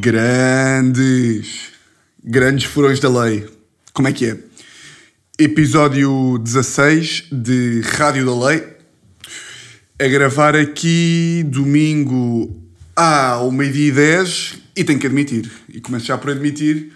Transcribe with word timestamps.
Grandes, 0.00 1.72
grandes 2.22 2.64
furões 2.64 3.00
da 3.00 3.08
lei. 3.08 3.48
Como 3.92 4.08
é 4.08 4.12
que 4.12 4.26
é? 4.26 4.38
Episódio 5.38 6.38
16 6.38 7.24
de 7.32 7.80
Rádio 7.80 8.26
da 8.26 8.46
Lei. 8.46 8.64
A 9.98 10.08
gravar 10.08 10.56
aqui 10.56 11.44
domingo 11.46 12.56
ao 12.96 13.50
meio-dia 13.50 13.88
e 13.88 13.92
10 13.92 14.58
e 14.76 14.84
tenho 14.84 14.98
que 14.98 15.06
admitir. 15.06 15.50
E 15.68 15.80
começo 15.80 16.06
já 16.06 16.18
por 16.18 16.30
admitir. 16.30 16.92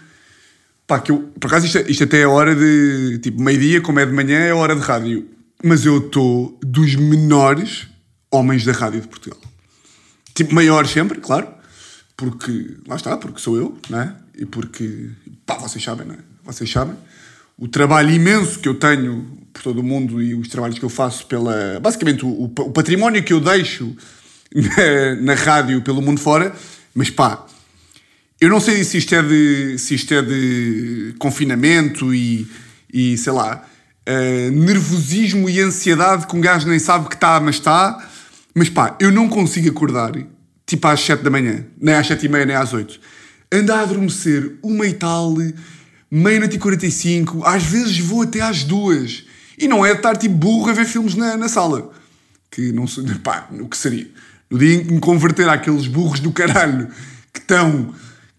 Pá, 0.87 0.99
que 0.99 1.11
eu, 1.11 1.31
por 1.39 1.47
acaso 1.47 1.65
isto, 1.65 1.79
isto 1.89 2.03
até 2.03 2.21
é 2.21 2.27
hora 2.27 2.55
de. 2.55 3.19
Tipo, 3.19 3.41
meio-dia, 3.41 3.81
como 3.81 3.99
é 3.99 4.05
de 4.05 4.13
manhã, 4.13 4.39
é 4.39 4.53
hora 4.53 4.75
de 4.75 4.81
rádio. 4.81 5.27
Mas 5.63 5.85
eu 5.85 5.97
estou 5.97 6.59
dos 6.61 6.95
menores 6.95 7.87
homens 8.31 8.65
da 8.65 8.71
rádio 8.71 9.01
de 9.01 9.07
Portugal. 9.07 9.39
Tipo, 10.35 10.53
maior 10.53 10.85
sempre, 10.85 11.19
claro. 11.19 11.47
Porque, 12.15 12.77
lá 12.87 12.95
está, 12.95 13.17
porque 13.17 13.39
sou 13.39 13.57
eu, 13.57 13.77
não 13.89 14.01
é? 14.01 14.15
E 14.37 14.45
porque, 14.45 15.09
pá, 15.45 15.55
vocês 15.55 15.83
sabem, 15.83 16.05
não 16.05 16.13
é? 16.13 16.19
Vocês 16.43 16.69
sabem. 16.69 16.95
O 17.57 17.67
trabalho 17.67 18.11
imenso 18.11 18.59
que 18.59 18.67
eu 18.67 18.75
tenho 18.75 19.25
por 19.51 19.63
todo 19.63 19.79
o 19.79 19.83
mundo 19.83 20.21
e 20.21 20.35
os 20.35 20.49
trabalhos 20.49 20.77
que 20.77 20.85
eu 20.85 20.89
faço 20.89 21.25
pela. 21.25 21.79
Basicamente, 21.79 22.25
o, 22.25 22.43
o 22.43 22.71
património 22.71 23.23
que 23.23 23.33
eu 23.33 23.39
deixo 23.39 23.95
na, 24.53 25.15
na 25.21 25.33
rádio 25.33 25.81
pelo 25.81 26.01
mundo 26.01 26.19
fora. 26.19 26.53
Mas 26.93 27.09
pá, 27.09 27.45
eu 28.39 28.49
não 28.49 28.59
sei 28.59 28.83
se 28.83 28.97
isto 28.97 29.15
é 29.15 29.21
de, 29.21 29.77
se 29.77 29.95
isto 29.95 30.13
é 30.13 30.21
de 30.21 31.15
confinamento 31.17 32.13
e, 32.13 32.47
e 32.93 33.17
sei 33.17 33.33
lá, 33.33 33.65
uh, 34.07 34.51
nervosismo 34.51 35.49
e 35.49 35.59
ansiedade 35.59 36.27
que 36.27 36.35
um 36.35 36.41
gajo 36.41 36.67
nem 36.67 36.79
sabe 36.79 37.07
que 37.07 37.15
está, 37.15 37.39
mas 37.39 37.55
está. 37.55 38.11
Mas 38.55 38.69
pá, 38.69 38.95
eu 39.01 39.11
não 39.11 39.27
consigo 39.27 39.69
acordar 39.69 40.13
tipo 40.65 40.87
às 40.87 41.01
7 41.01 41.21
da 41.21 41.29
manhã, 41.29 41.65
nem 41.79 41.93
às 41.93 42.07
7 42.07 42.25
e 42.25 42.29
meia, 42.29 42.45
nem 42.45 42.55
às 42.55 42.73
8. 42.73 42.99
Anda 43.51 43.75
a 43.75 43.81
adormecer 43.81 44.57
uma 44.63 44.87
e 44.87 44.93
tal, 44.93 45.35
meia-noite 46.09 46.55
e 46.55 46.59
45, 46.59 47.43
às 47.45 47.63
vezes 47.63 47.99
vou 47.99 48.21
até 48.21 48.39
às 48.39 48.63
2. 48.63 49.25
E 49.57 49.67
não 49.67 49.85
é 49.85 49.91
estar 49.91 50.15
tipo 50.15 50.35
burro 50.35 50.69
a 50.69 50.73
ver 50.73 50.85
filmes 50.85 51.15
na, 51.15 51.35
na 51.35 51.49
sala. 51.49 51.91
Que 52.49 52.71
não 52.71 52.87
sei, 52.87 53.03
pá, 53.23 53.47
o 53.51 53.67
que 53.67 53.77
seria? 53.77 54.09
No 54.49 54.57
dia 54.57 54.75
em 54.75 54.85
que 54.85 54.93
me 54.93 54.99
converter 54.99 55.49
àqueles 55.49 55.87
burros 55.87 56.19
do 56.19 56.31
caralho 56.31 56.87
que 57.33 57.39
estão 57.39 57.93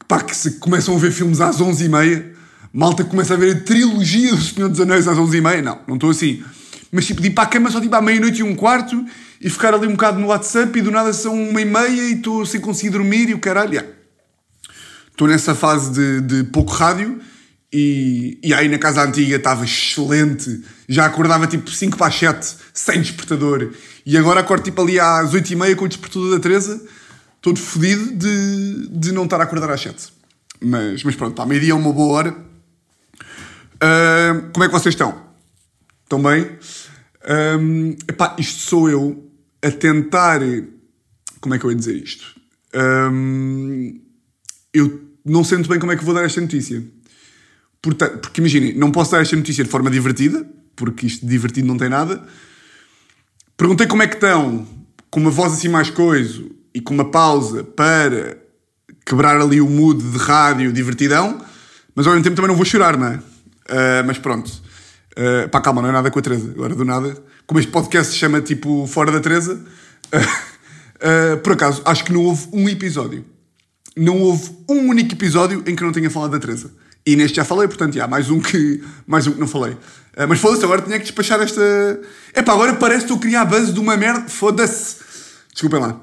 pá, 0.09 0.23
que 0.23 0.35
se 0.35 0.53
começam 0.53 0.97
a 0.97 0.99
ver 0.99 1.13
filmes 1.13 1.41
às 1.41 1.59
11h30, 1.59 2.25
malta 2.73 3.05
começa 3.05 3.35
a 3.35 3.37
ver 3.37 3.57
a 3.57 3.61
trilogia 3.61 4.35
do 4.35 4.41
Senhor 4.41 4.69
dos 4.69 4.81
Anéis 4.81 5.07
às 5.07 5.19
11h30. 5.19 5.63
Não, 5.63 5.81
não 5.87 5.95
estou 5.97 6.11
assim. 6.11 6.43
Mas 6.97 7.05
tipo, 7.05 7.21
de 7.21 7.29
ir 7.29 7.33
para 7.33 7.45
a 7.45 7.47
cama 7.47 7.71
só 7.71 7.79
tipo 7.79 7.95
à 7.95 8.01
meia-noite 8.01 8.41
e 8.41 8.43
um 8.43 8.57
quarto 8.57 9.05
e 9.39 9.51
ficar 9.51 9.75
ali 9.75 9.87
um 9.87 9.91
bocado 9.91 10.19
no 10.19 10.29
WhatsApp 10.29 10.79
e 10.79 10.81
do 10.81 10.91
nada 10.91 11.13
são 11.13 11.35
uma 11.35 11.61
e 11.61 11.65
meia 11.67 11.91
e 11.91 12.15
estou 12.15 12.47
sem 12.47 12.59
conseguir 12.59 12.89
dormir 12.89 13.29
e 13.29 13.35
o 13.35 13.39
caralho. 13.39 13.75
Yeah. 13.75 13.93
Estou 15.11 15.29
nessa 15.29 15.55
fase 15.55 15.93
de, 15.93 16.21
de 16.23 16.45
pouco 16.45 16.73
rádio 16.73 17.21
e, 17.71 18.39
e 18.43 18.55
aí 18.55 18.67
na 18.67 18.79
casa 18.79 19.03
antiga 19.03 19.37
estava 19.37 19.63
excelente. 19.63 20.65
Já 20.89 21.05
acordava 21.05 21.47
tipo 21.47 21.71
5 21.71 21.99
para 21.99 22.07
as 22.07 22.15
7 22.15 22.57
sem 22.73 23.03
despertador 23.03 23.73
e 24.07 24.17
agora 24.17 24.41
acordo 24.41 24.65
tipo 24.65 24.81
ali 24.81 24.99
às 24.99 25.35
8 25.35 25.53
e 25.53 25.55
meia 25.57 25.77
com 25.77 25.85
o 25.85 25.89
despertador 25.89 26.31
da 26.31 26.41
Teresa 26.41 26.83
todo 27.43 27.61
fodido 27.61 28.11
de, 28.15 28.89
de 28.89 29.13
não 29.13 29.25
estar 29.25 29.39
a 29.39 29.45
acordar 29.45 29.71
às 29.71 29.83
7. 29.83 30.15
Mas, 30.63 31.05
mas 31.05 31.15
pronto, 31.15 31.35
para 31.35 31.45
meio-dia 31.45 31.73
é 31.73 31.75
uma 31.75 31.93
boa 31.93 32.15
hora. 32.15 32.31
Uh, 33.75 34.51
como 34.51 34.65
é 34.65 34.67
que 34.67 34.73
vocês 34.73 34.95
estão? 34.95 35.26
Bem? 36.11 36.49
Um, 37.59 37.97
epá, 38.09 38.37
isto 38.39 38.61
sou 38.61 38.89
eu 38.89 39.31
a 39.61 39.71
tentar. 39.71 40.41
Como 41.41 41.55
é 41.55 41.59
que 41.59 41.65
eu 41.65 41.71
ia 41.71 41.77
dizer 41.77 41.97
isto? 41.97 42.25
Um, 42.75 44.01
eu 44.73 45.01
não 45.25 45.43
sinto 45.43 45.69
bem 45.69 45.79
como 45.79 45.93
é 45.93 45.97
que 45.97 46.05
vou 46.05 46.15
dar 46.15 46.25
esta 46.25 46.41
notícia. 46.41 46.83
Portanto, 47.83 48.19
porque 48.19 48.41
imaginem, 48.41 48.77
não 48.77 48.93
posso 48.93 49.13
dar 49.13 49.23
esta 49.23 49.35
notícia 49.35 49.65
de 49.65 49.71
forma 49.71 49.91
divertida, 49.91 50.47
porque 50.77 51.07
isto 51.07 51.25
de 51.25 51.31
divertido 51.31 51.67
não 51.67 51.77
tem 51.77 51.89
nada. 51.89 52.23
Perguntei 53.57 53.87
como 53.87 54.03
é 54.03 54.07
que 54.07 54.15
estão, 54.15 54.67
com 55.11 55.21
uma 55.21 55.31
voz 55.31 55.55
assim 55.55 55.69
mais 55.69 55.91
coisa, 55.91 56.45
e 56.75 56.81
com 56.81 56.95
uma 56.95 57.11
pausa 57.11 57.65
para 57.65 58.39
quebrar 59.05 59.41
ali 59.41 59.61
o 59.61 59.69
mood 59.69 60.03
de 60.03 60.19
rádio 60.19 60.73
divertidão, 60.73 61.41
mas 61.95 62.07
ao 62.07 62.13
mesmo 62.13 62.25
tempo 62.25 62.37
também 62.37 62.49
não 62.49 62.57
vou 62.57 62.65
chorar, 62.65 62.97
não 62.97 63.07
é? 63.07 63.17
Uh, 63.17 64.07
mas 64.07 64.19
pronto. 64.19 64.66
Uh, 65.17 65.49
pá, 65.49 65.61
calma, 65.63 65.81
não 65.81 65.89
é 65.89 65.93
nada 65.93 66.11
com 66.11 66.19
a 66.19 66.23
Teresa. 66.23 66.51
Agora 66.51 66.75
do 66.75 66.85
nada. 66.85 67.17
Como 67.47 67.59
este 67.59 67.73
podcast 67.73 68.13
se 68.13 68.19
chama 68.19 68.41
tipo 68.41 68.87
Fora 68.87 69.11
da 69.11 69.21
Teresa, 69.21 69.55
uh, 69.55 70.19
uh, 71.35 71.39
por 71.39 71.53
acaso, 71.53 71.81
acho 71.85 72.05
que 72.05 72.13
não 72.13 72.23
houve 72.23 72.49
um 72.53 72.69
episódio. 72.69 73.25
Não 73.97 74.21
houve 74.21 74.51
um 74.69 74.89
único 74.89 75.15
episódio 75.15 75.63
em 75.67 75.75
que 75.75 75.83
eu 75.83 75.87
não 75.87 75.93
tenha 75.93 76.11
falado 76.11 76.33
da 76.33 76.39
Teresa. 76.39 76.71
E 77.07 77.17
neste 77.17 77.37
já 77.37 77.45
falei, 77.45 77.67
portanto, 77.67 77.99
há 78.01 78.07
mais 78.07 78.29
um 78.29 78.41
que, 78.41 78.83
mais 79.07 79.27
um 79.27 79.33
que 79.33 79.41
não 79.41 79.47
falei. 79.49 79.73
Uh, 79.73 80.29
mas 80.29 80.39
foda-se, 80.39 80.65
agora 80.65 80.83
tinha 80.83 80.99
que 80.99 81.05
despachar 81.05 81.41
esta. 81.41 81.63
É 82.35 82.43
pá, 82.43 82.53
agora 82.53 82.75
parece 82.75 83.07
que 83.07 83.13
estou 83.13 83.17
a 83.17 83.21
criar 83.21 83.41
a 83.43 83.45
base 83.47 83.73
de 83.73 83.81
uma 83.81 83.97
merda. 83.97 84.29
Foda-se. 84.29 84.97
Desculpem 85.53 85.81
lá. 85.81 86.01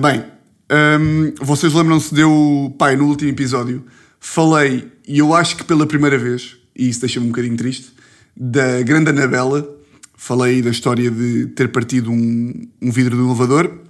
Bem, 0.00 0.24
um, 0.70 1.32
vocês 1.40 1.72
lembram-se 1.72 2.14
de 2.14 2.20
eu, 2.20 2.72
pai, 2.78 2.94
no 2.94 3.06
último 3.06 3.28
episódio, 3.30 3.84
falei, 4.20 4.88
e 5.06 5.18
eu 5.18 5.34
acho 5.34 5.56
que 5.56 5.64
pela 5.64 5.84
primeira 5.84 6.16
vez, 6.16 6.56
e 6.76 6.88
isso 6.88 7.00
deixa-me 7.00 7.26
um 7.26 7.30
bocadinho 7.30 7.56
triste, 7.56 7.92
da 8.36 8.82
grande 8.82 9.10
Anabela, 9.10 9.68
falei 10.14 10.62
da 10.62 10.70
história 10.70 11.10
de 11.10 11.46
ter 11.48 11.68
partido 11.68 12.10
um, 12.10 12.68
um 12.80 12.90
vidro 12.90 13.16
do 13.16 13.26
elevador, 13.26 13.80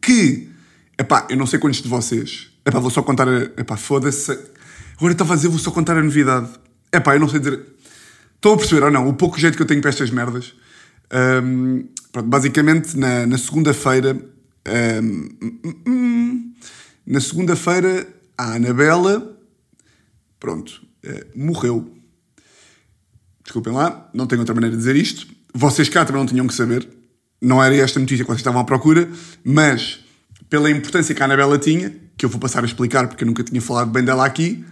que, 0.00 0.48
epá, 0.98 1.26
eu 1.30 1.36
não 1.36 1.46
sei 1.46 1.58
quantos 1.58 1.80
de 1.80 1.88
vocês, 1.88 2.50
epá, 2.64 2.78
vou 2.78 2.90
só 2.90 3.02
contar, 3.02 3.26
epá, 3.28 3.76
foda-se, 3.76 4.32
agora 4.96 5.12
estava 5.12 5.32
a 5.32 5.36
dizer, 5.36 5.48
vou 5.48 5.58
só 5.58 5.70
contar 5.70 5.96
a 5.96 6.02
novidade, 6.02 6.50
epá, 6.92 7.14
eu 7.14 7.20
não 7.20 7.28
sei 7.28 7.40
dizer, 7.40 7.60
estão 8.34 8.52
a 8.52 8.56
perceber 8.56 8.84
ou 8.84 8.90
não, 8.90 9.08
o 9.08 9.14
pouco 9.14 9.38
jeito 9.38 9.56
que 9.56 9.62
eu 9.62 9.66
tenho 9.66 9.80
para 9.80 9.90
estas 9.90 10.10
merdas, 10.10 10.54
um, 11.42 11.86
pronto, 12.12 12.28
basicamente, 12.28 12.96
na, 12.96 13.26
na 13.26 13.38
segunda-feira, 13.38 14.16
um, 15.86 16.52
na 17.06 17.20
segunda-feira, 17.20 18.06
a 18.36 18.54
Anabela, 18.54 19.38
pronto, 20.40 20.82
uh, 21.04 21.38
morreu. 21.38 21.90
Desculpem 23.44 23.72
lá, 23.72 24.08
não 24.12 24.26
tenho 24.26 24.40
outra 24.40 24.54
maneira 24.54 24.74
de 24.74 24.78
dizer 24.78 24.96
isto. 24.96 25.26
Vocês 25.52 25.88
cá 25.88 26.04
também 26.04 26.20
não 26.20 26.26
tinham 26.26 26.46
que 26.46 26.54
saber. 26.54 26.88
Não 27.40 27.62
era 27.62 27.76
esta 27.76 28.00
notícia 28.00 28.24
que 28.24 28.30
vocês 28.30 28.40
estavam 28.40 28.60
à 28.60 28.64
procura, 28.64 29.08
mas 29.44 30.00
pela 30.48 30.70
importância 30.70 31.14
que 31.14 31.22
a 31.22 31.26
Anabela 31.26 31.58
tinha, 31.58 31.94
que 32.16 32.24
eu 32.24 32.30
vou 32.30 32.40
passar 32.40 32.62
a 32.62 32.66
explicar 32.66 33.06
porque 33.06 33.22
eu 33.22 33.26
nunca 33.26 33.44
tinha 33.44 33.60
falado 33.60 33.90
bem 33.90 34.02
dela 34.02 34.24
aqui, 34.24 34.64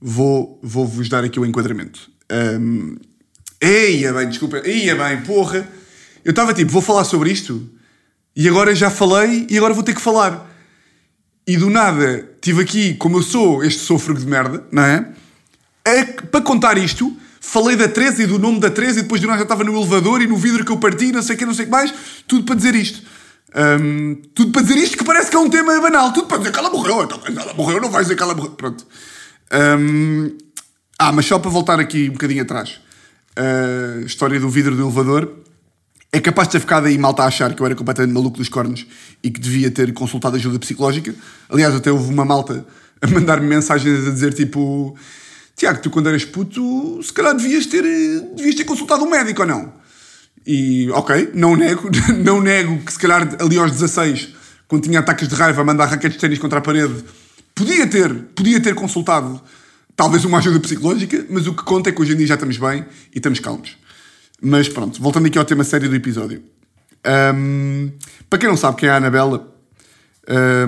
vou, 0.00 0.58
vou 0.62 0.86
vos 0.86 1.08
dar 1.08 1.24
aqui 1.24 1.38
o 1.38 1.44
enquadramento. 1.44 2.10
Um, 2.32 2.96
eia 3.60 4.12
bem, 4.12 4.28
desculpa, 4.28 4.62
eia 4.64 4.96
bem, 4.96 5.22
porra. 5.22 5.68
Eu 6.24 6.30
estava 6.30 6.54
tipo, 6.54 6.72
vou 6.72 6.82
falar 6.82 7.04
sobre 7.04 7.30
isto 7.30 7.68
e 8.34 8.48
agora 8.48 8.74
já 8.74 8.90
falei 8.90 9.46
e 9.50 9.56
agora 9.58 9.74
vou 9.74 9.82
ter 9.82 9.94
que 9.94 10.00
falar. 10.00 10.50
E 11.46 11.56
do 11.56 11.70
nada, 11.70 12.28
tive 12.40 12.62
aqui, 12.62 12.94
como 12.94 13.18
eu 13.18 13.22
sou 13.22 13.62
este 13.62 13.80
sofro 13.80 14.14
de 14.14 14.26
merda, 14.26 14.64
não 14.72 14.82
é 14.82 15.06
para 16.30 16.40
contar 16.40 16.76
isto, 16.78 17.16
falei 17.46 17.76
da 17.76 17.88
13 17.88 18.24
e 18.24 18.26
do 18.26 18.38
nome 18.38 18.58
da 18.60 18.68
13 18.68 18.98
e 18.98 19.02
depois 19.02 19.20
do 19.20 19.26
nada 19.26 19.38
já 19.38 19.44
estava 19.44 19.62
no 19.62 19.74
elevador 19.76 20.20
e 20.20 20.26
no 20.26 20.36
vidro 20.36 20.64
que 20.64 20.72
eu 20.72 20.78
parti, 20.78 21.12
não 21.12 21.22
sei 21.22 21.36
o 21.36 21.38
que, 21.38 21.46
não 21.46 21.54
sei 21.54 21.64
o 21.64 21.68
que 21.68 21.72
mais. 21.72 21.94
Tudo 22.26 22.44
para 22.44 22.56
dizer 22.56 22.74
isto. 22.74 23.02
Um, 23.54 24.16
tudo 24.34 24.50
para 24.50 24.62
dizer 24.62 24.76
isto 24.76 24.98
que 24.98 25.04
parece 25.04 25.30
que 25.30 25.36
é 25.36 25.38
um 25.38 25.48
tema 25.48 25.80
banal. 25.80 26.12
Tudo 26.12 26.26
para 26.26 26.38
dizer 26.38 26.52
que 26.52 26.58
ela 26.58 26.70
morreu. 26.70 27.04
Então, 27.04 27.20
ela 27.24 27.54
morreu, 27.54 27.80
não 27.80 27.90
vais 27.90 28.06
dizer 28.06 28.16
que 28.16 28.22
ela 28.22 28.34
morreu. 28.34 28.50
Pronto. 28.50 28.84
Um, 29.78 30.36
ah, 30.98 31.12
mas 31.12 31.24
só 31.26 31.38
para 31.38 31.50
voltar 31.50 31.78
aqui 31.78 32.08
um 32.08 32.12
bocadinho 32.12 32.42
atrás. 32.42 32.80
A 33.36 34.00
uh, 34.00 34.06
história 34.06 34.40
do 34.40 34.48
vidro 34.48 34.74
do 34.74 34.82
elevador 34.82 35.30
é 36.12 36.20
capaz 36.20 36.48
de 36.48 36.52
ter 36.52 36.60
ficado 36.60 36.86
aí 36.86 36.98
malta 36.98 37.22
a 37.22 37.26
achar 37.26 37.54
que 37.54 37.60
eu 37.60 37.66
era 37.66 37.74
completamente 37.74 38.12
maluco 38.12 38.38
dos 38.38 38.48
cornos 38.48 38.86
e 39.22 39.30
que 39.30 39.38
devia 39.38 39.70
ter 39.70 39.92
consultado 39.92 40.36
ajuda 40.36 40.58
psicológica. 40.58 41.14
Aliás, 41.48 41.74
até 41.74 41.92
houve 41.92 42.12
uma 42.12 42.24
malta 42.24 42.66
a 43.00 43.06
mandar-me 43.06 43.46
mensagens 43.46 44.06
a 44.08 44.10
dizer 44.10 44.32
tipo: 44.34 44.96
Tiago, 45.56 45.80
tu 45.80 45.90
quando 45.90 46.08
eras 46.08 46.24
puto, 46.24 47.02
se 47.02 47.12
calhar 47.12 47.34
devias 47.34 47.66
ter, 47.66 47.82
devias 48.36 48.54
ter 48.54 48.64
consultado 48.64 49.02
um 49.04 49.10
médico 49.10 49.40
ou 49.40 49.48
não? 49.48 49.72
E 50.46 50.90
ok, 50.90 51.30
não 51.34 51.56
nego, 51.56 51.90
não 52.22 52.40
nego 52.40 52.78
que 52.84 52.92
se 52.92 52.98
calhar 52.98 53.36
ali 53.40 53.58
aos 53.58 53.72
16, 53.72 54.34
quando 54.68 54.82
tinha 54.82 55.00
ataques 55.00 55.26
de 55.26 55.34
raiva 55.34 55.64
mandar 55.64 55.86
raquetes 55.86 56.16
de 56.16 56.20
ténis 56.20 56.38
contra 56.38 56.58
a 56.58 56.62
parede, 56.62 57.02
podia 57.54 57.86
ter, 57.86 58.12
podia 58.34 58.60
ter 58.60 58.74
consultado 58.74 59.40
talvez 59.96 60.24
uma 60.26 60.38
ajuda 60.38 60.60
psicológica, 60.60 61.24
mas 61.30 61.46
o 61.46 61.54
que 61.54 61.64
conta 61.64 61.88
é 61.88 61.92
que 61.92 62.02
hoje 62.02 62.12
em 62.12 62.16
dia 62.16 62.26
já 62.26 62.34
estamos 62.34 62.58
bem 62.58 62.84
e 63.14 63.16
estamos 63.16 63.40
calmos. 63.40 63.76
Mas 64.40 64.68
pronto, 64.68 65.00
voltando 65.00 65.26
aqui 65.26 65.38
ao 65.38 65.44
tema 65.44 65.64
sério 65.64 65.88
do 65.88 65.96
episódio. 65.96 66.42
Um, 67.34 67.90
para 68.28 68.38
quem 68.38 68.48
não 68.48 68.56
sabe 68.56 68.76
quem 68.76 68.88
é 68.88 68.92
a 68.92 68.96
Anabela, 68.96 69.50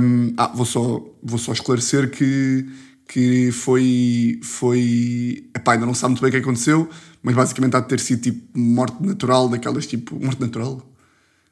um, 0.00 0.32
ah, 0.36 0.50
vou, 0.54 0.64
só, 0.64 1.04
vou 1.22 1.38
só 1.38 1.52
esclarecer 1.52 2.10
que, 2.10 2.66
que 3.08 3.50
foi. 3.50 4.38
foi 4.42 5.48
epá, 5.56 5.72
ainda 5.72 5.86
não 5.86 5.94
sabe 5.94 6.10
muito 6.10 6.20
bem 6.20 6.28
o 6.28 6.32
que 6.32 6.38
aconteceu, 6.38 6.88
mas 7.22 7.34
basicamente 7.34 7.74
há 7.74 7.80
de 7.80 7.88
ter 7.88 7.98
sido 7.98 8.20
tipo 8.20 8.58
morte 8.58 9.02
natural, 9.02 9.48
daquelas 9.48 9.86
tipo. 9.86 10.22
Morte 10.22 10.40
natural? 10.40 10.86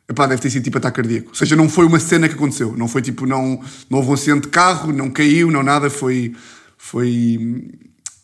Epá, 0.08 0.26
deve 0.26 0.40
ter 0.40 0.50
sido 0.50 0.62
tipo 0.62 0.78
ataque 0.78 0.96
cardíaco. 0.96 1.30
Ou 1.30 1.34
seja, 1.34 1.56
não 1.56 1.68
foi 1.68 1.86
uma 1.86 1.98
cena 1.98 2.28
que 2.28 2.34
aconteceu. 2.34 2.76
Não 2.76 2.86
foi 2.86 3.02
tipo, 3.02 3.26
não, 3.26 3.60
não 3.90 3.98
houve 3.98 4.10
um 4.10 4.12
acidente 4.12 4.42
de 4.42 4.48
carro, 4.48 4.92
não 4.92 5.10
caiu, 5.10 5.50
não 5.50 5.62
nada. 5.62 5.90
Foi, 5.90 6.36
foi, 6.78 7.72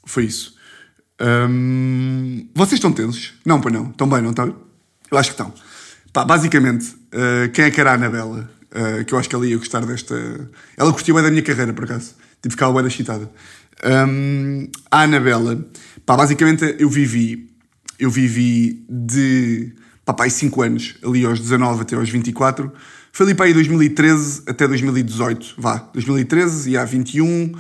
foi 0.04 0.26
isso. 0.26 0.54
Hum, 1.20 2.48
vocês 2.54 2.74
estão 2.74 2.92
tensos? 2.92 3.34
Não, 3.44 3.60
pois 3.60 3.74
não. 3.74 3.90
Estão 3.90 4.08
bem, 4.08 4.22
não 4.22 4.30
estão? 4.30 4.54
Eu 5.10 5.18
acho 5.18 5.30
que 5.30 5.34
estão. 5.34 5.52
Pá, 6.12 6.24
basicamente, 6.24 6.94
uh, 7.14 7.50
quem 7.52 7.64
é 7.64 7.70
que 7.70 7.80
era 7.80 7.92
a 7.92 7.94
Anabela? 7.94 8.48
Uh, 8.70 9.04
que 9.04 9.12
eu 9.12 9.18
acho 9.18 9.28
que 9.28 9.34
ela 9.34 9.46
ia 9.46 9.56
gostar 9.56 9.84
desta. 9.84 10.14
Ela 10.76 10.92
curtiu 10.92 11.14
bem 11.14 11.24
da 11.24 11.30
minha 11.30 11.42
carreira, 11.42 11.72
por 11.72 11.84
acaso. 11.84 12.14
Tive 12.42 12.52
ficava 12.52 12.72
bem 12.74 12.86
excitada. 12.86 13.30
Um, 13.84 14.68
a 14.90 15.02
Anabela, 15.02 15.64
pá, 16.04 16.16
basicamente 16.16 16.76
eu 16.78 16.88
vivi. 16.88 17.48
Eu 17.98 18.10
vivi 18.10 18.84
de 18.88 19.72
papai 20.04 20.28
5 20.28 20.62
anos, 20.62 20.96
ali 21.04 21.24
aos 21.24 21.38
19 21.38 21.82
até 21.82 21.94
aos 21.94 22.10
24. 22.10 22.72
Foi 23.12 23.26
ali 23.26 23.34
para 23.34 23.46
aí 23.46 23.54
2013 23.54 24.42
até 24.46 24.66
2018, 24.66 25.54
vá, 25.58 25.88
2013 25.92 26.70
e 26.70 26.76
há 26.76 26.84
21. 26.84 27.52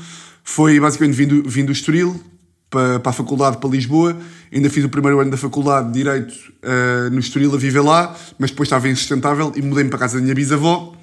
Foi 0.42 0.80
basicamente 0.80 1.14
vindo, 1.14 1.48
vindo 1.48 1.66
do 1.66 1.72
Estoril 1.72 2.20
para, 2.68 2.98
para 2.98 3.10
a 3.10 3.12
faculdade, 3.12 3.58
para 3.58 3.70
Lisboa. 3.70 4.16
Ainda 4.52 4.68
fiz 4.70 4.84
o 4.84 4.88
primeiro 4.88 5.20
ano 5.20 5.30
da 5.30 5.36
faculdade 5.36 5.88
de 5.88 5.92
Direito 5.92 6.32
uh, 6.32 7.10
no 7.10 7.20
Estoril 7.20 7.54
a 7.54 7.58
viver 7.58 7.82
lá, 7.82 8.16
mas 8.38 8.50
depois 8.50 8.66
estava 8.66 8.88
insustentável 8.88 9.52
e 9.54 9.62
mudei-me 9.62 9.90
para 9.90 9.98
casa 9.98 10.16
da 10.16 10.22
minha 10.22 10.34
bisavó 10.34 10.96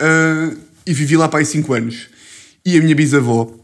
uh, 0.00 0.56
e 0.86 0.94
vivi 0.94 1.16
lá 1.16 1.28
para 1.28 1.40
aí 1.40 1.46
5 1.46 1.72
anos. 1.72 2.08
E 2.64 2.76
a 2.76 2.82
minha 2.82 2.94
bisavó 2.94 3.58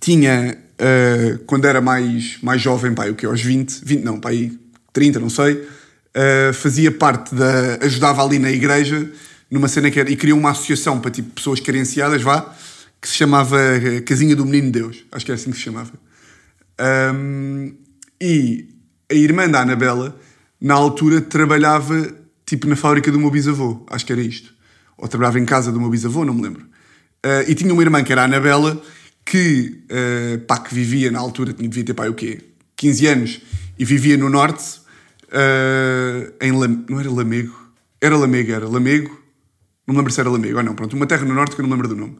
tinha, 0.00 0.58
uh, 0.74 1.38
quando 1.44 1.64
era 1.64 1.80
mais, 1.80 2.38
mais 2.42 2.60
jovem, 2.60 2.94
pai, 2.94 3.10
o 3.10 3.14
que 3.14 3.26
aos 3.26 3.40
20, 3.40 3.84
20 3.84 4.02
não, 4.02 4.20
pai, 4.20 4.52
30, 4.92 5.20
não 5.20 5.30
sei, 5.30 5.54
uh, 5.54 6.52
fazia 6.52 6.90
parte 6.90 7.34
da. 7.34 7.78
ajudava 7.82 8.22
ali 8.24 8.38
na 8.38 8.50
igreja, 8.50 9.10
numa 9.50 9.68
cena 9.68 9.90
que 9.90 10.00
era. 10.00 10.10
e 10.10 10.16
criou 10.16 10.38
uma 10.38 10.50
associação 10.50 11.00
para 11.00 11.10
tipo 11.10 11.30
pessoas 11.30 11.60
carenciadas, 11.60 12.22
vá, 12.22 12.54
que 13.00 13.08
se 13.08 13.14
chamava 13.14 13.58
Casinha 14.06 14.36
do 14.36 14.44
Menino 14.44 14.70
Deus. 14.70 15.04
Acho 15.10 15.24
que 15.24 15.32
era 15.32 15.40
assim 15.40 15.50
que 15.50 15.56
se 15.56 15.62
chamava. 15.62 15.92
Um, 17.14 17.74
e 18.20 18.68
a 19.10 19.14
irmã 19.14 19.48
da 19.48 19.60
Anabela, 19.60 20.16
na 20.60 20.74
altura, 20.74 21.20
trabalhava 21.20 22.14
tipo 22.46 22.68
na 22.68 22.76
fábrica 22.76 23.10
do 23.10 23.18
meu 23.18 23.30
bisavô. 23.30 23.84
Acho 23.90 24.06
que 24.06 24.12
era 24.12 24.20
isto. 24.20 24.54
Ou 24.96 25.08
trabalhava 25.08 25.40
em 25.40 25.44
casa 25.44 25.72
do 25.72 25.80
meu 25.80 25.90
bisavô, 25.90 26.24
não 26.24 26.34
me 26.34 26.42
lembro. 26.42 26.71
Uh, 27.24 27.48
e 27.48 27.54
tinha 27.54 27.72
uma 27.72 27.82
irmã 27.82 28.02
que 28.02 28.12
era 28.12 28.22
a 28.22 28.24
Anabela, 28.24 28.80
que, 29.24 29.84
uh, 29.90 30.38
pá, 30.40 30.58
que 30.58 30.74
vivia 30.74 31.10
na 31.10 31.20
altura, 31.20 31.52
tinha 31.52 31.68
devia 31.68 31.84
ter 31.84 31.94
pá, 31.94 32.08
o 32.08 32.14
quê? 32.14 32.40
15 32.76 33.06
anos, 33.06 33.40
e 33.78 33.84
vivia 33.84 34.16
no 34.16 34.28
norte, 34.28 34.80
uh, 35.28 36.32
em 36.40 36.52
Lam... 36.52 36.84
não 36.88 36.98
era 36.98 37.10
Lamego? 37.10 37.54
Era 38.00 38.16
Lamego, 38.16 38.52
era 38.52 38.68
Lamego. 38.68 39.22
Não 39.86 39.94
me 39.94 39.98
lembro 39.98 40.12
se 40.12 40.20
era 40.20 40.28
Lamego 40.28 40.56
ou 40.56 40.62
não. 40.62 40.74
Pronto, 40.74 40.96
uma 40.96 41.06
terra 41.06 41.24
no 41.24 41.34
norte 41.34 41.54
que 41.54 41.60
eu 41.60 41.62
não 41.62 41.68
me 41.68 41.74
lembro 41.74 41.88
do 41.88 41.96
nome. 41.96 42.18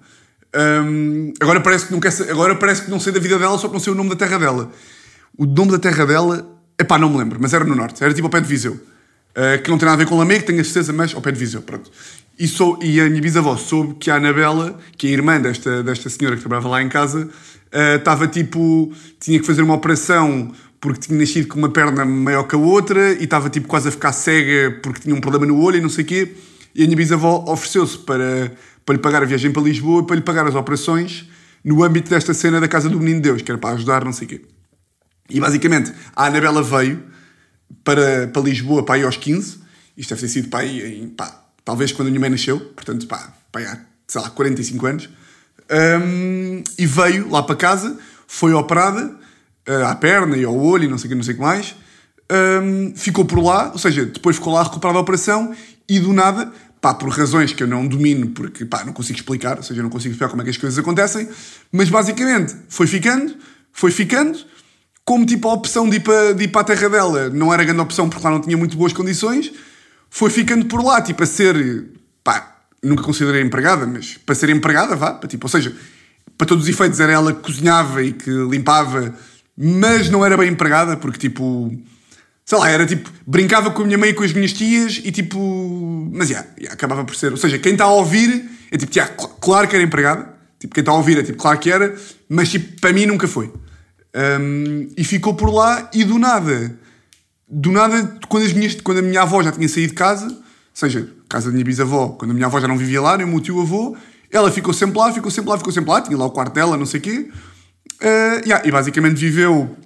Um, 0.55 1.33
agora, 1.41 1.61
parece 1.61 1.87
que 1.87 1.93
não 1.93 2.01
quer, 2.01 2.13
agora 2.31 2.55
parece 2.55 2.83
que 2.83 2.91
não 2.91 3.01
sei 3.01 3.13
da 3.13 3.19
vida 3.19 3.39
dela, 3.39 3.59
só 3.59 3.69
que 3.69 3.73
não 3.73 3.81
sei 3.81 3.93
o 3.93 3.97
nome 3.97 4.11
da 4.11 4.17
terra 4.17 4.39
dela. 4.39 4.71
O 5.37 5.47
nome 5.47 5.73
da 5.73 5.79
terra 5.79 6.05
dela, 6.07 6.47
é 6.79 6.85
pá, 6.85 6.99
não 6.99 7.11
me 7.11 7.19
lembro, 7.19 7.39
mas 7.41 7.53
era 7.53 7.65
no 7.65 7.75
norte, 7.75 8.05
era 8.05 8.13
tipo 8.13 8.27
ao 8.27 8.31
pé 8.31 8.41
de 8.41 8.47
Viseu. 8.47 8.75
Uh, 8.75 9.63
que 9.63 9.71
não 9.71 9.79
tem 9.79 9.87
nada 9.87 9.95
a 9.95 9.97
ver 9.97 10.07
com 10.07 10.17
Lamego, 10.17 10.45
tenho 10.45 10.61
a 10.61 10.65
certeza, 10.65 10.93
mas 10.93 11.15
ao 11.15 11.23
pé 11.23 11.33
de 11.33 11.39
Viseu, 11.39 11.63
pronto. 11.63 11.91
E, 12.43 12.49
sou, 12.49 12.77
e 12.83 13.01
a 13.01 13.09
minha 13.09 13.23
bisavó 13.23 13.57
soube 13.57 13.95
que 13.95 14.11
a 14.11 14.17
Anabela, 14.17 14.77
que 14.97 15.07
é 15.07 15.11
a 15.11 15.13
irmã 15.13 15.41
desta, 15.41 15.81
desta 15.81 16.11
senhora 16.11 16.35
que 16.35 16.43
trabalhava 16.43 16.71
lá 16.71 16.83
em 16.83 16.89
casa, 16.89 17.31
estava 17.71 18.25
uh, 18.25 18.29
tipo. 18.29 18.93
tinha 19.21 19.39
que 19.39 19.47
fazer 19.47 19.63
uma 19.63 19.75
operação 19.75 20.51
porque 20.81 20.99
tinha 21.03 21.17
nascido 21.17 21.47
com 21.47 21.57
uma 21.57 21.69
perna 21.69 22.05
maior 22.05 22.43
que 22.43 22.57
a 22.57 22.59
outra 22.59 23.13
e 23.13 23.23
estava 23.23 23.49
tipo 23.49 23.69
quase 23.69 23.87
a 23.87 23.93
ficar 23.93 24.13
cega 24.13 24.77
porque 24.83 25.03
tinha 25.03 25.15
um 25.15 25.21
problema 25.21 25.47
no 25.47 25.63
olho 25.63 25.77
e 25.77 25.81
não 25.81 25.89
sei 25.89 26.03
o 26.03 26.07
quê. 26.09 26.35
E 26.75 26.83
a 26.83 26.85
minha 26.85 26.97
bisavó 26.97 27.45
ofereceu-se 27.47 27.99
para, 27.99 28.53
para 28.85 28.97
lhe 28.97 29.01
pagar 29.01 29.23
a 29.23 29.25
viagem 29.25 29.53
para 29.53 29.63
Lisboa, 29.63 30.05
para 30.05 30.17
lhe 30.17 30.23
pagar 30.23 30.45
as 30.45 30.57
operações 30.57 31.29
no 31.63 31.85
âmbito 31.85 32.11
desta 32.11 32.35
cena 32.35 32.61
da 32.61 32.67
Casa 32.67 32.89
do 32.89 32.99
Menino 32.99 33.21
Deus, 33.21 33.43
que 33.43 33.53
era 33.53 33.59
para 33.61 33.77
ajudar, 33.77 34.05
não 34.05 34.13
sei 34.13 34.27
o 34.27 34.31
quê. 34.31 34.43
E 35.31 35.39
basicamente 35.39 35.93
a 36.17 36.27
Anabela 36.27 36.61
veio 36.61 37.05
para, 37.85 38.27
para 38.27 38.43
Lisboa 38.43 38.83
para 38.83 38.97
aí 38.97 39.05
aos 39.05 39.17
15, 39.17 39.61
isto 39.97 40.11
deve 40.11 40.23
ter 40.23 40.29
sido 40.29 40.49
para 40.49 40.65
aí, 40.65 41.03
em, 41.05 41.09
pá, 41.09 41.42
talvez 41.65 41.93
quando 41.93 42.09
a 42.09 42.11
minha 42.11 42.21
mãe 42.21 42.31
nasceu, 42.31 42.61
portanto, 42.61 43.07
pá, 43.07 43.33
aí 43.55 43.65
há, 43.65 43.79
sei 44.07 44.21
lá, 44.21 44.31
45 44.31 44.87
anos, 44.87 45.09
um, 45.71 46.63
e 46.79 46.87
veio 46.87 47.31
lá 47.31 47.43
para 47.43 47.57
casa, 47.57 47.99
foi 48.27 48.53
operada, 48.53 49.15
uh, 49.69 49.87
à 49.87 49.95
perna 49.95 50.37
e 50.37 50.45
ao 50.45 50.57
olho 50.57 50.85
e 50.85 50.89
não 50.89 50.99
sei 50.99 51.07
o 51.07 51.09
que, 51.11 51.15
não 51.15 51.23
sei 51.23 51.35
que 51.35 51.41
mais. 51.41 51.75
Um, 52.31 52.95
ficou 52.97 53.25
por 53.25 53.43
lá, 53.43 53.71
ou 53.73 53.79
seja, 53.79 54.07
depois 54.07 54.37
ficou 54.37 54.53
lá 54.53 54.63
recuperada 54.63 54.99
a 54.99 55.03
operação 55.03 55.55
e 55.89 55.99
do 55.99 56.13
nada, 56.13 56.51
pá, 56.81 56.95
por 56.95 57.09
razões 57.11 57.53
que 57.53 57.63
eu 57.63 57.67
não 57.67 57.87
domino, 57.87 58.29
porque 58.31 58.65
pá, 58.65 58.85
não 58.85 58.93
consigo 58.93 59.19
explicar, 59.19 59.59
ou 59.59 59.63
seja, 59.63 59.83
não 59.83 59.91
consigo 59.91 60.13
explicar 60.13 60.31
como 60.31 60.43
é 60.43 60.45
que 60.45 60.51
as 60.51 60.57
coisas 60.57 60.79
acontecem, 60.79 61.29
mas 61.71 61.89
basicamente 61.89 62.57
foi 62.69 62.87
ficando, 62.87 63.35
foi 63.73 63.91
ficando, 63.91 64.39
como 65.05 65.27
tipo 65.27 65.49
a 65.49 65.53
opção 65.53 65.89
de 65.89 65.97
ir 65.97 66.01
para, 66.01 66.33
de 66.33 66.45
ir 66.45 66.49
para 66.49 66.61
a 66.61 66.65
terra 66.65 66.89
dela 66.89 67.29
não 67.31 67.53
era 67.53 67.65
grande 67.65 67.81
opção 67.81 68.09
porque 68.09 68.25
lá 68.25 68.33
não 68.33 68.41
tinha 68.41 68.57
muito 68.57 68.77
boas 68.77 68.93
condições, 68.93 69.53
foi 70.13 70.31
ficando 70.31 70.67
por 70.67 70.85
lá, 70.85 71.01
tipo, 71.01 71.23
a 71.23 71.27
ser, 71.27 71.87
pá, 72.23 72.59
nunca 72.83 73.03
considerei 73.03 73.43
empregada, 73.43 73.87
mas 73.87 74.19
para 74.19 74.35
ser 74.35 74.51
empregada, 74.51 74.95
vá, 74.95 75.15
para, 75.15 75.29
tipo, 75.29 75.47
ou 75.47 75.51
seja, 75.51 75.75
para 76.39 76.47
todos 76.47 76.65
os 76.65 76.71
efeitos 76.71 77.01
era 77.01 77.13
ela 77.13 77.33
que 77.33 77.41
cozinhava 77.41 78.03
e 78.03 78.13
que 78.13 78.31
limpava 78.31 79.13
mas 79.57 80.09
não 80.09 80.25
era 80.25 80.37
bem 80.37 80.51
empregada, 80.51 80.97
porque 80.97 81.19
tipo. 81.19 81.73
Sei 82.45 82.59
lá, 82.59 82.71
era 82.71 82.87
tipo. 82.87 83.11
Brincava 83.27 83.71
com 83.71 83.83
a 83.83 83.85
minha 83.85 83.99
mãe 83.99 84.11
e 84.11 84.15
com 84.15 84.25
as 84.25 84.33
minhas 84.33 84.53
tias 84.53 85.01
e 85.05 85.13
tipo. 85.13 86.09
Mas 86.13 86.29
já, 86.29 86.37
yeah, 86.37 86.53
yeah, 86.59 86.75
acabava 86.75 87.05
por 87.05 87.15
ser. 87.15 87.33
Ou 87.33 87.37
seja, 87.37 87.59
quem 87.59 87.73
está 87.73 87.85
a 87.85 87.93
ouvir 87.93 88.51
é 88.71 88.77
tipo, 88.77 88.93
yeah, 88.95 89.15
claro 89.41 89.69
que 89.69 89.77
era 89.77 89.85
empregada. 89.85 90.33
Tipo, 90.59 90.75
quem 90.75 90.83
está 90.83 90.93
a 90.93 90.97
ouvir 90.97 91.19
é 91.19 91.23
tipo, 91.23 91.39
claro 91.39 91.59
que 91.59 91.71
era, 91.71 91.95
mas 92.29 92.49
tipo, 92.49 92.81
para 92.81 92.93
mim 92.93 93.07
nunca 93.07 93.29
foi. 93.29 93.53
Um, 94.15 94.89
e 94.97 95.05
ficou 95.05 95.35
por 95.35 95.53
lá 95.53 95.91
e 95.93 96.05
do 96.05 96.19
nada. 96.19 96.79
Do 97.55 97.71
nada, 97.71 98.19
quando, 98.31 98.47
as 98.47 98.53
minhas, 98.55 98.75
quando 98.81 98.99
a 98.99 99.03
minha 99.03 99.21
avó 99.21 99.43
já 99.43 99.53
tinha 99.53 99.69
saído 99.69 99.89
de 99.89 99.95
casa, 99.95 100.27
ou 100.27 100.43
seja, 100.73 101.07
casa 101.29 101.49
da 101.49 101.53
minha 101.53 101.65
bisavó, 101.67 102.09
quando 102.09 102.31
a 102.31 102.35
minha 102.35 102.47
avó 102.47 102.59
já 102.59 102.67
não 102.67 102.79
vivia 102.79 102.99
lá, 102.99 103.19
nem 103.19 103.27
o 103.27 103.29
meu 103.29 103.41
tio 103.41 103.61
avô, 103.61 103.95
ela 104.31 104.51
ficou 104.51 104.73
sempre 104.73 104.99
lá, 104.99 105.13
ficou 105.13 105.31
sempre 105.31 105.51
lá, 105.51 105.59
ficou 105.59 105.71
sempre 105.71 105.91
lá, 105.91 106.01
tinha 106.01 106.17
lá 106.17 106.25
o 106.25 106.31
quarto 106.31 106.55
dela, 106.55 106.79
não 106.79 106.87
sei 106.87 106.99
o 106.99 107.03
quê. 107.03 107.31
Uh, 108.01 108.41
yeah, 108.47 108.67
e 108.67 108.71
basicamente 108.71 109.17
viveu, 109.17 109.77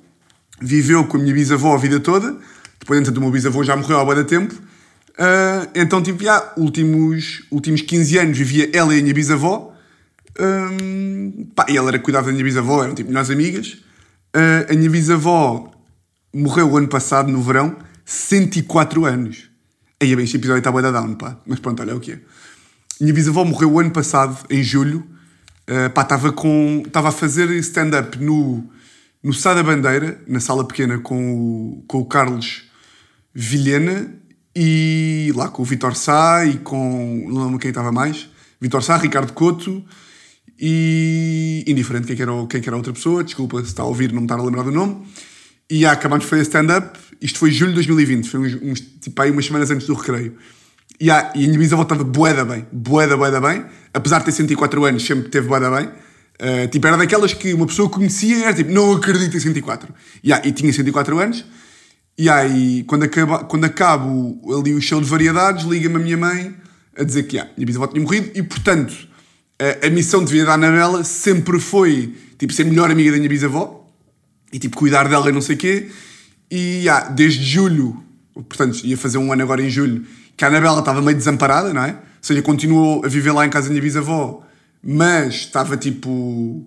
viveu 0.61 1.05
com 1.09 1.17
a 1.17 1.21
minha 1.21 1.35
bisavó 1.35 1.75
a 1.75 1.77
vida 1.77 1.99
toda. 1.99 2.37
Depois, 2.79 3.01
entretanto, 3.01 3.19
o 3.19 3.21
meu 3.21 3.33
bisavô 3.33 3.65
já 3.65 3.75
morreu 3.77 3.99
há 3.99 4.05
boa 4.05 4.23
tempo. 4.23 4.55
Uh, 4.55 5.69
então, 5.75 6.01
tipo, 6.01 6.23
yeah, 6.23 6.53
últimos, 6.57 7.43
últimos 7.51 7.83
15 7.83 8.19
anos 8.19 8.39
vivia 8.39 8.71
ela 8.73 8.95
e 8.95 9.01
a 9.01 9.03
minha 9.03 9.13
bisavó. 9.13 9.75
Um, 10.39 11.49
pá, 11.53 11.67
e 11.69 11.77
ela 11.77 11.89
era 11.89 11.99
cuidada 11.99 12.27
da 12.27 12.33
minha 12.33 12.45
bisavó, 12.45 12.85
eram 12.85 12.95
tipo 12.95 13.09
melhores 13.09 13.31
amigas. 13.31 13.79
Uh, 14.37 14.71
a 14.71 14.75
minha 14.75 14.89
bisavó 14.89 15.76
morreu 16.35 16.71
o 16.71 16.77
ano 16.77 16.89
passado, 16.89 17.31
no 17.31 17.43
verão, 17.43 17.77
104 18.05 19.05
anos. 19.05 19.51
Aí, 20.01 20.15
bem, 20.15 20.25
este 20.25 20.37
episódio 20.37 20.59
está 20.59 20.71
boa 20.71 20.83
da 20.83 20.91
down, 20.91 21.15
pá. 21.15 21.39
Mas 21.47 21.59
pronto, 21.59 21.81
olha 21.81 21.93
é 21.93 21.95
o 21.95 22.01
que 22.01 22.13
é. 22.13 22.21
Minha 23.01 23.13
bisavó 23.13 23.45
morreu 23.45 23.73
o 23.73 23.81
ano 23.81 23.91
passado, 23.91 24.39
em 24.51 24.63
julho, 24.63 25.07
Uh, 25.69 25.91
pá, 25.91 26.03
estava 26.03 26.33
com. 26.33 26.85
Estava 26.87 27.09
a 27.09 27.13
fazer 27.13 27.51
stand-up 27.59 28.17
no, 28.19 28.65
no 29.21 29.33
Sá 29.35 29.53
da 29.53 29.65
Bandeira, 29.65 30.23
na 30.29 30.39
sala 30.39 30.65
pequena, 30.65 30.99
com 30.99 31.35
o, 31.35 31.85
com 31.89 31.99
o 31.99 32.05
Carlos 32.05 32.63
Vilhena 33.35 34.15
e 34.55 35.33
lá 35.35 35.49
com 35.49 35.63
o 35.63 35.65
Vitor 35.65 35.97
Sá 35.97 36.47
e 36.47 36.59
com. 36.59 37.27
Não 37.29 37.45
lembro 37.45 37.59
quem 37.59 37.71
estava 37.71 37.91
mais. 37.91 38.29
Vitor 38.61 38.81
Sá, 38.81 38.97
Ricardo 38.97 39.33
Couto 39.33 39.85
e. 40.57 41.65
indiferente 41.67 42.15
quem 42.15 42.23
era, 42.23 42.47
quem 42.47 42.63
era 42.65 42.75
a 42.75 42.77
outra 42.77 42.93
pessoa, 42.93 43.25
desculpa 43.25 43.59
se 43.59 43.67
está 43.67 43.83
a 43.83 43.87
ouvir, 43.87 44.13
não 44.13 44.21
me 44.21 44.27
estar 44.27 44.39
a 44.39 44.43
lembrar 44.45 44.63
do 44.63 44.71
nome. 44.71 45.05
E 45.69 45.85
ah, 45.85 45.93
acabámos 45.93 46.25
de 46.25 46.31
fazer 46.31 46.43
stand-up. 46.43 46.99
Isto 47.21 47.39
foi 47.39 47.51
julho 47.51 47.71
de 47.71 47.77
2020, 47.77 48.29
foi 48.29 48.41
uns, 48.41 48.55
uns, 48.63 48.81
tipo 49.01 49.21
aí 49.21 49.31
umas 49.31 49.47
semanas 49.47 49.71
antes 49.71 49.87
do 49.87 49.95
recreio. 49.95 50.37
E, 51.01 51.11
a, 51.11 51.33
e 51.35 51.45
a 51.45 51.47
minha 51.49 51.59
bisavó 51.59 51.83
estava 51.83 52.05
boeda 52.05 52.45
bem, 52.45 52.67
boeda, 52.73 53.17
boeda 53.17 53.41
bem. 53.41 53.65
Apesar 53.93 54.21
de 54.21 54.27
ter 54.27 54.33
104 54.33 54.85
anos, 54.85 55.05
sempre 55.05 55.29
teve 55.29 55.49
boeda 55.49 55.71
bem. 55.71 55.89
Uh, 55.89 56.69
tipo, 56.69 56.87
era 56.87 56.97
daquelas 56.97 57.33
que 57.33 57.53
uma 57.55 57.67
pessoa 57.67 57.89
conhecia 57.89 58.37
e 58.37 58.43
era 58.43 58.55
tipo, 58.55 58.71
não 58.71 58.93
acredito 58.93 59.37
em 59.37 59.41
104. 59.41 59.93
E, 60.23 60.33
a, 60.33 60.41
e 60.45 60.53
tinha 60.53 60.73
104 60.73 61.19
anos. 61.19 61.45
E 62.19 62.31
aí, 62.31 62.85
quando, 62.85 63.03
acaba, 63.03 63.45
quando 63.45 63.65
acabo 63.65 64.41
ali 64.59 64.73
o 64.73 64.81
show 64.81 65.01
de 65.01 65.09
variedades, 65.09 65.65
liga-me 65.67 65.97
a 65.97 65.99
minha 65.99 66.17
mãe 66.17 66.55
a 66.97 67.03
dizer 67.03 67.25
que 67.25 67.39
a 67.39 67.49
minha 67.57 67.67
bisavó 67.67 67.87
tinha 67.87 68.03
morrido 68.03 68.31
e, 68.35 68.43
portanto, 68.43 68.95
a, 69.59 69.87
a 69.87 69.91
missão 69.91 70.25
de 70.25 70.33
vida 70.33 70.47
da 70.47 70.55
Anabela 70.55 71.05
sempre 71.05 71.59
foi, 71.59 72.15
tipo, 72.39 72.53
ser 72.53 72.65
melhor 72.65 72.91
amiga 72.91 73.11
da 73.11 73.17
minha 73.19 73.29
bisavó 73.29 73.86
e, 74.57 74.59
tipo, 74.59 74.75
cuidar 74.75 75.07
dela 75.07 75.29
e 75.29 75.33
não 75.33 75.43
sei 75.43 75.55
o 75.55 75.59
quê. 75.59 75.91
E, 76.51 76.89
ah, 76.89 77.01
desde 77.11 77.45
julho, 77.45 78.03
portanto, 78.35 78.81
ia 78.85 78.97
fazer 78.97 79.19
um 79.19 79.31
ano 79.31 79.43
agora 79.43 79.63
em 79.63 79.69
julho, 79.69 80.07
que 80.35 80.45
a 80.47 80.49
Anabela 80.49 80.79
estava 80.79 81.03
meio 81.03 81.15
desamparada, 81.15 81.75
não 81.75 81.85
é? 81.85 81.91
Ou 81.91 81.97
seja, 82.23 82.41
continuou 82.41 83.05
a 83.05 83.09
viver 83.09 83.33
lá 83.33 83.45
em 83.45 83.51
casa 83.51 83.67
da 83.67 83.73
minha 83.73 83.83
bisavó, 83.83 84.43
mas 84.83 85.35
estava 85.35 85.77
tipo. 85.77 86.67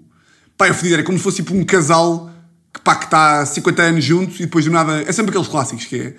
Pá, 0.55 0.67
eu 0.67 0.75
fodi, 0.75 0.93
era 0.93 1.03
como 1.03 1.17
se 1.17 1.24
fosse 1.24 1.38
tipo 1.38 1.55
um 1.55 1.65
casal 1.65 2.31
que, 2.72 2.79
pá, 2.81 2.96
que 2.96 3.05
está 3.05 3.39
há 3.39 3.46
50 3.48 3.81
anos 3.81 4.03
juntos 4.05 4.36
e 4.36 4.43
depois 4.43 4.65
do 4.65 4.72
nada. 4.72 5.01
É 5.08 5.12
sempre 5.12 5.31
aqueles 5.31 5.48
clássicos 5.48 5.86
que 5.86 6.00
é. 6.00 6.15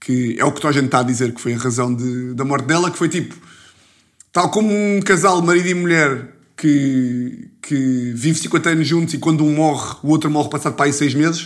que 0.00 0.36
é 0.40 0.44
o 0.44 0.50
que 0.50 0.60
toda 0.60 0.70
a 0.70 0.72
gente 0.72 0.86
está 0.86 1.00
a 1.00 1.04
dizer 1.04 1.32
que 1.32 1.40
foi 1.40 1.54
a 1.54 1.58
razão 1.58 1.94
de, 1.94 2.34
da 2.34 2.44
morte 2.44 2.66
dela, 2.66 2.90
que 2.90 2.98
foi 2.98 3.08
tipo, 3.08 3.36
tal 4.32 4.50
como 4.50 4.74
um 4.74 5.00
casal, 5.00 5.40
marido 5.40 5.68
e 5.68 5.74
mulher, 5.74 6.34
que, 6.62 7.50
que 7.60 8.12
vive 8.14 8.38
50 8.38 8.70
anos 8.70 8.86
juntos 8.86 9.14
e 9.14 9.18
quando 9.18 9.44
um 9.44 9.52
morre, 9.52 9.96
o 10.04 10.08
outro 10.10 10.30
morre 10.30 10.48
passado 10.48 10.74
para 10.74 10.86
aí 10.86 10.92
6 10.92 11.14
meses, 11.14 11.42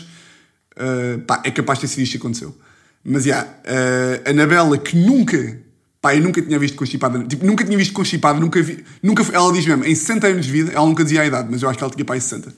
uh, 0.76 1.18
pá, 1.26 1.40
é 1.42 1.50
capaz 1.50 1.78
de 1.78 1.86
ter 1.86 1.88
sido 1.88 2.02
isto 2.02 2.12
que 2.12 2.18
aconteceu. 2.18 2.54
Mas, 3.02 3.24
já, 3.24 3.30
yeah, 3.30 3.50
uh, 3.64 4.28
a 4.28 4.30
Anabela, 4.30 4.76
que 4.76 4.94
nunca, 4.94 5.58
pá, 6.02 6.14
eu 6.14 6.22
nunca 6.22 6.42
tinha 6.42 6.58
visto 6.58 6.76
constipada, 6.76 7.24
tipo, 7.24 7.46
nunca 7.46 7.64
tinha 7.64 7.78
visto 7.78 7.94
constipada, 7.94 8.38
nunca 8.38 8.60
vi, 8.60 8.84
nunca, 9.02 9.24
ela 9.32 9.50
diz 9.54 9.66
mesmo, 9.66 9.86
em 9.86 9.94
60 9.94 10.26
anos 10.26 10.44
de 10.44 10.52
vida, 10.52 10.72
ela 10.72 10.84
nunca 10.84 11.02
dizia 11.02 11.22
a 11.22 11.26
idade, 11.26 11.48
mas 11.50 11.62
eu 11.62 11.70
acho 11.70 11.78
que 11.78 11.84
ela 11.84 11.92
tinha 11.92 12.04
para 12.04 12.16
aí 12.16 12.20
60. 12.20 12.52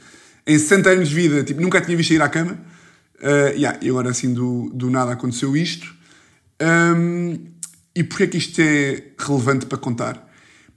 Em 0.44 0.58
60 0.58 0.90
anos 0.90 1.08
de 1.10 1.14
vida, 1.14 1.44
tipo, 1.44 1.60
nunca 1.60 1.80
tinha 1.80 1.96
visto 1.96 2.10
ir 2.10 2.20
à 2.20 2.28
cama, 2.28 2.58
Uh, 3.20 3.50
yeah, 3.56 3.76
e 3.82 3.88
agora 3.88 4.10
assim 4.10 4.32
do, 4.32 4.70
do 4.72 4.90
nada 4.90 5.12
aconteceu 5.12 5.56
isto. 5.56 5.92
Um, 6.62 7.36
e 7.94 8.04
porquê 8.04 8.24
é 8.24 8.26
que 8.28 8.36
isto 8.36 8.60
é 8.60 9.02
relevante 9.18 9.66
para 9.66 9.76
contar? 9.76 10.27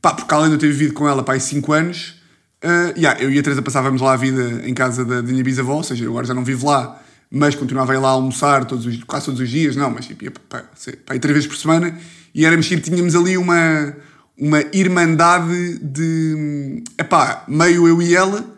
Pá, 0.02 0.14
porque 0.14 0.34
além 0.34 0.48
de 0.48 0.56
eu 0.56 0.60
ter 0.60 0.68
vivido 0.68 0.94
com 0.94 1.08
ela 1.08 1.24
pá, 1.24 1.36
há 1.36 1.40
5 1.40 1.72
anos, 1.74 2.16
uh, 2.64 2.98
yeah, 2.98 3.22
eu 3.22 3.32
e 3.32 3.38
a 3.38 3.44
Teresa 3.44 3.62
passávamos 3.62 4.02
lá 4.02 4.14
a 4.14 4.16
vida 4.18 4.68
em 4.68 4.74
casa 4.74 5.06
da, 5.06 5.22
da 5.22 5.32
minha 5.32 5.44
bisavó, 5.44 5.76
ou 5.76 5.84
seja, 5.84 6.06
eu 6.06 6.10
agora 6.10 6.26
já 6.26 6.34
não 6.34 6.44
vivo 6.44 6.68
lá, 6.68 7.00
mas 7.30 7.56
continuava 7.56 7.94
a 7.94 7.96
ir 7.96 8.00
lá 8.00 8.10
a 8.10 8.12
almoçar 8.12 8.66
todos 8.66 8.86
os, 8.86 9.04
quase 9.04 9.26
todos 9.26 9.40
os 9.40 9.50
dias, 9.50 9.76
não, 9.76 9.92
mas 9.92 10.08
tipo, 10.08 10.24
ia 10.24 10.32
pá, 10.32 10.64
pá, 11.06 11.20
três 11.20 11.34
vezes 11.34 11.48
por 11.48 11.56
semana, 11.56 11.98
e 12.34 12.46
éramos 12.46 12.68
tipo, 12.68 12.82
tínhamos 12.82 13.16
ali 13.16 13.38
uma, 13.38 13.96
uma 14.38 14.64
irmandade 14.74 15.78
de, 15.80 16.84
epá, 16.98 17.44
meio 17.48 17.88
eu 17.88 18.02
e 18.02 18.16
ela, 18.16 18.52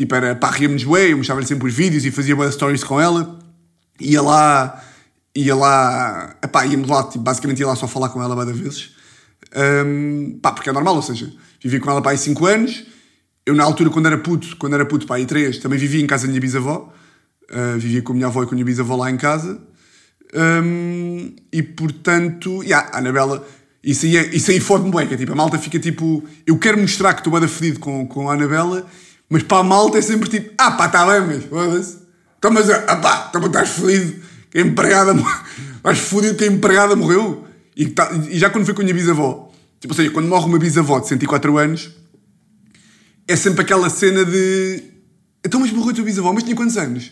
Tipo, 0.00 0.14
era 0.14 0.34
pá, 0.34 0.50
ríamos 0.50 0.82
bué, 0.82 1.12
eu 1.12 1.18
mostrava-lhe 1.18 1.46
sempre 1.46 1.68
os 1.68 1.74
vídeos 1.74 2.06
e 2.06 2.10
fazia 2.10 2.34
boas 2.34 2.54
stories 2.54 2.82
com 2.82 2.98
ela. 2.98 3.38
Ia 4.00 4.22
lá, 4.22 4.82
ia 5.34 5.54
lá, 5.54 6.36
epá, 6.42 6.64
íamos 6.64 6.88
lá, 6.88 7.04
tipo, 7.04 7.22
basicamente 7.22 7.60
ia 7.60 7.66
lá 7.66 7.76
só 7.76 7.86
falar 7.86 8.08
com 8.08 8.22
ela 8.22 8.34
várias 8.34 8.58
vezes. 8.58 8.92
Um, 9.56 10.38
pá, 10.40 10.52
porque 10.52 10.70
é 10.70 10.72
normal, 10.72 10.96
ou 10.96 11.02
seja, 11.02 11.32
vivi 11.62 11.80
com 11.80 11.90
ela 11.90 12.02
pá, 12.02 12.12
há 12.12 12.16
5 12.16 12.46
anos. 12.46 12.84
Eu, 13.44 13.54
na 13.54 13.64
altura, 13.64 13.90
quando 13.90 14.06
era 14.06 14.18
puto, 14.18 14.56
quando 14.56 14.74
era 14.74 14.84
puto, 14.84 15.06
pá, 15.06 15.16
aí 15.16 15.26
3, 15.26 15.58
também 15.58 15.78
vivia 15.78 16.00
em 16.00 16.06
casa 16.06 16.24
da 16.24 16.28
minha 16.28 16.40
bisavó. 16.40 16.92
Uh, 17.50 17.78
vivia 17.78 18.02
com 18.02 18.12
a 18.12 18.14
minha 18.14 18.28
avó 18.28 18.42
e 18.42 18.46
com 18.46 18.52
a 18.52 18.54
minha 18.54 18.64
bisavó 18.64 18.96
lá 18.96 19.10
em 19.10 19.16
casa. 19.16 19.60
Um, 20.32 21.34
e 21.52 21.62
portanto, 21.62 22.62
yeah, 22.62 22.88
a 22.92 22.98
Anabela, 22.98 23.44
isso 23.82 24.06
aí, 24.06 24.16
é, 24.16 24.34
isso 24.34 24.52
aí 24.52 24.60
fode-me 24.60 24.92
bem, 24.92 25.08
que 25.08 25.14
é 25.14 25.16
tipo, 25.16 25.32
a 25.32 25.34
malta 25.34 25.58
fica 25.58 25.78
tipo, 25.80 26.22
eu 26.46 26.56
quero 26.58 26.78
mostrar 26.78 27.14
que 27.14 27.20
estou 27.20 27.32
bem 27.32 27.48
fedido 27.48 27.80
com, 27.80 28.06
com 28.06 28.30
a 28.30 28.34
Anabela 28.34 28.86
mas 29.30 29.44
para 29.44 29.58
a 29.58 29.62
malta 29.62 29.96
é 29.96 30.02
sempre 30.02 30.28
tipo, 30.28 30.52
ah 30.58 30.72
pá, 30.72 30.86
está 30.86 31.06
bem, 31.06 31.20
mas 31.20 31.44
foda-se. 31.44 31.98
Então, 32.36 32.50
mas, 32.50 32.68
ah 32.68 32.96
pá, 32.96 33.28
então, 33.28 33.46
estás 33.46 33.68
fodido 33.68 34.20
que 34.50 34.58
a 34.58 34.62
empregada, 34.62 35.14
estás 35.76 35.98
fodido 36.00 36.34
que 36.34 36.44
a 36.44 36.46
empregada 36.48 36.96
morreu. 36.96 37.46
E, 37.80 37.88
tá, 37.88 38.10
e 38.28 38.38
já 38.38 38.50
quando 38.50 38.66
foi 38.66 38.74
com 38.74 38.82
a 38.82 38.84
minha 38.84 38.94
bisavó, 38.94 39.50
tipo, 39.80 39.94
ou 39.94 39.96
seja, 39.96 40.10
quando 40.10 40.28
morre 40.28 40.44
uma 40.44 40.58
bisavó 40.58 41.00
de 41.00 41.08
104 41.08 41.56
anos, 41.56 41.90
é 43.26 43.34
sempre 43.34 43.62
aquela 43.62 43.88
cena 43.88 44.22
de, 44.22 44.84
então, 45.42 45.58
mas 45.58 45.72
morreu 45.72 45.92
a 45.92 45.94
tua 45.94 46.04
bisavó, 46.04 46.30
mas 46.30 46.42
tinha 46.42 46.54
quantos 46.54 46.76
anos? 46.76 47.10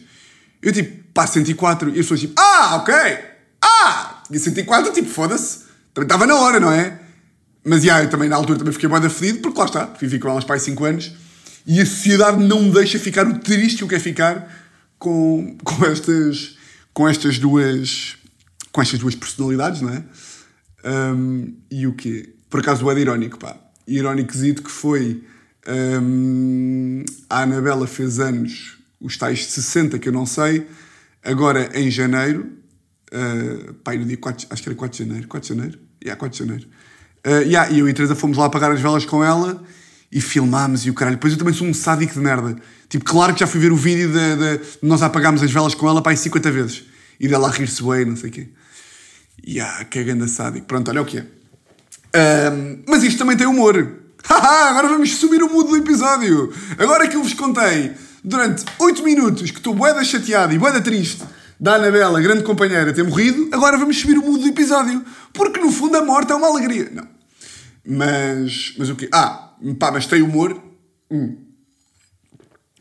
Eu 0.61 0.71
tipo, 0.71 1.05
pá, 1.15 1.27
104, 1.27 1.89
e 1.89 1.93
as 1.93 1.97
pessoas 1.97 2.21
tipo, 2.21 2.35
ah, 2.39 2.77
ok, 2.83 2.95
ah, 3.65 4.23
e 4.31 4.39
104, 4.39 4.93
tipo, 4.93 5.09
foda-se, 5.09 5.61
também 5.95 6.05
estava 6.05 6.27
na 6.27 6.35
hora, 6.35 6.61
não 6.61 6.71
é? 6.71 7.01
Mas, 7.65 7.83
já, 7.83 8.03
eu 8.03 8.11
também 8.11 8.29
na 8.29 8.37
altura 8.37 8.59
também 8.59 8.75
fiquei 8.75 8.91
bem 8.91 9.09
fedido, 9.09 9.39
porque 9.39 9.59
lá 9.59 9.65
está, 9.65 9.87
vivi 9.99 10.19
com 10.19 10.29
elas 10.29 10.45
para 10.45 10.57
aí 10.57 10.61
5 10.61 10.85
anos, 10.85 11.13
e 11.67 11.81
a 11.81 11.87
sociedade 11.87 12.45
não 12.45 12.65
me 12.65 12.73
deixa 12.73 12.99
ficar 12.99 13.27
o 13.27 13.39
triste 13.39 13.79
que 13.79 13.85
eu 13.85 13.89
quero 13.89 14.03
ficar 14.03 14.55
com, 14.99 15.57
com, 15.65 15.87
estas, 15.87 16.59
com 16.93 17.09
estas 17.09 17.39
duas 17.39 18.19
com 18.71 18.83
estas 18.83 19.01
duas 19.01 19.15
personalidades, 19.15 19.81
não 19.81 19.91
é? 19.91 20.03
Um, 20.85 21.55
e 21.71 21.87
o 21.87 21.93
quê? 21.93 22.35
Por 22.49 22.61
acaso 22.61 22.91
é 22.91 22.99
irónico, 22.99 23.39
pá. 23.39 23.57
Irónicozito 23.87 24.63
que 24.63 24.71
foi 24.71 25.23
um, 26.03 27.05
a 27.29 27.43
Anabela 27.43 27.87
fez 27.87 28.19
anos, 28.19 28.79
os 29.01 29.17
tais 29.17 29.47
60 29.47 29.99
que 29.99 30.09
eu 30.09 30.13
não 30.13 30.27
sei, 30.27 30.67
agora 31.23 31.71
em 31.75 31.91
janeiro, 31.91 32.47
uh, 33.13 33.75
pá, 33.75 33.95
no 33.95 34.05
dia 34.05 34.17
4, 34.17 34.47
acho 34.51 34.63
que 34.63 34.69
era 34.69 34.77
4 34.77 34.97
de 34.97 35.05
janeiro, 35.05 35.29
4 35.29 35.49
de 35.49 35.55
janeiro? 35.55 35.79
Yeah, 36.03 36.19
4 36.19 36.39
de 36.39 36.45
janeiro. 36.47 36.69
Uh, 37.27 37.43
yeah, 37.43 37.71
e 37.71 37.81
eu 37.81 37.89
e 37.89 37.91
a 37.91 37.95
Teresa 37.95 38.15
fomos 38.15 38.39
lá 38.39 38.47
apagar 38.47 38.71
as 38.71 38.81
velas 38.81 39.05
com 39.05 39.23
ela 39.23 39.63
e 40.11 40.21
filmámos 40.21 40.87
e 40.87 40.91
o 40.91 40.95
caralho. 40.95 41.17
Depois 41.17 41.33
eu 41.33 41.39
também 41.39 41.53
sou 41.53 41.67
um 41.67 41.75
sádico 41.75 42.15
de 42.15 42.21
merda. 42.21 42.57
Tipo, 42.89 43.05
claro 43.05 43.35
que 43.35 43.41
já 43.41 43.47
fui 43.47 43.61
ver 43.61 43.73
o 43.73 43.77
vídeo 43.77 44.11
de, 44.11 44.37
de, 44.37 44.61
nós 44.81 45.03
apagámos 45.03 45.43
as 45.43 45.51
velas 45.51 45.75
com 45.75 45.89
ela 45.89 46.03
aí 46.05 46.17
50 46.17 46.51
vezes. 46.51 46.85
E 47.21 47.29
dela 47.29 47.49
a 47.49 47.51
rir-se 47.51 47.83
bem, 47.83 48.05
não 48.07 48.17
sei 48.17 48.31
o 48.31 48.33
quê. 48.33 48.49
E 49.49 49.63
ah, 49.63 49.83
que 49.87 50.05
ganda 50.05 50.29
sádico. 50.29 50.67
Pronto, 50.67 50.91
olha 50.91 51.01
o 51.01 51.07
que 51.07 51.17
é. 51.17 51.23
Um, 52.53 52.83
mas 52.87 53.03
isto 53.03 53.17
também 53.17 53.35
tem 53.35 53.47
humor. 53.47 53.95
Haha, 54.23 54.69
agora 54.69 54.89
vamos 54.89 55.17
subir 55.17 55.43
o 55.43 55.51
mood 55.51 55.71
do 55.71 55.77
episódio. 55.79 56.53
Agora 56.77 57.09
que 57.09 57.17
eu 57.17 57.23
vos 57.23 57.33
contei 57.33 57.95
durante 58.23 58.63
8 58.79 59.03
minutos 59.03 59.51
que 59.51 59.57
estou 59.57 59.75
boeda 59.75 60.05
chateado 60.05 60.53
e 60.53 60.59
boeda 60.59 60.83
triste 60.83 61.25
da 61.59 61.77
Anabela, 61.77 62.21
grande 62.21 62.43
companheira, 62.45 62.93
ter 62.93 63.03
morrido, 63.03 63.49
agora 63.51 63.79
vamos 63.79 63.99
subir 63.99 64.19
o 64.19 64.23
mood 64.23 64.43
do 64.43 64.49
episódio. 64.51 65.03
Porque 65.33 65.59
no 65.59 65.73
fundo 65.73 65.97
a 65.97 66.05
morte 66.05 66.31
é 66.31 66.35
uma 66.35 66.49
alegria. 66.49 66.91
Não. 66.93 67.09
Mas, 67.87 68.75
mas 68.77 68.91
o 68.91 68.97
quê? 68.97 69.09
Ah, 69.11 69.55
pá, 69.79 69.91
mas 69.91 70.05
tem 70.05 70.21
humor. 70.21 70.63
Hum. 71.11 71.39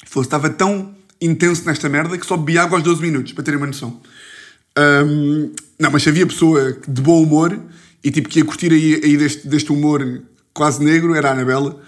Fosse, 0.06 0.28
estava 0.28 0.50
tão 0.50 0.94
intenso 1.22 1.64
nesta 1.66 1.88
merda 1.88 2.18
que 2.18 2.26
só 2.26 2.36
bebi 2.36 2.58
água 2.58 2.78
aos 2.78 2.84
12 2.84 3.02
minutos, 3.02 3.32
para 3.32 3.46
terem 3.46 3.58
uma 3.58 3.68
noção. 3.68 4.02
Um, 4.78 5.54
não, 5.80 5.92
mas 5.92 6.08
havia 6.08 6.26
pessoa 6.26 6.76
de 6.88 7.02
bom 7.02 7.22
humor 7.22 7.60
e 8.04 8.10
tipo 8.10 8.30
que 8.30 8.40
ia 8.40 8.46
curtir 8.46 8.72
aí, 8.72 9.02
aí 9.04 9.18
deste, 9.18 9.48
deste 9.48 9.72
humor 9.72 10.24
quase 10.54 10.84
negro, 10.84 11.14
era 11.14 11.30
a 11.30 11.32
Anabela. 11.34 11.80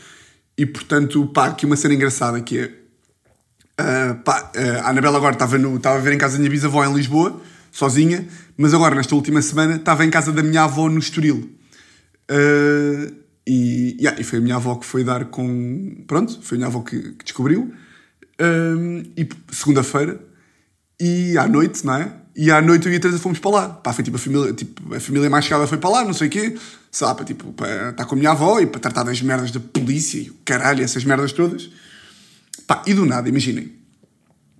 E 0.57 0.65
portanto, 0.65 1.25
pá, 1.27 1.47
aqui 1.47 1.65
uma 1.65 1.75
cena 1.75 1.93
engraçada 1.93 2.39
que 2.41 2.59
é. 2.59 2.65
Uh, 3.79 4.15
pá, 4.23 4.51
uh, 4.55 4.85
a 4.85 4.89
Anabela 4.89 5.17
agora 5.17 5.33
estava, 5.33 5.57
no, 5.57 5.77
estava 5.77 5.97
a 5.97 6.01
ver 6.01 6.13
em 6.13 6.17
casa 6.17 6.33
da 6.33 6.39
minha 6.39 6.51
bisavó 6.51 6.85
em 6.85 6.93
Lisboa, 6.93 7.41
sozinha, 7.71 8.27
mas 8.57 8.73
agora, 8.73 8.93
nesta 8.93 9.15
última 9.15 9.41
semana, 9.41 9.77
estava 9.77 10.05
em 10.05 10.09
casa 10.09 10.31
da 10.31 10.43
minha 10.43 10.63
avó 10.63 10.89
no 10.89 10.99
Estoril. 10.99 11.49
Uh, 12.29 13.15
e, 13.47 13.97
yeah, 13.99 14.19
e 14.19 14.23
foi 14.23 14.37
a 14.37 14.41
minha 14.41 14.57
avó 14.57 14.75
que 14.75 14.85
foi 14.85 15.03
dar 15.03 15.25
com. 15.25 16.03
Pronto, 16.05 16.39
foi 16.43 16.57
a 16.57 16.59
minha 16.59 16.67
avó 16.67 16.81
que, 16.81 17.13
que 17.13 17.23
descobriu. 17.23 17.73
E 19.17 19.27
segunda-feira, 19.51 20.21
e 20.99 21.37
à 21.37 21.47
noite, 21.47 21.85
não 21.85 21.95
é? 21.95 22.11
E 22.41 22.49
à 22.51 22.61
noite 22.61 22.87
eu 22.87 22.93
e 22.93 22.95
a 22.95 22.99
Teresa 23.01 23.19
fomos 23.19 23.37
para 23.37 23.51
lá. 23.51 23.67
Pá, 23.67 23.91
foi 23.91 24.01
tipo 24.01 24.15
a 24.15 24.19
família, 24.19 24.53
tipo, 24.53 24.95
a 24.95 24.99
família 25.01 25.29
mais 25.29 25.43
chegada 25.43 25.67
foi 25.67 25.77
para 25.77 25.89
lá, 25.89 26.05
não 26.05 26.13
sei 26.13 26.29
o 26.29 26.31
quê. 26.31 26.55
Sei 26.89 27.05
lá, 27.05 27.13
para, 27.13 27.25
tipo, 27.25 27.51
para 27.51 27.89
estar 27.89 28.05
com 28.05 28.15
a 28.15 28.17
minha 28.17 28.31
avó 28.31 28.61
e 28.61 28.65
para 28.65 28.79
tratar 28.79 29.03
das 29.03 29.21
merdas 29.21 29.51
da 29.51 29.59
polícia 29.59 30.19
e 30.19 30.29
o 30.29 30.35
caralho, 30.45 30.81
essas 30.81 31.03
merdas 31.03 31.33
todas. 31.33 31.69
Pá, 32.65 32.81
e 32.87 32.93
do 32.93 33.05
nada, 33.05 33.27
imaginem. 33.27 33.73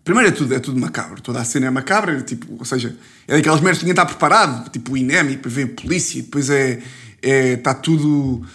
Primeiro 0.04 0.28
é 0.28 0.32
tudo, 0.34 0.54
é 0.54 0.60
tudo 0.60 0.78
macabro. 0.78 1.22
Toda 1.22 1.40
a 1.40 1.46
cena 1.46 1.68
é 1.68 1.70
macabra, 1.70 2.22
tipo, 2.22 2.54
ou 2.60 2.66
seja, 2.66 2.94
é 3.26 3.38
daquelas 3.38 3.62
merdas 3.62 3.78
que 3.78 3.86
ninguém 3.86 3.94
está 3.94 4.06
preparado. 4.06 4.70
Tipo, 4.72 4.92
o 4.92 4.98
INEM, 4.98 5.28
e 5.28 5.36
depois 5.38 5.54
vem 5.54 5.64
a 5.64 5.68
polícia, 5.70 6.20
e 6.20 6.24
depois 6.24 6.50
é, 6.50 6.82
é. 7.22 7.54
Está 7.54 7.74
tudo 7.74 8.46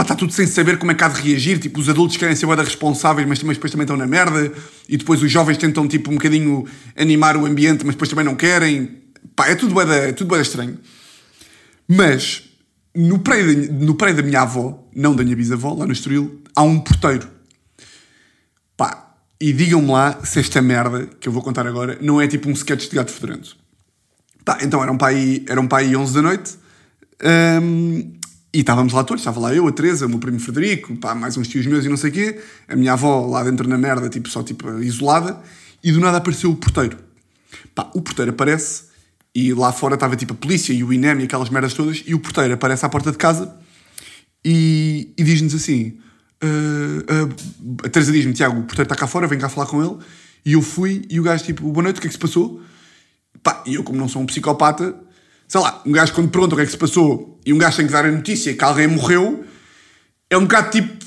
pá, 0.00 0.02
está 0.02 0.14
tudo 0.14 0.32
sem 0.32 0.46
saber 0.46 0.78
como 0.78 0.92
é 0.92 0.94
que 0.94 1.04
há 1.04 1.08
de 1.08 1.20
reagir. 1.20 1.58
Tipo, 1.58 1.78
os 1.78 1.88
adultos 1.88 2.16
querem 2.16 2.34
ser 2.34 2.46
boeda 2.46 2.62
responsáveis, 2.62 3.28
mas, 3.28 3.42
mas 3.42 3.56
depois 3.56 3.70
também 3.70 3.84
estão 3.84 3.96
na 3.96 4.06
merda. 4.06 4.50
E 4.88 4.96
depois 4.96 5.22
os 5.22 5.30
jovens 5.30 5.58
tentam, 5.58 5.86
tipo, 5.86 6.10
um 6.10 6.14
bocadinho 6.14 6.66
animar 6.96 7.36
o 7.36 7.44
ambiente, 7.44 7.84
mas 7.84 7.94
depois 7.94 8.08
também 8.08 8.24
não 8.24 8.34
querem. 8.34 8.98
Pá, 9.36 9.48
é 9.48 9.54
tudo 9.54 9.74
boeda, 9.74 9.94
é 9.94 10.12
tudo 10.12 10.28
boeda 10.28 10.42
estranho. 10.42 10.78
Mas, 11.86 12.44
no 12.94 13.18
prédio, 13.18 13.72
no 13.72 13.94
prédio 13.94 14.22
da 14.22 14.22
minha 14.22 14.40
avó, 14.40 14.88
não 14.94 15.14
da 15.14 15.22
minha 15.22 15.36
bisavó, 15.36 15.74
lá 15.74 15.86
no 15.86 15.92
Estoril, 15.92 16.42
há 16.56 16.62
um 16.62 16.80
porteiro. 16.80 17.28
Pá, 18.76 19.14
e 19.38 19.52
digam-me 19.52 19.90
lá 19.90 20.18
se 20.24 20.40
esta 20.40 20.62
merda, 20.62 21.06
que 21.20 21.28
eu 21.28 21.32
vou 21.32 21.42
contar 21.42 21.66
agora, 21.66 21.98
não 22.00 22.20
é 22.20 22.26
tipo 22.26 22.48
um 22.48 22.52
sketch 22.52 22.88
de 22.88 22.96
gato 22.96 23.10
fedorento. 23.10 23.54
Pá, 24.46 24.58
então 24.62 24.82
era 24.82 24.90
um 24.90 24.96
pai, 24.96 25.44
era 25.46 25.60
um 25.60 25.68
pai 25.68 25.94
11 25.94 26.14
da 26.14 26.22
noite. 26.22 26.58
E 28.52 28.60
estávamos 28.60 28.92
lá 28.92 29.04
todos, 29.04 29.20
estava 29.20 29.38
lá 29.38 29.54
eu, 29.54 29.66
a 29.66 29.72
Teresa, 29.72 30.06
o 30.06 30.08
meu 30.08 30.18
primo 30.18 30.40
Frederico, 30.40 30.96
pá, 30.96 31.14
mais 31.14 31.36
uns 31.36 31.46
tios 31.46 31.66
meus 31.66 31.84
e 31.84 31.88
não 31.88 31.96
sei 31.96 32.10
o 32.10 32.12
quê, 32.12 32.40
a 32.68 32.74
minha 32.74 32.92
avó 32.92 33.26
lá 33.26 33.44
dentro 33.44 33.68
na 33.68 33.78
merda, 33.78 34.08
tipo, 34.08 34.28
só 34.28 34.42
tipo 34.42 34.68
isolada, 34.80 35.40
e 35.82 35.92
do 35.92 36.00
nada 36.00 36.18
apareceu 36.18 36.50
o 36.50 36.56
porteiro. 36.56 36.98
Pá, 37.74 37.88
o 37.94 38.02
porteiro 38.02 38.32
aparece 38.32 38.84
e 39.32 39.54
lá 39.54 39.72
fora 39.72 39.94
estava 39.94 40.16
tipo 40.16 40.32
a 40.32 40.36
polícia 40.36 40.72
e 40.72 40.82
o 40.82 40.92
INEM 40.92 41.20
e 41.20 41.24
aquelas 41.24 41.48
merdas 41.48 41.74
todas, 41.74 42.02
e 42.04 42.12
o 42.12 42.18
porteiro 42.18 42.52
aparece 42.52 42.84
à 42.84 42.88
porta 42.88 43.12
de 43.12 43.18
casa 43.18 43.54
e, 44.44 45.12
e 45.16 45.22
diz-nos 45.22 45.54
assim: 45.54 45.98
uh, 46.42 47.28
uh, 47.28 47.86
a 47.86 47.88
Teresa 47.88 48.10
diz-me, 48.10 48.32
Tiago, 48.32 48.58
o 48.58 48.62
porteiro 48.62 48.82
está 48.82 48.96
cá 48.96 49.06
fora, 49.06 49.28
vem 49.28 49.38
cá 49.38 49.48
falar 49.48 49.66
com 49.66 49.80
ele, 49.80 49.96
e 50.44 50.54
eu 50.54 50.62
fui, 50.62 51.06
e 51.08 51.20
o 51.20 51.22
gajo 51.22 51.44
tipo, 51.44 51.70
boa 51.70 51.84
noite, 51.84 51.98
o 51.98 52.00
que 52.00 52.08
é 52.08 52.10
que 52.10 52.14
se 52.14 52.20
passou? 52.20 52.60
Pá, 53.44 53.62
e 53.64 53.74
eu, 53.74 53.84
como 53.84 53.96
não 53.96 54.08
sou 54.08 54.20
um 54.20 54.26
psicopata, 54.26 54.94
sei 55.46 55.60
lá, 55.60 55.80
um 55.86 55.92
gajo 55.92 56.12
quando 56.12 56.30
pergunta 56.30 56.54
o 56.54 56.56
que 56.56 56.62
é 56.62 56.66
que 56.66 56.72
se 56.72 56.78
passou 56.78 57.29
e 57.44 57.52
um 57.52 57.58
gajo 57.58 57.76
tem 57.76 57.86
que 57.86 57.92
dar 57.92 58.04
a 58.04 58.10
notícia 58.10 58.54
que 58.54 58.64
alguém 58.64 58.86
morreu, 58.86 59.44
é 60.28 60.36
um 60.36 60.42
bocado 60.42 60.70
tipo, 60.70 61.04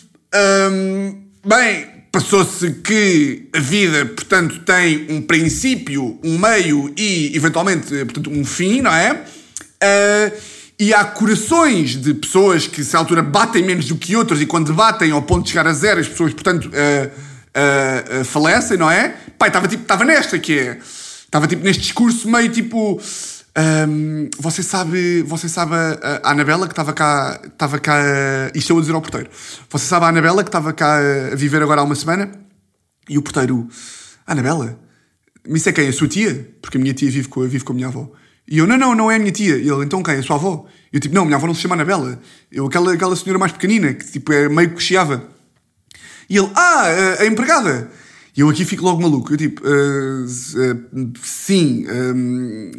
hum, 0.72 1.24
bem, 1.46 1.88
passou-se 2.12 2.72
que 2.84 3.50
a 3.56 3.60
vida, 3.60 4.06
portanto, 4.06 4.60
tem 4.60 5.08
um 5.10 5.22
princípio, 5.22 6.20
um 6.24 6.38
meio 6.38 6.94
e, 6.96 7.36
eventualmente, 7.36 7.88
portanto, 8.06 8.30
um 8.30 8.46
fim, 8.46 8.82
não 8.82 8.94
é? 8.94 9.14
Uh, 9.14 10.38
e 10.80 10.94
há 10.94 11.06
corações 11.06 11.96
de 11.96 12.14
pessoas 12.14 12.68
que, 12.68 12.84
se 12.84 12.96
à 12.96 13.00
altura, 13.00 13.24
batem 13.24 13.64
menos 13.64 13.86
do 13.86 13.96
que 13.96 14.16
outros 14.16 14.42
e 14.42 14.46
quando 14.46 14.74
batem 14.74 15.12
ao 15.12 15.22
ponto 15.22 15.46
de 15.46 15.50
chegar 15.50 15.66
a 15.66 15.74
zero, 15.74 16.00
as 16.00 16.08
pessoas, 16.08 16.34
portanto, 16.34 16.70
uh, 16.70 18.22
uh, 18.22 18.26
falecem, 18.26 18.78
não 18.78 18.92
é? 18.92 19.16
Pai, 19.38 19.50
estava 19.50 19.68
tipo, 19.68 19.82
estava 19.82 20.06
nesta, 20.06 20.38
que 20.38 20.60
é... 20.60 20.80
Estava 21.26 21.48
tipo 21.48 21.64
neste 21.64 21.82
discurso 21.82 22.30
meio 22.30 22.50
tipo... 22.50 23.02
Um, 23.56 24.30
você 24.40 24.64
sabe, 24.64 25.22
você 25.22 25.48
sabe 25.48 25.76
a, 25.76 26.22
a 26.24 26.32
Anabela 26.32 26.66
que 26.66 26.74
estava 26.74 26.92
cá, 26.92 27.40
estava 27.46 27.78
cá, 27.78 28.02
isto 28.56 28.74
eu 28.74 28.78
a 28.78 28.82
dizer 28.82 28.94
ao 28.94 29.02
porteiro. 29.02 29.30
Você 29.70 29.86
sabe 29.86 30.06
a 30.06 30.10
Anabela 30.10 30.44
que 30.44 30.50
estava 30.50 30.74
cá 30.74 30.98
a 31.32 31.36
viver 31.36 31.62
agora 31.62 31.82
há 31.82 31.84
uma 31.84 31.96
semana? 31.96 32.32
E 33.08 33.18
o 33.18 33.22
porteiro, 33.22 33.68
Anabela? 34.26 34.80
Isso 35.48 35.70
é 35.70 35.72
quem? 35.72 35.88
A 35.88 35.94
sua 35.94 36.08
tia? 36.08 36.50
Porque 36.62 36.78
a 36.78 36.82
minha 36.82 36.94
tia 36.94 37.12
vive 37.12 37.28
com, 37.28 37.42
vive 37.42 37.64
com 37.64 37.74
a 37.74 37.76
minha 37.76 37.88
avó. 37.88 38.12
E 38.48 38.58
eu, 38.58 38.66
não, 38.66 38.78
não, 38.78 38.96
não 38.96 39.12
é 39.12 39.18
a 39.18 39.20
minha 39.20 39.32
tia. 39.32 39.58
E 39.58 39.70
ele, 39.70 39.86
então 39.86 40.02
quem? 40.02 40.16
A 40.16 40.24
sua 40.24 40.38
avó? 40.38 40.66
E 40.92 40.96
eu 40.96 41.00
tipo, 41.00 41.14
não, 41.14 41.22
a 41.22 41.26
minha 41.26 41.38
avó 41.38 41.46
não 41.46 41.54
se 41.54 41.62
chama 41.62 41.76
Anabela. 41.76 42.20
Eu, 42.52 42.66
aquela, 42.66 42.94
aquela 42.94 43.16
senhora 43.16 43.38
mais 43.38 43.52
pequenina, 43.52 43.94
que 43.94 44.12
tipo 44.12 44.34
é 44.34 44.50
meio 44.50 44.74
que 44.74 44.82
chiava. 44.82 45.24
E 46.30 46.38
ele, 46.38 46.50
ah, 46.56 46.86
a, 47.20 47.22
a 47.22 47.26
empregada. 47.28 47.92
E 48.36 48.42
eu 48.42 48.50
aqui 48.50 48.66
fico 48.66 48.84
logo 48.84 49.02
maluco. 49.02 49.32
Eu 49.34 49.38
tipo, 49.38 49.62
uh, 49.64 50.26
uh, 50.26 51.14
sim, 51.22 51.86
um, 51.88 52.72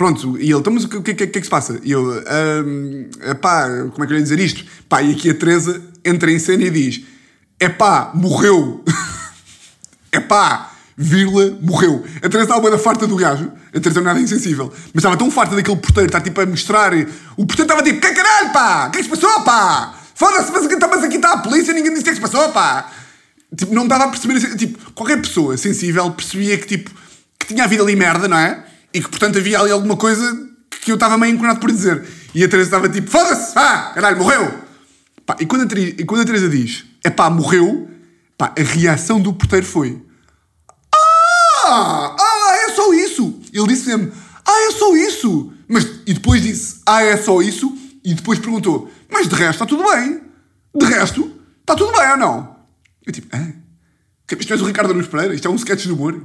pronto. 0.00 0.38
E 0.38 0.44
ele, 0.44 0.54
então, 0.54 0.72
mas 0.72 0.84
o 0.84 0.88
que, 0.88 1.02
que, 1.02 1.14
que, 1.14 1.24
é 1.24 1.26
que 1.26 1.42
se 1.42 1.50
passa? 1.50 1.78
E 1.84 1.92
eu, 1.92 2.02
um, 2.02 3.10
pá, 3.38 3.68
como 3.92 4.02
é 4.02 4.06
que 4.06 4.14
eu 4.14 4.16
ia 4.16 4.22
dizer 4.22 4.40
isto? 4.40 4.64
Pá, 4.88 5.02
e 5.02 5.12
aqui 5.12 5.28
a 5.28 5.34
Teresa 5.34 5.82
entra 6.02 6.32
em 6.32 6.38
cena 6.38 6.64
e 6.64 6.70
diz: 6.70 7.02
é 7.58 7.68
pá, 7.68 8.10
morreu. 8.14 8.82
é 10.10 10.18
pá, 10.18 10.70
vírgula, 10.96 11.54
morreu. 11.60 12.02
A 12.16 12.30
Teresa 12.30 12.44
estava 12.44 12.60
uma 12.60 12.70
da 12.70 12.78
farta 12.78 13.06
do 13.06 13.14
gajo. 13.14 13.52
A 13.74 13.78
Teresa 13.78 14.00
é 14.00 14.02
nada 14.02 14.18
insensível. 14.18 14.72
Mas 14.94 15.02
estava 15.04 15.18
tão 15.18 15.30
farta 15.30 15.54
daquele 15.54 15.76
porteiro, 15.76 16.06
está 16.06 16.18
tipo 16.18 16.40
a 16.40 16.46
mostrar. 16.46 16.94
O 17.36 17.44
porteiro 17.44 17.70
estava 17.70 17.82
tipo: 17.82 18.00
que 18.00 18.14
caralho, 18.14 18.52
pá? 18.54 18.86
O 18.86 18.90
que 18.92 19.00
é 19.00 19.02
que 19.02 19.04
se 19.04 19.10
passou, 19.10 19.42
pá? 19.42 19.96
Foda-se, 20.14 20.50
mas 20.50 20.64
aqui, 20.64 20.76
mas 20.76 21.04
aqui 21.04 21.16
está 21.16 21.32
a 21.32 21.38
polícia 21.38 21.74
ninguém 21.74 21.90
disse 21.90 22.00
o 22.00 22.04
que 22.04 22.10
é 22.10 22.12
que 22.14 22.16
se 22.16 22.22
passou, 22.22 22.48
pá. 22.52 22.90
Tipo, 23.54 23.74
não 23.74 23.86
dava 23.86 24.04
a 24.04 24.08
perceber. 24.08 24.56
Tipo, 24.56 24.92
qualquer 24.92 25.20
pessoa 25.20 25.58
sensível 25.58 26.10
percebia 26.12 26.56
que, 26.56 26.66
tipo, 26.66 26.90
que 27.38 27.48
tinha 27.48 27.64
havido 27.64 27.82
ali 27.82 27.94
merda, 27.94 28.26
não 28.26 28.38
é? 28.38 28.69
E 28.92 29.00
que, 29.00 29.08
portanto, 29.08 29.38
havia 29.38 29.60
ali 29.60 29.70
alguma 29.70 29.96
coisa 29.96 30.48
que 30.82 30.90
eu 30.90 30.94
estava 30.94 31.16
meio 31.18 31.34
enconado 31.34 31.60
por 31.60 31.70
dizer. 31.70 32.04
E 32.34 32.42
a 32.44 32.48
Teresa 32.48 32.68
estava 32.68 32.88
tipo, 32.88 33.10
foda-se, 33.10 33.52
ah, 33.56 33.92
caralho, 33.94 34.18
morreu! 34.18 34.60
Pá, 35.26 35.36
e, 35.40 35.46
quando 35.46 35.62
a 35.62 35.66
Teresa, 35.66 35.94
e 35.98 36.04
quando 36.04 36.22
a 36.22 36.24
Teresa 36.24 36.48
diz, 36.48 36.84
é 37.04 37.10
pá, 37.10 37.28
morreu, 37.28 37.88
pá, 38.36 38.54
a 38.58 38.62
reação 38.62 39.20
do 39.20 39.32
porteiro 39.32 39.66
foi, 39.66 40.02
ah, 40.94 42.16
ah, 42.18 42.56
é 42.66 42.72
só 42.74 42.92
isso! 42.94 43.40
Ele 43.52 43.66
disse 43.68 43.86
mesmo, 43.86 44.12
ah, 44.44 44.60
é 44.68 44.70
só 44.72 44.96
isso! 44.96 45.52
Mas, 45.68 45.84
e 46.06 46.14
depois 46.14 46.42
disse, 46.42 46.80
ah, 46.86 47.02
é 47.02 47.16
só 47.16 47.40
isso? 47.42 47.76
E 48.04 48.14
depois 48.14 48.38
perguntou, 48.38 48.90
mas 49.10 49.28
de 49.28 49.34
resto 49.34 49.62
está 49.62 49.66
tudo 49.66 49.84
bem? 49.84 50.22
De 50.74 50.86
resto, 50.86 51.30
está 51.60 51.74
tudo 51.74 51.92
bem 51.92 52.10
ou 52.10 52.16
não? 52.16 52.56
Eu 53.06 53.12
tipo, 53.12 53.34
hã? 53.36 53.52
Isto 54.38 54.50
não 54.50 54.54
és 54.54 54.62
o 54.62 54.66
Ricardo 54.66 54.90
Aruz 54.90 55.08
Pereira? 55.08 55.34
Isto 55.34 55.48
é 55.48 55.50
um 55.50 55.56
sketch 55.56 55.82
de 55.82 55.92
humor? 55.92 56.20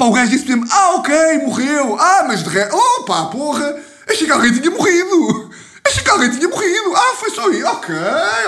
Pá, 0.00 0.06
o 0.06 0.12
gajo 0.12 0.30
disse 0.30 0.48
mesmo, 0.48 0.64
ah, 0.70 0.94
ok, 0.94 1.14
morreu. 1.44 1.94
Ah, 2.00 2.24
mas 2.26 2.42
de 2.42 2.48
resto, 2.48 3.04
pá, 3.06 3.26
porra, 3.26 3.78
achei 4.08 4.26
que 4.26 4.32
alguém 4.32 4.50
tinha 4.50 4.70
morrido. 4.70 5.50
Achei 5.86 6.02
que 6.02 6.10
alguém 6.10 6.30
tinha 6.30 6.48
morrido. 6.48 6.94
Ah, 6.94 7.16
foi 7.16 7.30
só 7.30 7.50
isso. 7.50 7.66
Ok, 7.66 7.94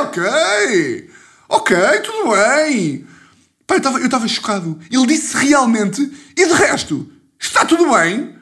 ok. 0.01 1.11
Ok, 1.49 1.77
tudo 2.05 2.31
bem. 2.31 3.07
Pá, 3.67 3.75
eu 3.75 4.05
estava 4.07 4.29
chocado. 4.29 4.79
Ele 4.91 5.07
disse 5.07 5.37
realmente, 5.37 6.01
e 6.37 6.47
de 6.47 6.53
resto, 6.55 7.11
está 7.39 7.67
tudo 7.67 7.91
bem? 7.91 8.35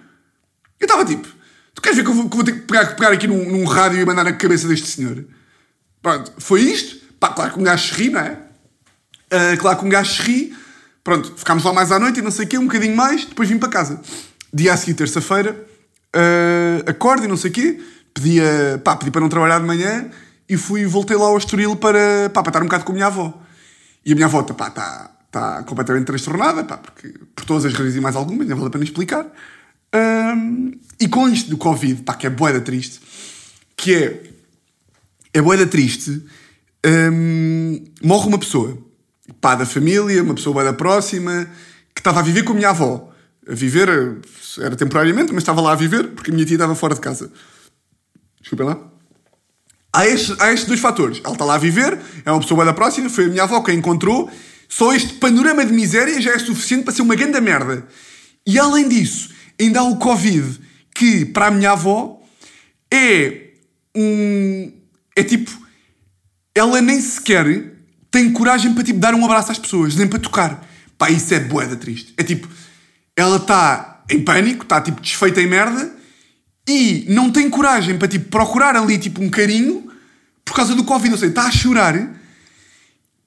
Eu 0.78 0.84
estava 0.84 1.04
tipo, 1.04 1.26
tu 1.74 1.82
queres 1.82 1.96
ver 1.96 2.04
que 2.04 2.10
eu 2.10 2.14
vou, 2.14 2.28
que 2.28 2.36
vou 2.36 2.44
ter 2.44 2.52
que 2.52 2.60
pegar, 2.60 2.94
pegar 2.94 3.12
aqui 3.12 3.26
num, 3.26 3.44
num, 3.44 3.64
rádio 3.64 4.00
e 4.00 4.04
mandar 4.04 4.22
na 4.22 4.34
cabeça 4.34 4.68
deste 4.68 4.86
senhor? 4.86 5.24
Pronto, 6.00 6.32
foi 6.38 6.60
isto. 6.60 6.96
Pá, 7.18 7.30
claro 7.30 7.54
que 7.54 7.58
um 7.58 7.64
gajo 7.64 7.92
ri, 7.94 8.10
não 8.10 8.20
é? 8.20 8.38
Uh, 9.32 9.58
claro 9.58 9.78
que 9.78 9.84
um 9.84 9.88
gajo 9.88 10.22
ri. 10.22 10.59
Pronto, 11.02 11.32
ficámos 11.36 11.64
lá 11.64 11.72
mais 11.72 11.90
à 11.90 11.98
noite 11.98 12.20
e 12.20 12.22
não 12.22 12.30
sei 12.30 12.44
o 12.44 12.48
quê, 12.48 12.58
um 12.58 12.66
bocadinho 12.66 12.94
mais, 12.94 13.24
depois 13.24 13.48
vim 13.48 13.58
para 13.58 13.68
casa. 13.68 14.00
Dia 14.52 14.74
a 14.74 14.76
seguir, 14.76 14.94
terça-feira, 14.94 15.66
uh, 16.14 16.90
acordo 16.90 17.24
e 17.24 17.28
não 17.28 17.36
sei 17.36 17.50
o 17.50 17.54
quê, 17.54 17.80
pedi, 18.12 18.40
a, 18.40 18.78
pá, 18.78 18.96
pedi 18.96 19.10
para 19.10 19.20
não 19.20 19.28
trabalhar 19.28 19.60
de 19.60 19.66
manhã 19.66 20.10
e 20.48 20.56
fui, 20.56 20.84
voltei 20.84 21.16
lá 21.16 21.26
ao 21.26 21.38
Estoril 21.38 21.76
para, 21.76 22.30
pá, 22.34 22.42
para 22.42 22.50
estar 22.50 22.60
um 22.60 22.66
bocado 22.66 22.84
com 22.84 22.92
a 22.92 22.94
minha 22.94 23.06
avó. 23.06 23.40
E 24.04 24.12
a 24.12 24.14
minha 24.14 24.26
avó 24.26 24.40
está 24.40 24.70
tá, 24.70 25.10
tá 25.30 25.62
completamente 25.62 26.06
transtornada, 26.06 26.64
pá, 26.64 26.76
porque, 26.76 27.14
por 27.34 27.44
todas 27.44 27.64
as 27.64 27.72
razões 27.72 27.96
e 27.96 28.00
mais 28.00 28.16
algumas, 28.16 28.46
não 28.46 28.56
vale 28.56 28.68
a 28.68 28.70
pena 28.70 28.84
explicar. 28.84 29.26
Um, 29.94 30.72
e 31.00 31.08
com 31.08 31.28
isto 31.28 31.48
do 31.50 31.56
Covid, 31.56 32.02
pá, 32.02 32.14
que 32.14 32.26
é 32.26 32.30
boeda 32.30 32.60
triste, 32.60 33.00
que 33.76 33.94
é, 33.94 34.22
é 35.32 35.40
boeda 35.40 35.66
triste, 35.66 36.22
um, 36.84 37.84
morre 38.02 38.28
uma 38.28 38.38
pessoa 38.38 38.89
pá 39.40 39.54
da 39.54 39.66
família, 39.66 40.22
uma 40.22 40.34
pessoa 40.34 40.64
da 40.64 40.72
próxima, 40.72 41.48
que 41.94 42.00
estava 42.00 42.20
a 42.20 42.22
viver 42.22 42.42
com 42.44 42.52
a 42.52 42.56
minha 42.56 42.70
avó. 42.70 43.12
A 43.48 43.54
viver, 43.54 43.88
era 44.58 44.76
temporariamente, 44.76 45.32
mas 45.32 45.42
estava 45.42 45.60
lá 45.60 45.72
a 45.72 45.76
viver, 45.76 46.08
porque 46.08 46.30
a 46.30 46.34
minha 46.34 46.46
tia 46.46 46.56
estava 46.56 46.74
fora 46.74 46.94
de 46.94 47.00
casa. 47.00 47.30
Desculpem 48.40 48.66
lá. 48.66 48.78
Há 49.92 50.06
estes, 50.06 50.40
há 50.40 50.52
estes 50.52 50.68
dois 50.68 50.80
fatores. 50.80 51.20
Ela 51.24 51.32
está 51.32 51.44
lá 51.44 51.54
a 51.54 51.58
viver, 51.58 51.98
é 52.24 52.30
uma 52.30 52.40
pessoa 52.40 52.64
da 52.64 52.72
próxima, 52.72 53.10
foi 53.10 53.24
a 53.24 53.28
minha 53.28 53.42
avó 53.42 53.60
quem 53.62 53.78
encontrou. 53.78 54.30
Só 54.68 54.94
este 54.94 55.14
panorama 55.14 55.64
de 55.64 55.72
miséria 55.72 56.20
já 56.20 56.32
é 56.32 56.38
suficiente 56.38 56.84
para 56.84 56.94
ser 56.94 57.02
uma 57.02 57.16
grande 57.16 57.40
merda. 57.40 57.86
E 58.46 58.58
além 58.58 58.88
disso, 58.88 59.30
ainda 59.60 59.80
há 59.80 59.82
o 59.82 59.96
Covid, 59.96 60.60
que 60.94 61.24
para 61.24 61.46
a 61.46 61.50
minha 61.50 61.72
avó 61.72 62.22
é 62.92 63.50
um. 63.94 64.72
É 65.16 65.24
tipo. 65.24 65.50
Ela 66.54 66.80
nem 66.80 67.00
sequer 67.00 67.69
tem 68.10 68.32
coragem 68.32 68.74
para 68.74 68.84
tipo 68.84 68.98
dar 68.98 69.14
um 69.14 69.24
abraço 69.24 69.52
às 69.52 69.58
pessoas, 69.58 69.94
nem 69.94 70.06
para 70.06 70.18
tocar. 70.18 70.66
Pá, 70.98 71.10
isso 71.10 71.32
é 71.32 71.40
boeda 71.40 71.76
triste. 71.76 72.12
É 72.16 72.22
tipo, 72.22 72.48
ela 73.16 73.36
está 73.36 74.02
em 74.10 74.22
pânico, 74.22 74.64
está 74.64 74.80
tipo 74.80 75.00
desfeita 75.00 75.40
em 75.40 75.46
merda 75.46 75.94
e 76.68 77.06
não 77.08 77.30
tem 77.30 77.48
coragem 77.48 77.96
para 77.96 78.08
tipo 78.08 78.28
procurar 78.28 78.76
ali 78.76 78.98
tipo 78.98 79.22
um 79.22 79.30
carinho 79.30 79.90
por 80.44 80.54
causa 80.54 80.74
do 80.74 80.84
Covid, 80.84 81.10
não 81.10 81.18
sei, 81.18 81.28
está 81.28 81.44
a 81.44 81.50
chorar 81.50 81.94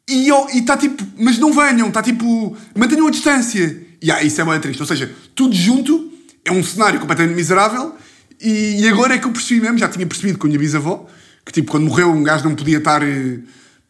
e 0.10 0.30
está 0.54 0.76
tipo, 0.76 1.02
mas 1.18 1.40
não 1.40 1.54
venham, 1.54 1.88
está 1.88 2.04
tipo, 2.04 2.58
mantenham 2.76 3.08
a 3.08 3.12
distância. 3.12 3.82
E 4.02 4.12
ah, 4.12 4.22
isso 4.22 4.42
é 4.42 4.44
muito 4.44 4.62
triste. 4.62 4.82
Ou 4.82 4.86
seja, 4.86 5.10
tudo 5.34 5.56
junto 5.56 6.12
é 6.44 6.52
um 6.52 6.62
cenário 6.62 7.00
completamente 7.00 7.36
miserável 7.36 7.96
e, 8.42 8.82
e 8.82 8.88
agora 8.90 9.16
é 9.16 9.18
que 9.18 9.26
eu 9.26 9.32
percebi 9.32 9.62
mesmo, 9.62 9.78
já 9.78 9.88
tinha 9.88 10.06
percebido 10.06 10.38
com 10.38 10.46
a 10.46 10.50
minha 10.50 10.60
bisavó, 10.60 11.08
que 11.46 11.54
tipo, 11.54 11.72
quando 11.72 11.86
morreu 11.86 12.12
um 12.12 12.24
gajo 12.24 12.44
não 12.44 12.56
podia 12.56 12.80
estar 12.80 13.02
eh, 13.02 13.40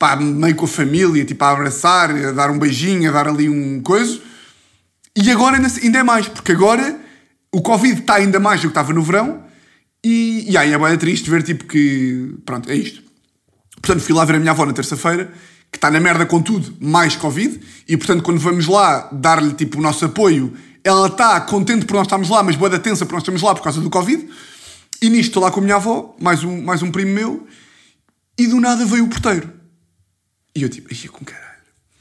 pá, 0.03 0.17
meio 0.17 0.53
com 0.53 0.65
a 0.65 0.67
família, 0.67 1.23
tipo, 1.23 1.41
a 1.45 1.51
abraçar, 1.51 2.11
a 2.11 2.31
dar 2.33 2.51
um 2.51 2.59
beijinho, 2.59 3.09
a 3.09 3.13
dar 3.13 3.29
ali 3.29 3.47
um 3.47 3.81
coisa. 3.81 4.19
E 5.15 5.31
agora 5.31 5.55
ainda 5.55 5.99
é 5.99 6.03
mais, 6.03 6.27
porque 6.27 6.51
agora 6.51 6.99
o 7.53 7.61
Covid 7.61 8.01
está 8.01 8.15
ainda 8.15 8.37
mais 8.37 8.59
do 8.59 8.67
que 8.67 8.71
estava 8.71 8.91
no 8.91 9.01
verão. 9.01 9.41
E, 10.03 10.51
e 10.51 10.57
aí 10.57 10.73
é 10.73 10.77
bem 10.77 10.97
triste 10.97 11.29
ver, 11.29 11.41
tipo, 11.41 11.63
que. 11.63 12.35
Pronto, 12.45 12.69
é 12.69 12.75
isto. 12.75 13.01
Portanto, 13.81 14.03
fui 14.03 14.13
lá 14.13 14.25
ver 14.25 14.35
a 14.35 14.39
minha 14.39 14.51
avó 14.51 14.65
na 14.65 14.73
terça-feira, 14.73 15.31
que 15.71 15.77
está 15.77 15.89
na 15.89 16.01
merda 16.01 16.25
com 16.25 16.41
tudo, 16.41 16.75
mais 16.81 17.15
Covid. 17.15 17.61
E, 17.87 17.95
portanto, 17.95 18.23
quando 18.23 18.39
vamos 18.39 18.67
lá 18.67 19.07
dar-lhe, 19.09 19.53
tipo, 19.53 19.79
o 19.79 19.81
nosso 19.81 20.03
apoio, 20.03 20.53
ela 20.83 21.07
está 21.07 21.39
contente 21.39 21.85
por 21.85 21.93
nós 21.93 22.07
estarmos 22.07 22.27
lá, 22.27 22.43
mas 22.43 22.57
boa 22.57 22.77
tensa 22.77 23.05
por 23.05 23.13
nós 23.13 23.21
estarmos 23.21 23.41
lá 23.41 23.55
por 23.55 23.63
causa 23.63 23.79
do 23.79 23.89
Covid. 23.89 24.27
E 25.01 25.09
nisto 25.09 25.29
estou 25.29 25.43
lá 25.43 25.49
com 25.49 25.61
a 25.61 25.63
minha 25.63 25.77
avó, 25.77 26.13
mais 26.19 26.43
um, 26.43 26.61
mais 26.61 26.83
um 26.83 26.91
primo 26.91 27.13
meu, 27.13 27.47
e 28.37 28.47
do 28.47 28.59
nada 28.59 28.85
veio 28.85 29.05
o 29.05 29.07
porteiro. 29.07 29.62
E 30.55 30.61
eu 30.61 30.69
tipo, 30.69 30.93
ia 30.93 31.09
com 31.09 31.25
caralho. 31.25 31.53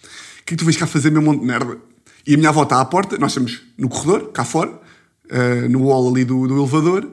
O 0.02 0.44
que 0.44 0.54
é 0.54 0.56
que 0.56 0.56
tu 0.56 0.64
vais 0.64 0.76
cá 0.76 0.86
fazer, 0.86 1.10
meu 1.10 1.22
monte 1.22 1.40
de 1.40 1.46
merda? 1.46 1.78
E 2.26 2.34
a 2.34 2.36
minha 2.36 2.50
avó 2.50 2.62
está 2.62 2.80
à 2.80 2.84
porta, 2.84 3.18
nós 3.18 3.32
estamos 3.32 3.62
no 3.76 3.88
corredor, 3.88 4.30
cá 4.32 4.44
fora, 4.44 4.70
uh, 4.70 5.68
no 5.68 5.84
wall 5.84 6.08
ali 6.10 6.24
do, 6.24 6.46
do 6.46 6.58
elevador, 6.58 7.10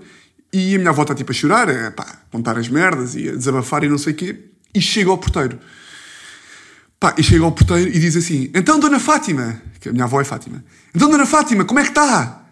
e 0.51 0.75
a 0.75 0.77
minha 0.77 0.89
avó 0.89 1.03
está 1.03 1.15
tipo 1.15 1.31
a 1.31 1.33
chorar, 1.33 1.69
a 1.69 1.91
pá, 1.91 2.23
contar 2.31 2.57
as 2.57 2.67
merdas 2.67 3.15
e 3.15 3.29
a 3.29 3.33
desabafar 3.33 3.83
e 3.83 3.89
não 3.89 3.97
sei 3.97 4.13
o 4.13 4.15
quê, 4.15 4.45
e 4.73 4.81
chega 4.81 5.09
ao 5.09 5.17
porteiro. 5.17 5.59
Pá, 6.99 7.15
e 7.17 7.23
chega 7.23 7.43
ao 7.43 7.51
porteiro 7.51 7.89
e 7.89 7.99
diz 7.99 8.15
assim: 8.15 8.51
Então, 8.53 8.79
Dona 8.79 8.99
Fátima, 8.99 9.61
que 9.79 9.89
a 9.89 9.91
minha 9.91 10.03
avó 10.03 10.19
é 10.19 10.23
Fátima, 10.23 10.63
então, 10.93 11.09
Dona 11.09 11.25
Fátima, 11.25 11.63
como 11.63 11.79
é 11.79 11.83
que 11.83 11.89
está? 11.89 12.45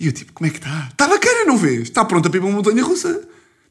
E 0.00 0.06
eu 0.06 0.12
tipo, 0.12 0.32
como 0.32 0.48
é 0.48 0.50
que 0.50 0.58
está? 0.58 0.88
Está 0.90 1.06
bacana, 1.06 1.44
não 1.44 1.56
vês? 1.56 1.82
Está 1.82 2.04
pronta 2.04 2.28
para 2.28 2.38
ir 2.38 2.40
para 2.40 2.48
uma 2.48 2.56
montanha 2.56 2.82
russa. 2.82 3.22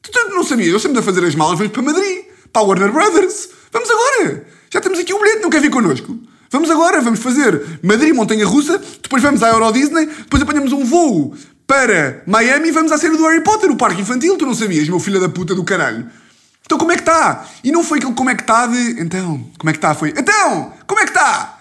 Tu, 0.02 0.12
não 0.30 0.44
sabias, 0.44 0.70
eu 0.70 0.80
sempre 0.80 1.00
a 1.00 1.02
fazer 1.02 1.24
as 1.26 1.36
malas, 1.36 1.58
vamos 1.58 1.74
para 1.74 1.82
Madrid, 1.82 2.26
para 2.52 2.62
a 2.62 2.66
Warner 2.66 2.92
Brothers. 2.92 3.50
Vamos 3.72 3.90
agora! 3.90 4.46
Já 4.70 4.80
temos 4.80 5.00
aqui 5.00 5.14
o 5.14 5.20
bilhete, 5.20 5.42
não 5.42 5.50
quer 5.50 5.62
vir 5.62 5.70
connosco? 5.70 6.18
Vamos 6.50 6.70
agora, 6.70 7.00
vamos 7.00 7.20
fazer 7.22 7.80
Madrid, 7.82 8.14
Montanha 8.14 8.46
Russa, 8.46 8.82
depois 9.02 9.24
vamos 9.24 9.42
à 9.42 9.50
Euro 9.50 9.72
Disney, 9.72 10.06
depois 10.06 10.44
apanhamos 10.44 10.74
um 10.74 10.84
voo 10.84 11.34
para 11.66 12.24
Miami 12.28 12.68
e 12.68 12.72
vamos 12.72 12.92
à 12.92 12.98
cena 12.98 13.16
do 13.16 13.24
Harry 13.26 13.42
Potter, 13.42 13.72
o 13.72 13.78
parque 13.78 14.02
infantil, 14.02 14.38
tu 14.38 14.46
não 14.46 14.54
sabias, 14.54 14.90
meu 14.90 15.00
filho 15.00 15.20
da 15.20 15.30
puta 15.30 15.56
do 15.56 15.64
caralho. 15.64 16.10
Então 16.66 16.78
como 16.78 16.92
é 16.92 16.96
que 16.96 17.02
está? 17.02 17.48
E 17.64 17.72
não 17.72 17.84
foi 17.84 18.00
aquele 18.00 18.14
como 18.14 18.30
é 18.30 18.36
que 18.36 18.42
está 18.42 18.68
de. 18.68 19.02
Então, 19.02 19.50
como 19.58 19.70
é 19.70 19.74
que 19.74 19.78
está? 19.78 19.96
Foi. 19.96 20.10
Então, 20.10 20.74
como 20.86 21.00
é 21.00 21.04
que 21.04 21.12
está? 21.12 21.58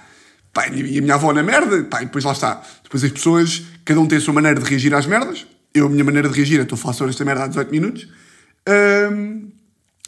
Pá, 0.53 0.66
e 0.68 0.98
a 0.98 1.03
minha 1.03 1.14
avó 1.14 1.33
na 1.33 1.42
merda, 1.42 1.85
pá, 1.85 2.03
e 2.03 2.07
depois 2.07 2.24
lá 2.24 2.33
está. 2.33 2.61
Depois 2.83 3.05
as 3.05 3.12
pessoas, 3.12 3.62
cada 3.85 4.00
um 4.00 4.07
tem 4.07 4.18
a 4.18 4.20
sua 4.20 4.35
maneira 4.35 4.61
de 4.61 4.68
reagir 4.68 4.92
às 4.94 5.07
merdas. 5.07 5.46
Eu, 5.72 5.87
a 5.87 5.88
minha 5.88 6.03
maneira 6.03 6.29
de 6.29 6.35
reagir, 6.35 6.59
é 6.59 6.62
estou 6.62 6.76
a 6.76 6.79
falar 6.79 6.94
sobre 6.94 7.12
esta 7.12 7.24
merda 7.24 7.44
há 7.44 7.46
18 7.46 7.70
minutos. 7.70 8.09
Ahm, 8.66 9.50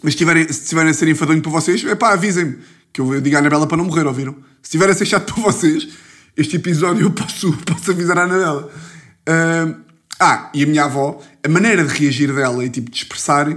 mas 0.02 0.14
se 0.14 0.18
tiverem, 0.18 0.52
se 0.52 0.68
tiverem 0.68 0.90
a 0.90 0.94
ser 0.94 1.08
enfadonho 1.08 1.40
para 1.40 1.50
vocês, 1.50 1.84
é 1.84 1.94
pá, 1.94 2.12
avisem-me. 2.12 2.58
Que 2.92 3.00
eu, 3.00 3.14
eu 3.14 3.20
digo 3.20 3.36
à 3.36 3.38
Anabela 3.38 3.66
para 3.66 3.76
não 3.76 3.84
morrer, 3.84 4.06
ouviram? 4.06 4.36
Se 4.62 4.70
tiver 4.72 4.90
a 4.90 4.94
ser 4.94 5.06
chato 5.06 5.32
para 5.34 5.42
vocês, 5.42 5.88
este 6.36 6.56
episódio 6.56 7.06
eu 7.06 7.10
posso, 7.10 7.52
posso 7.64 7.90
avisar 7.90 8.18
a 8.18 8.24
Anabela. 8.24 8.70
Ahm, 9.26 9.74
ah, 10.20 10.50
e 10.54 10.62
a 10.62 10.66
minha 10.66 10.84
avó, 10.84 11.20
a 11.42 11.48
maneira 11.48 11.84
de 11.84 11.92
reagir 11.92 12.32
dela 12.32 12.64
e 12.64 12.70
tipo 12.70 12.90
de 12.90 12.96
expressar 12.96 13.48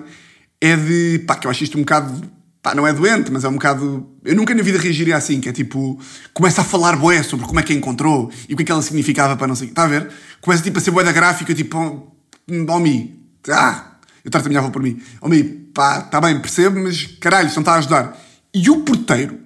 é 0.59 0.75
de. 0.75 1.19
pá, 1.27 1.35
que 1.35 1.45
eu 1.45 1.51
acho 1.51 1.63
isto 1.63 1.77
um 1.77 1.81
bocado. 1.81 2.27
pá, 2.61 2.73
não 2.73 2.87
é 2.87 2.93
doente, 2.93 3.31
mas 3.31 3.43
é 3.43 3.47
um 3.47 3.53
bocado. 3.53 4.09
Eu 4.23 4.35
nunca 4.35 4.55
na 4.55 4.63
vida 4.63 4.79
reagiria 4.79 5.15
assim, 5.15 5.39
que 5.39 5.49
é 5.49 5.51
tipo. 5.51 5.99
começa 6.33 6.61
a 6.61 6.63
falar 6.63 6.95
boé 6.95 7.21
sobre 7.21 7.45
como 7.45 7.59
é 7.59 7.63
que 7.63 7.71
a 7.71 7.75
encontrou 7.75 8.31
e 8.49 8.53
o 8.53 8.57
que 8.57 8.63
é 8.63 8.65
que 8.65 8.71
ela 8.71 8.81
significava 8.81 9.35
para 9.37 9.47
não 9.47 9.55
sei. 9.55 9.67
Está 9.67 9.83
a 9.83 9.87
ver? 9.87 10.09
Começa 10.41 10.63
tipo 10.63 10.77
a 10.77 10.81
ser 10.81 10.91
boé 10.91 11.03
da 11.03 11.11
gráfica, 11.11 11.53
tipo. 11.53 11.77
oh, 11.77 12.79
mi. 12.79 13.19
Ah! 13.49 13.94
Eu 14.25 14.31
trato 14.31 14.47
a 14.47 14.49
minha 14.49 14.59
avó 14.59 14.71
por 14.71 14.81
mim. 14.81 14.99
Oh, 15.21 15.29
mi, 15.29 15.43
pá, 15.43 15.99
está 15.99 16.19
bem, 16.19 16.39
percebo, 16.39 16.79
mas 16.79 17.05
caralho, 17.21 17.47
isto 17.47 17.57
não 17.57 17.61
está 17.61 17.75
a 17.75 17.77
ajudar. 17.77 18.17
E 18.53 18.69
o 18.69 18.81
porteiro. 18.81 19.39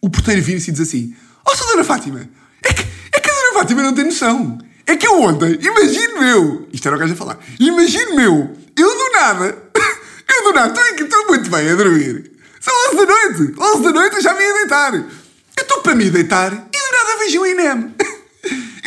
O 0.00 0.08
porteiro 0.08 0.40
vira-se 0.40 0.70
e 0.70 0.72
diz 0.72 0.80
assim: 0.80 1.14
Oh, 1.44 1.56
sou 1.56 1.66
Dona 1.66 1.82
Fátima, 1.82 2.28
é 2.62 2.72
que, 2.72 2.82
é 3.12 3.20
que 3.20 3.30
a 3.30 3.34
Dona 3.34 3.52
Fátima 3.54 3.82
não 3.82 3.92
tem 3.92 4.04
noção. 4.04 4.58
É 4.86 4.96
que 4.96 5.06
eu 5.06 5.20
ontem, 5.20 5.58
imagino 5.60 6.22
eu, 6.22 6.68
isto 6.72 6.86
era 6.86 6.96
o 6.96 6.98
gajo 6.98 7.12
a 7.12 7.16
falar, 7.16 7.38
imagino 7.60 8.18
eu, 8.18 8.56
eu 8.74 8.88
do 8.88 9.12
nada, 9.12 9.44
eu 10.26 10.44
do 10.44 10.52
nada, 10.54 10.80
estou 10.98 11.26
muito 11.26 11.50
bem 11.50 11.70
a 11.70 11.74
dormir. 11.74 12.32
São 12.58 12.72
11 12.94 12.96
da 12.96 13.06
noite, 13.06 13.54
11 13.60 13.82
da 13.82 13.92
noite 13.92 14.16
eu 14.16 14.22
já 14.22 14.34
me 14.34 14.42
ia 14.42 14.54
deitar. 14.54 14.94
Eu 14.94 15.62
estou 15.62 15.82
para 15.82 15.94
me 15.94 16.08
deitar 16.08 16.52
e 16.52 16.56
do 16.56 16.92
nada 16.92 17.18
vejo 17.18 17.40
o 17.40 17.46
INEM. 17.46 17.94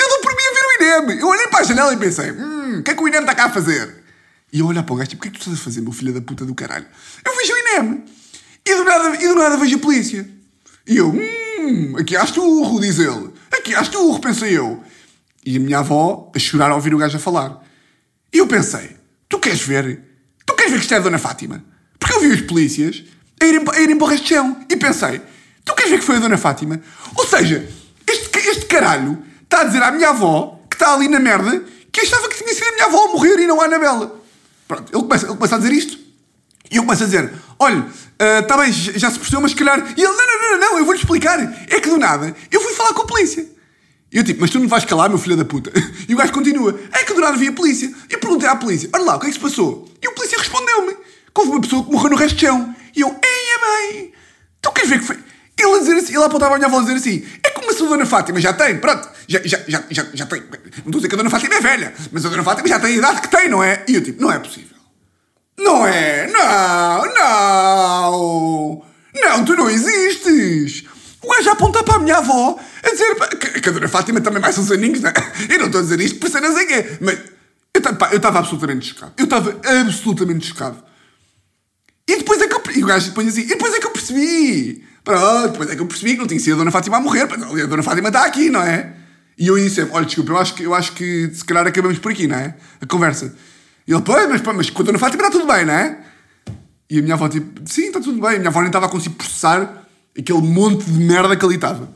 Eu 0.02 0.10
dou 0.10 0.19
por 0.21 0.32
mim 0.32 0.43
a 0.50 0.54
ver 0.54 0.65
o 0.65 1.06
INEM. 1.06 1.19
Eu 1.19 1.28
olhei 1.28 1.47
para 1.47 1.60
a 1.60 1.63
janela 1.63 1.93
e 1.93 1.97
pensei, 1.97 2.32
hum, 2.32 2.80
o 2.80 2.84
que 2.84 2.91
é 2.91 2.95
que 2.95 3.04
o 3.04 3.08
INEM 3.08 3.21
está 3.21 3.36
cá 3.36 3.45
a 3.45 3.50
fazer? 3.50 4.01
E 4.54 4.60
eu 4.60 4.68
olhar 4.68 4.84
para 4.84 4.94
o 4.94 4.98
gajo, 4.98 5.10
tipo, 5.12 5.22
o 5.22 5.24
que 5.24 5.30
é 5.30 5.32
que 5.32 5.38
tu 5.38 5.42
estás 5.42 5.60
a 5.60 5.64
fazer, 5.64 5.82
meu 5.82 5.94
filho 5.94 6.14
da 6.14 6.22
puta 6.22 6.46
do 6.46 6.54
caralho? 6.54 6.86
Eu 7.26 7.36
vejo 7.38 7.54
o 7.54 7.58
INEM. 7.58 8.04
E 8.66 8.76
do 8.76 8.84
nada, 8.84 9.16
e 9.24 9.28
do 9.28 9.36
nada 9.36 9.58
vejo 9.58 9.78
a 9.78 9.80
polícia. 9.80 10.30
E 10.86 10.98
eu, 10.98 11.10
hum, 11.10 11.96
aqui 11.98 12.16
há 12.16 12.24
esturro, 12.24 12.80
diz 12.82 13.00
ele. 13.00 13.30
Aqui 13.52 13.74
há 13.74 13.82
esturro, 13.82 14.20
pensei 14.20 14.58
eu. 14.58 14.84
E 15.46 15.58
a 15.58 15.60
minha 15.60 15.80
avó 15.80 16.32
a 16.36 16.40
chorar 16.40 16.70
ao 16.70 16.76
ouvir 16.76 16.94
o 16.94 16.98
gajo 16.98 17.18
a 17.18 17.20
falar. 17.20 17.64
E 18.34 18.38
eu 18.40 18.48
pensei, 18.48 18.98
tu 19.30 19.40
queres 19.40 19.62
ver? 19.62 20.04
Tu 20.46 20.54
queres 20.54 20.72
ver 20.72 20.78
que 20.78 20.84
isto 20.84 20.94
é 20.94 20.98
a 20.98 21.02
Dona 21.02 21.18
Fátima? 21.18 21.64
Porque 21.98 22.16
eu 22.16 22.20
vi 22.20 22.28
os 22.28 22.42
polícias 22.42 23.04
a 23.42 23.46
irem, 23.46 23.64
a 23.68 23.80
irem 23.80 23.98
de 23.98 24.28
chão. 24.28 24.66
E 24.70 24.76
pensei, 24.76 25.22
tu 25.64 25.74
queres 25.76 25.92
ver 25.92 26.00
que 26.00 26.06
foi 26.06 26.18
a 26.18 26.20
Dona 26.20 26.38
Fátima? 26.38 26.82
Ou 27.16 27.26
seja, 27.26 27.68
este, 28.08 28.38
este 28.50 28.66
caralho 28.66 29.24
está 29.44 29.62
a 29.62 29.64
dizer 29.64 29.82
à 29.82 29.92
minha 29.92 30.10
avó, 30.10 30.62
que 30.70 30.76
está 30.76 30.94
ali 30.94 31.08
na 31.08 31.20
merda, 31.20 31.64
que 31.92 32.02
achava 32.02 32.30
que 32.30 32.38
tinha 32.38 32.54
sido 32.54 32.68
a 32.68 32.72
minha 32.74 32.86
avó 32.86 33.06
a 33.06 33.12
morrer 33.14 33.40
e 33.40 33.48
não 33.48 33.62
a 33.62 33.66
Anabela. 33.66 34.21
Pronto, 34.72 34.90
ele 34.94 35.04
começa, 35.04 35.26
ele 35.26 35.36
começa 35.36 35.56
a 35.56 35.58
dizer 35.58 35.74
isto. 35.74 36.00
E 36.72 36.78
eu 36.78 36.84
começo 36.84 37.04
a 37.04 37.06
dizer: 37.06 37.30
olha, 37.60 37.86
está 38.40 38.56
bem, 38.56 38.72
já 38.72 38.94
já 38.94 39.12
se 39.12 39.18
percebeu, 39.18 39.42
mas 39.42 39.52
se 39.52 39.58
calhar. 39.58 39.80
E 39.98 40.02
ele: 40.02 40.14
não, 40.14 40.28
não, 40.28 40.52
não, 40.52 40.60
não, 40.60 40.80
eu 40.80 40.86
vou-lhe 40.86 41.00
explicar. 41.00 41.40
É 41.68 41.82
que 41.82 41.90
do 41.90 41.98
nada 41.98 42.34
eu 42.50 42.62
fui 42.62 42.74
falar 42.74 42.94
com 42.94 43.02
a 43.02 43.06
polícia. 43.06 43.46
E 44.10 44.18
eu 44.18 44.24
tipo: 44.24 44.40
mas 44.40 44.50
tu 44.50 44.60
não 44.60 44.70
vais 44.70 44.86
calar, 44.86 45.10
meu 45.10 45.18
filho 45.18 45.36
da 45.36 45.44
puta. 45.44 45.72
E 46.08 46.14
o 46.14 46.18
gajo 46.18 46.32
continua: 46.32 46.80
é 46.94 47.04
que 47.04 47.14
do 47.14 47.20
nada 47.20 47.36
vi 47.36 47.50
a 47.50 47.52
polícia. 47.52 47.94
E 48.10 48.14
eu 48.14 48.20
perguntei 48.20 48.48
à 48.48 48.56
polícia: 48.56 48.90
olha 48.94 49.04
lá, 49.04 49.16
o 49.18 49.20
que 49.20 49.26
é 49.26 49.30
que 49.30 49.36
se 49.36 49.42
passou? 49.42 49.90
E 50.02 50.08
o 50.08 50.14
polícia 50.14 50.38
respondeu-me: 50.38 50.94
que 50.94 51.02
houve 51.36 51.52
uma 51.52 51.60
pessoa 51.60 51.84
que 51.84 51.92
morreu 51.92 52.12
no 52.12 52.16
resto 52.16 52.36
de 52.36 52.46
chão. 52.46 52.74
E 52.96 53.02
eu: 53.02 53.10
eia 53.10 53.92
bem, 53.92 54.14
tu 54.62 54.72
queres 54.72 54.90
ver 54.90 55.00
que 55.00 55.06
foi. 55.06 55.18
Ele 55.62 55.76
a 55.76 55.80
dizer 55.80 55.95
assim, 55.97 56.15
ele 56.15 56.24
apontava 56.24 56.56
a 56.56 56.58
minha 56.58 56.67
avó 56.67 56.80
a 56.80 56.82
dizer 56.82 56.95
assim: 56.95 57.26
é 57.43 57.50
como 57.52 57.69
a 57.69 57.74
sua 57.74 57.89
Dona 57.89 58.06
Fátima 58.06 58.39
já 58.39 58.54
tem, 58.54 58.78
pronto, 58.78 59.10
já, 59.28 59.39
já, 59.43 59.60
já, 59.67 59.84
já, 59.89 60.06
já 60.13 60.26
tem. 60.26 60.41
Não 60.41 60.50
estou 60.58 60.89
a 60.89 60.95
dizer 60.95 61.08
que 61.08 61.15
a 61.15 61.17
Dona 61.17 61.30
Fátima 61.30 61.56
é 61.56 61.62
velha, 61.62 61.93
mas 62.12 62.26
a 62.26 62.30
Dona 62.30 62.43
Fátima 62.43 62.67
já 62.67 62.80
tem 62.80 62.93
a 62.93 62.97
idade 62.97 63.21
que 63.21 63.28
tem, 63.30 63.50
não 63.50 63.63
é? 63.63 63.84
E 63.88 63.95
eu 63.95 64.04
tipo: 64.04 64.21
não 64.21 64.32
é 64.32 64.39
possível. 64.39 64.78
Não 65.58 65.86
é? 65.86 66.28
Não, 66.28 67.13
não! 67.13 68.86
Não, 69.13 69.45
tu 69.45 69.56
não 69.56 69.69
existes! 69.69 70.86
O 71.21 71.32
gajo 71.32 71.50
a 71.50 71.54
apontar 71.54 71.84
para 71.84 71.95
a 71.95 72.00
minha 72.00 72.17
avó 72.17 72.60
a 72.84 72.89
dizer 72.89 73.15
que, 73.38 73.62
que 73.62 73.69
a 73.69 73.71
Dona 73.71 73.88
Fátima 73.88 74.21
também 74.21 74.41
mais 74.41 74.58
uns 74.58 74.71
aninhos, 74.71 75.02
não 75.02 75.10
é? 75.10 75.13
Eu 75.50 75.60
não 75.60 75.65
estou 75.67 75.80
a 75.80 75.84
dizer 75.84 76.00
isto 76.00 76.19
por 76.19 76.30
ser 76.30 76.41
não 76.41 76.56
sei 76.56 76.65
quê, 76.65 76.97
mas 77.00 77.19
eu 77.74 77.82
eu 78.12 78.17
estava 78.17 78.39
absolutamente 78.39 78.88
chocado. 78.88 79.13
Eu 79.17 79.26
estava 79.26 79.60
absolutamente 79.63 80.47
chocado. 80.47 80.84
E 82.08 82.17
depois 82.17 82.41
é 82.41 82.47
que 82.47 82.54
eu, 82.54 82.62
e 82.76 82.84
o 82.84 82.88
gajo 82.88 83.10
depois 83.10 83.28
assim, 83.28 83.41
e 83.41 83.45
depois 83.45 83.74
é 83.74 83.80
que 83.80 83.88
eu 83.88 83.91
percebi. 83.91 84.84
Pronto, 85.04 85.52
depois 85.52 85.70
é 85.70 85.76
que 85.76 85.82
eu 85.82 85.88
percebi 85.88 86.14
que 86.14 86.20
não 86.20 86.28
tinha 86.28 86.40
sido 86.40 86.54
a 86.54 86.58
Dona 86.58 86.72
Fátima 86.72 86.98
a 86.98 87.02
morrer, 87.02 87.24
a 87.24 87.66
Dona 87.66 87.84
Fátima 87.84 88.10
está 88.10 88.26
aqui, 88.26 88.50
não 88.50 88.62
é? 88.62 88.94
E 89.38 89.48
eu 89.48 89.58
disse, 89.58 89.82
olha, 89.92 90.06
desculpa, 90.06 90.32
eu 90.32 90.38
acho, 90.38 90.54
que, 90.54 90.64
eu 90.64 90.74
acho 90.74 90.94
que 90.94 91.32
se 91.34 91.44
calhar 91.44 91.66
acabamos 91.66 91.98
por 91.98 92.12
aqui, 92.12 92.28
não 92.28 92.38
é? 92.38 92.56
A 92.80 92.86
conversa. 92.86 93.36
E 93.88 93.94
ele, 93.94 94.02
pois, 94.04 94.30
mas, 94.30 94.42
mas 94.42 94.70
com 94.70 94.82
a 94.84 94.86
Dona 94.86 95.00
Fátima 95.00 95.24
está 95.24 95.40
tudo 95.40 95.52
bem, 95.52 95.66
não 95.66 95.74
é? 95.74 95.98
E 96.90 97.00
a 97.00 97.02
minha 97.02 97.16
avó, 97.16 97.28
tipo, 97.28 97.62
sim, 97.66 97.88
está 97.88 98.00
tudo 98.00 98.22
bem. 98.22 98.36
A 98.36 98.38
minha 98.38 98.50
avó 98.50 98.60
nem 98.60 98.68
estava 98.68 98.86
a 98.86 98.90
conseguir 98.90 99.16
processar 99.16 99.88
aquele 100.18 100.42
monte 100.42 100.86
de 100.86 101.00
merda 101.00 101.36
que 101.36 101.46
ali 101.46 101.56
estava. 101.56 101.90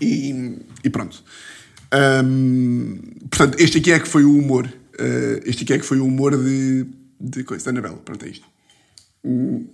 E, 0.00 0.58
e 0.84 0.90
pronto. 0.90 1.22
Portanto, 3.30 3.58
este 3.58 3.78
aqui 3.78 3.90
é 3.90 3.98
que 3.98 4.06
foi 4.06 4.24
o 4.24 4.36
humor. 4.36 4.72
Ah, 4.98 5.40
este 5.44 5.64
aqui 5.64 5.72
é 5.72 5.78
que 5.78 5.84
foi 5.84 5.98
o 5.98 6.06
humor 6.06 6.36
de, 6.36 6.86
de 7.20 7.42
coisa, 7.44 7.64
da 7.64 7.70
Anabela. 7.70 7.96
Pronto, 7.96 8.24
é 8.24 8.28
isto. 8.28 8.46
Hum. 9.24 9.66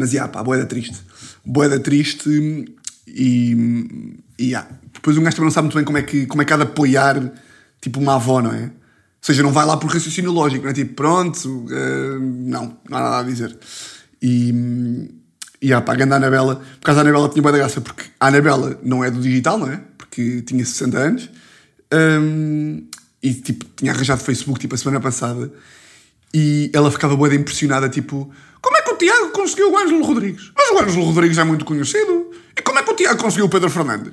Mas, 0.00 0.10
já, 0.12 0.26
pá, 0.26 0.42
boeda 0.42 0.64
triste. 0.64 0.96
Boeda 1.44 1.78
triste 1.78 2.64
e, 3.06 4.16
já. 4.38 4.66
Depois 4.94 5.16
um 5.18 5.22
gajo 5.22 5.36
também 5.36 5.46
não 5.46 5.52
sabe 5.52 5.66
muito 5.66 5.76
bem 5.76 5.84
como 5.84 5.98
é 5.98 6.02
que, 6.02 6.26
como 6.26 6.40
é 6.40 6.44
que 6.44 6.52
há 6.52 6.56
de 6.56 6.62
apoiar, 6.62 7.32
tipo, 7.80 8.00
uma 8.00 8.14
avó, 8.14 8.40
não 8.40 8.52
é? 8.52 8.64
Ou 8.64 8.70
seja, 9.20 9.42
não 9.42 9.52
vai 9.52 9.66
lá 9.66 9.76
por 9.76 9.90
raciocínio 9.90 10.32
lógico, 10.32 10.64
não 10.64 10.70
é? 10.70 10.74
Tipo, 10.74 10.94
pronto, 10.94 11.66
ah, 11.70 12.18
não, 12.18 12.78
não 12.88 12.98
há 12.98 13.02
nada 13.02 13.18
a 13.18 13.22
dizer. 13.22 13.56
E, 14.22 15.10
e 15.60 15.72
há, 15.72 15.82
pá, 15.82 15.92
a 15.92 16.02
Anabela, 16.02 16.56
por 16.56 16.86
causa 16.86 17.02
da 17.02 17.08
Anabela 17.08 17.28
tinha 17.28 17.42
boa 17.42 17.54
graça, 17.54 17.82
porque 17.82 18.04
a 18.18 18.28
Anabela 18.28 18.80
não 18.82 19.04
é 19.04 19.10
do 19.10 19.20
digital, 19.20 19.58
não 19.58 19.70
é? 19.70 19.80
Porque 19.98 20.40
tinha 20.42 20.64
60 20.64 20.98
anos. 20.98 21.30
Hum, 21.92 22.86
e, 23.22 23.34
tipo, 23.34 23.66
tinha 23.76 23.92
arranjado 23.92 24.22
Facebook, 24.22 24.58
tipo, 24.58 24.74
a 24.74 24.78
semana 24.78 25.00
passada. 25.00 25.52
E 26.32 26.70
ela 26.72 26.90
ficava 26.90 27.14
boa 27.14 27.34
impressionada, 27.34 27.88
tipo, 27.88 28.30
Tiago 29.00 29.30
conseguiu 29.30 29.72
o 29.72 29.78
Ângelo 29.78 30.04
Rodrigues? 30.04 30.52
Mas 30.54 30.70
o 30.70 30.82
Ângelo 30.82 31.04
Rodrigues 31.06 31.38
é 31.38 31.44
muito 31.44 31.64
conhecido. 31.64 32.30
E 32.56 32.60
como 32.60 32.78
é 32.78 32.82
que 32.82 32.90
o 32.90 32.94
Tiago 32.94 33.20
conseguiu 33.20 33.46
o 33.46 33.48
Pedro 33.48 33.70
Fernandes? 33.70 34.12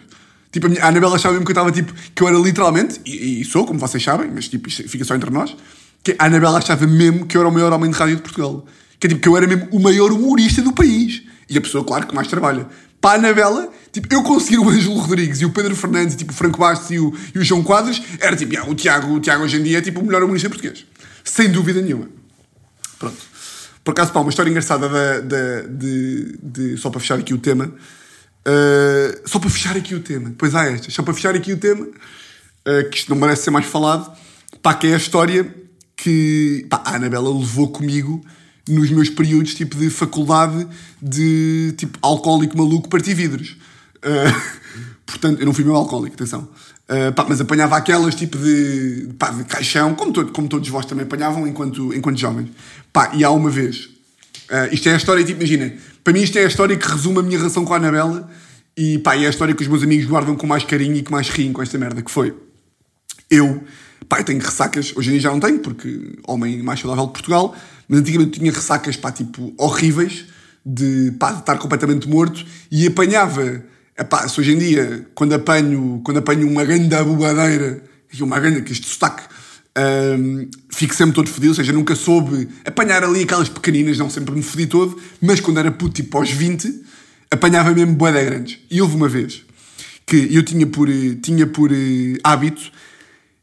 Tipo, 0.50 0.67
a, 0.67 0.69
minha, 0.69 0.84
a 0.84 0.88
Anabela 0.88 1.15
achava 1.15 1.34
mesmo 1.34 1.45
que 1.45 1.52
eu 1.52 1.54
estava, 1.54 1.71
tipo, 1.71 1.93
que 2.15 2.23
eu 2.23 2.28
era 2.28 2.38
literalmente, 2.38 3.02
e, 3.06 3.41
e 3.41 3.45
sou, 3.45 3.65
como 3.65 3.78
vocês 3.78 4.02
sabem, 4.02 4.32
mas, 4.34 4.47
tipo, 4.47 4.71
fica 4.71 5.04
só 5.04 5.13
entre 5.13 5.30
nós, 5.30 5.56
que 6.02 6.15
a 6.17 6.26
Anabela 6.26 6.58
achava 6.58 6.88
mesmo 6.88 7.26
que 7.26 7.36
eu 7.36 7.41
era 7.41 7.50
o 7.50 7.54
maior 7.54 7.73
homem 7.73 7.91
de 7.91 7.97
rádio 7.97 8.15
de 8.15 8.21
Portugal. 8.21 8.65
Que 8.97 9.08
é, 9.08 9.10
tipo, 9.10 9.21
que 9.21 9.28
eu 9.28 9.36
era 9.36 9.45
mesmo 9.45 9.67
o 9.71 9.80
maior 9.80 10.12
humorista 10.12 10.62
do 10.62 10.71
país. 10.71 11.21
E 11.50 11.58
a 11.58 11.62
pessoa, 11.62 11.84
claro, 11.84 12.08
que 12.08 12.15
mais 12.15 12.28
trabalha. 12.30 12.65
Para 13.02 13.12
a 13.12 13.15
Anabela, 13.15 13.69
tipo, 13.91 14.08
eu 14.12 14.23
conseguir 14.23 14.58
o 14.58 14.69
Ângelo 14.69 14.95
Rodrigues 14.95 15.41
e 15.41 15.45
o 15.45 15.52
Pedro 15.52 15.76
Fernandes, 15.76 16.15
tipo, 16.15 16.32
o 16.32 16.36
Franco 16.36 16.58
Bastos 16.60 16.89
e 16.91 17.00
o, 17.00 17.13
e 17.36 17.39
o 17.39 17.43
João 17.43 17.62
Quadros, 17.62 18.02
era 18.19 18.36
tipo, 18.36 18.58
"Ah, 18.58 18.65
o, 18.67 18.73
Tiago, 18.73 19.13
o 19.13 19.19
Tiago 19.19 19.43
hoje 19.43 19.58
em 19.58 19.63
dia 19.63 19.78
é 19.80 19.82
tipo 19.82 20.00
o 20.00 20.06
melhor 20.06 20.23
humorista 20.23 20.50
português. 20.50 20.86
Sem 21.23 21.52
dúvida 21.52 21.82
nenhuma. 21.82 22.08
Pronto. 22.97 23.37
Por 23.88 23.91
acaso, 23.91 24.12
pá, 24.12 24.19
uma 24.19 24.30
história 24.30 24.50
engraçada 24.50 24.89
da, 24.89 25.19
da- 25.21 25.62
de, 25.62 26.38
de- 26.43 26.76
Só 26.78 26.89
para 26.89 27.00
fechar 27.00 27.17
aqui 27.17 27.34
o 27.34 27.38
tema. 27.38 27.67
Uh, 28.45 29.21
só 29.26 29.39
para 29.39 29.50
fechar 29.50 29.78
aqui 29.78 29.95
o 29.95 30.02
tema. 30.02 30.28
Depois 30.28 30.54
há 30.54 30.65
estas. 30.65 30.93
Só 30.93 31.04
para 31.04 31.13
fechar 31.13 31.34
aqui 31.34 31.54
o 31.54 31.58
tema, 31.58 31.86
uh, 31.86 32.89
que 32.91 32.97
isto 32.97 33.10
não 33.10 33.15
merece 33.17 33.43
ser 33.43 33.52
mais 33.52 33.65
falado, 33.65 34.12
pá, 34.62 34.73
que 34.73 34.88
é 34.88 34.93
a 34.93 34.97
história 34.97 35.56
que 35.95 36.65
pá, 36.69 36.82
a 36.84 36.97
Anabela 36.97 37.30
levou 37.30 37.69
comigo 37.69 38.21
nos 38.67 38.89
meus 38.91 39.10
períodos 39.10 39.54
tipo 39.56 39.78
de 39.78 39.89
faculdade 39.89 40.67
de 41.02 41.73
tipo 41.78 41.97
alcoólico 42.02 42.58
maluco 42.58 42.89
partir 42.89 43.13
vidros. 43.13 43.56
Uh, 44.00 44.58
portanto, 45.08 45.39
eu 45.39 45.45
não 45.45 45.54
fui 45.54 45.63
meu 45.63 45.76
alcoólico, 45.76 46.13
atenção. 46.13 46.50
Uh, 46.89 47.12
pá, 47.13 47.26
mas 47.28 47.39
apanhava 47.39 47.76
aquelas 47.78 48.15
tipo 48.15 48.38
de, 48.38 49.10
pá, 49.17 49.30
de 49.30 49.43
caixão, 49.45 49.93
como, 49.95 50.12
todo, 50.12 50.32
como 50.34 50.47
todos 50.50 50.67
vós 50.67 50.86
também 50.86 51.06
apanhavam 51.06 51.47
enquanto, 51.47 51.93
enquanto 51.93 52.17
jovens. 52.17 52.50
Pá, 52.97 53.12
e 53.13 53.23
há 53.23 53.29
uma 53.29 53.51
vez, 53.51 53.91
uh, 54.49 54.73
isto 54.73 54.89
é 54.89 54.93
a 54.95 54.97
história, 54.97 55.23
tipo, 55.23 55.39
imagina, 55.39 55.71
para 56.03 56.12
mim 56.12 56.21
isto 56.23 56.36
é 56.39 56.45
a 56.45 56.47
história 56.47 56.75
que 56.75 56.88
resume 56.88 57.19
a 57.19 57.21
minha 57.21 57.38
relação 57.38 57.63
com 57.63 57.71
a 57.71 57.77
Anabela 57.77 58.27
e 58.75 58.97
pá, 58.97 59.15
é 59.15 59.27
a 59.27 59.29
história 59.29 59.53
que 59.53 59.62
os 59.62 59.67
meus 59.67 59.83
amigos 59.83 60.07
guardam 60.07 60.36
com 60.36 60.47
mais 60.47 60.63
carinho 60.63 60.95
e 60.95 61.03
que 61.03 61.12
mais 61.12 61.29
riem 61.29 61.53
com 61.53 61.62
esta 61.62 61.77
merda, 61.77 62.01
que 62.01 62.10
foi. 62.10 62.33
Eu, 63.29 63.63
pá, 64.10 64.17
eu 64.21 64.23
tenho 64.23 64.39
ressacas, 64.39 64.93
hoje 64.95 65.10
em 65.10 65.12
dia 65.12 65.21
já 65.21 65.29
não 65.29 65.39
tenho, 65.39 65.60
porque 65.60 66.17
homem 66.27 66.63
mais 66.63 66.79
saudável 66.79 67.05
de 67.05 67.12
Portugal, 67.12 67.55
mas 67.88 67.99
antigamente 67.99 68.39
tinha 68.39 68.51
ressacas, 68.51 68.95
pá, 68.95 69.12
tipo, 69.12 69.53
horríveis, 69.60 70.25
de, 70.65 71.12
pá, 71.19 71.33
de 71.33 71.39
estar 71.41 71.60
completamente 71.60 72.10
morto, 72.10 72.43
e 72.71 72.88
apanhava, 72.88 73.63
pá, 74.10 74.27
se 74.27 74.41
hoje 74.41 74.53
em 74.53 74.57
dia, 74.57 75.07
quando 75.13 75.33
apanho, 75.33 76.01
quando 76.03 76.17
apanho 76.17 76.49
uma 76.49 76.65
grande 76.65 76.95
abobadeira, 76.95 77.79
e 78.12 78.23
uma 78.23 78.39
grande, 78.39 78.63
que 78.63 78.71
este 78.71 78.88
sotaque, 78.88 79.21
hum, 79.77 80.49
fico 80.69 80.93
sempre 80.93 81.15
todo 81.15 81.29
fodido, 81.29 81.51
ou 81.51 81.55
seja, 81.55 81.71
nunca 81.71 81.95
soube 81.95 82.47
apanhar 82.65 83.03
ali 83.03 83.23
aquelas 83.23 83.49
pequeninas, 83.49 83.97
não 83.97 84.09
sempre 84.09 84.33
me 84.35 84.41
fodi 84.41 84.67
todo, 84.67 84.99
mas 85.21 85.39
quando 85.39 85.59
era 85.59 85.71
puto, 85.71 85.95
tipo, 85.95 86.17
aos 86.17 86.31
20, 86.31 86.81
apanhava 87.31 87.71
mesmo 87.71 87.93
boeda 87.93 88.23
grandes. 88.23 88.59
E 88.69 88.81
houve 88.81 88.95
uma 88.95 89.07
vez 89.07 89.43
que 90.05 90.33
eu 90.33 90.41
tinha 90.43 90.65
por, 90.65 90.89
eh, 90.89 91.17
tinha 91.21 91.45
por 91.45 91.71
eh, 91.71 92.17
hábito, 92.23 92.71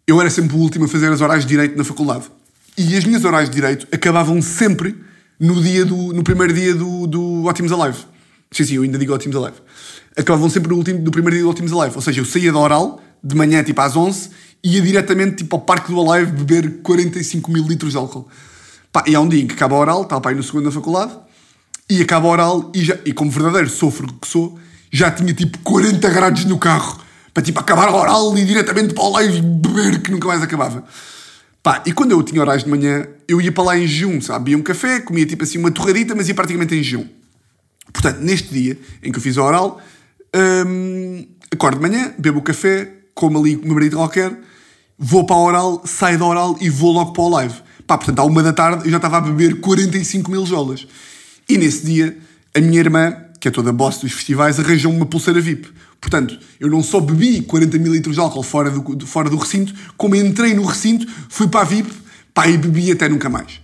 eu 0.07 0.21
era 0.21 0.31
sempre 0.31 0.57
o 0.57 0.59
último 0.59 0.87
a 0.87 0.89
fazer 0.89 1.13
as 1.13 1.21
horas 1.21 1.43
de 1.43 1.49
Direito 1.49 1.77
na 1.77 1.85
faculdade. 1.85 2.25
E 2.77 2.97
as 2.97 3.05
minhas 3.05 3.25
horas 3.25 3.49
de 3.49 3.55
Direito 3.55 3.87
acabavam 3.93 4.41
sempre 4.43 4.97
no, 5.39 5.63
dia 5.63 5.85
do, 5.85 6.13
no 6.13 6.23
primeiro 6.25 6.53
dia 6.53 6.75
do, 6.75 7.07
do 7.07 7.45
Ótimos 7.45 7.71
Alive. 7.73 7.99
Sim, 8.51 8.65
sim, 8.65 8.75
eu 8.77 8.83
ainda 8.83 8.99
digo 8.99 9.15
Ótimos 9.15 9.37
Alive. 9.37 9.57
Acabavam 10.17 10.49
sempre 10.49 10.71
no, 10.71 10.77
último, 10.77 11.01
no 11.01 11.11
primeiro 11.11 11.37
dia 11.37 11.45
do 11.45 11.51
Ótimos 11.51 11.73
Alive. 11.73 11.97
Ou 11.97 12.03
seja, 12.03 12.21
eu 12.21 12.25
saía 12.25 12.53
da 12.53 12.59
oral, 12.59 13.03
de 13.23 13.35
manhã, 13.35 13.63
tipo 13.63 13.81
às 13.81 13.97
11, 13.97 14.31
ia 14.65 14.81
diretamente 14.81 15.37
tipo, 15.37 15.55
ao 15.55 15.63
Parque 15.63 15.93
do 15.93 16.01
Alive 16.01 16.33
beber 16.33 16.81
45 16.83 17.53
mil 17.53 17.65
litros 17.65 17.93
de 17.93 17.99
álcool. 17.99 18.27
Pá, 18.91 19.05
e 19.07 19.15
há 19.15 19.21
um 19.21 19.29
dia 19.29 19.43
em 19.43 19.47
que 19.47 19.55
acaba 19.55 19.77
a 19.77 19.79
oral, 19.79 20.03
estava 20.03 20.21
para 20.21 20.31
aí 20.31 20.37
no 20.37 20.43
segundo 20.43 20.65
da 20.65 20.71
faculdade, 20.71 21.13
e 21.91 22.01
acaba 22.01 22.27
a 22.29 22.31
oral, 22.31 22.73
e, 22.75 22.83
já, 22.83 22.97
e 23.05 23.13
como 23.13 23.31
verdadeiro 23.31 23.69
sofro 23.69 24.07
que 24.15 24.27
sou, 24.27 24.59
já 24.91 25.11
tinha 25.11 25.35
tipo 25.35 25.59
40 25.59 26.09
graus 26.09 26.45
no 26.47 26.59
carro, 26.59 26.99
para 27.35 27.43
tipo 27.43 27.61
acabar 27.61 27.89
a 27.89 27.95
oral 27.95 28.37
e 28.39 28.41
ir 28.41 28.47
diretamente 28.47 28.95
para 28.95 29.05
o 29.05 29.11
live 29.11 29.43
beber, 29.43 30.01
que 30.01 30.11
nunca 30.11 30.29
mais 30.29 30.43
acabava. 30.43 30.85
Pá, 31.63 31.83
e 31.85 31.93
quando 31.93 32.13
eu 32.13 32.23
tinha 32.23 32.41
horários 32.41 32.65
de 32.65 32.71
manhã, 32.71 33.07
eu 33.27 33.41
ia 33.41 33.51
para 33.51 33.65
lá 33.65 33.79
em 33.79 33.87
jejum, 33.87 34.21
sabe? 34.21 34.45
Bebia 34.45 34.59
um 34.59 34.63
café, 34.63 35.01
comia 35.01 35.27
tipo 35.27 35.45
assim 35.45 35.59
uma 35.59 35.71
torradita, 35.71 36.15
mas 36.15 36.29
ia 36.29 36.35
praticamente 36.35 36.75
em 36.75 36.83
jejum. 36.83 37.07
Portanto, 37.93 38.21
neste 38.21 38.53
dia 38.53 38.79
em 39.03 39.11
que 39.11 39.19
eu 39.19 39.23
fiz 39.23 39.37
a 39.37 39.43
oral, 39.43 39.81
hum, 40.67 41.27
acordo 41.51 41.79
de 41.79 41.83
manhã, 41.83 42.15
bebo 42.19 42.39
o 42.39 42.43
café, 42.43 42.93
como 43.15 43.39
ali 43.39 43.57
uma 43.57 43.75
marita 43.75 43.97
qualquer, 43.97 44.33
vou 44.99 45.25
para 45.25 45.37
a 45.37 45.41
oral, 45.41 45.83
saio 45.85 46.19
da 46.19 46.25
oral 46.25 46.57
e 46.61 46.71
vou 46.71 46.93
logo 46.93 47.13
para 47.13 47.23
o 47.23 47.29
live. 47.29 47.55
Pá, 47.87 47.99
portanto, 47.99 48.19
à 48.21 48.25
uma 48.25 48.43
da 48.43 48.53
tarde 48.53 48.87
eu 48.87 48.91
já 48.91 48.97
estava 48.97 49.19
a 49.19 49.21
beber 49.21 49.61
45 49.61 50.31
mil 50.31 50.47
jolas. 50.47 50.87
E 51.49 51.59
nesse 51.59 51.85
dia, 51.85 52.17
a 52.55 52.61
minha 52.61 52.79
irmã, 52.79 53.15
que 53.39 53.49
é 53.49 53.51
toda 53.51 53.73
boss 53.73 53.99
dos 53.99 54.13
festivais, 54.13 54.59
arranjou 54.59 54.93
uma 54.93 55.05
pulseira 55.05 55.41
VIP. 55.41 55.69
Portanto, 56.01 56.39
eu 56.61 56.69
não 56.69 56.83
só 56.83 57.01
bebi 57.01 57.43
40 57.43 57.79
mil 57.79 57.93
litros 57.93 58.15
de 58.15 58.21
álcool 58.21 58.43
fora 58.43 58.71
do, 58.71 59.07
fora 59.07 59.29
do 59.29 59.37
recinto, 59.37 59.75
como 59.97 60.15
entrei 60.15 60.55
no 60.55 60.65
recinto, 60.65 61.07
fui 61.29 61.49
para 61.49 61.61
a 61.61 61.65
VIP, 61.65 61.93
pá, 62.33 62.47
e 62.47 62.57
bebi 62.57 62.93
até 62.93 63.09
nunca 63.09 63.29
mais. 63.29 63.61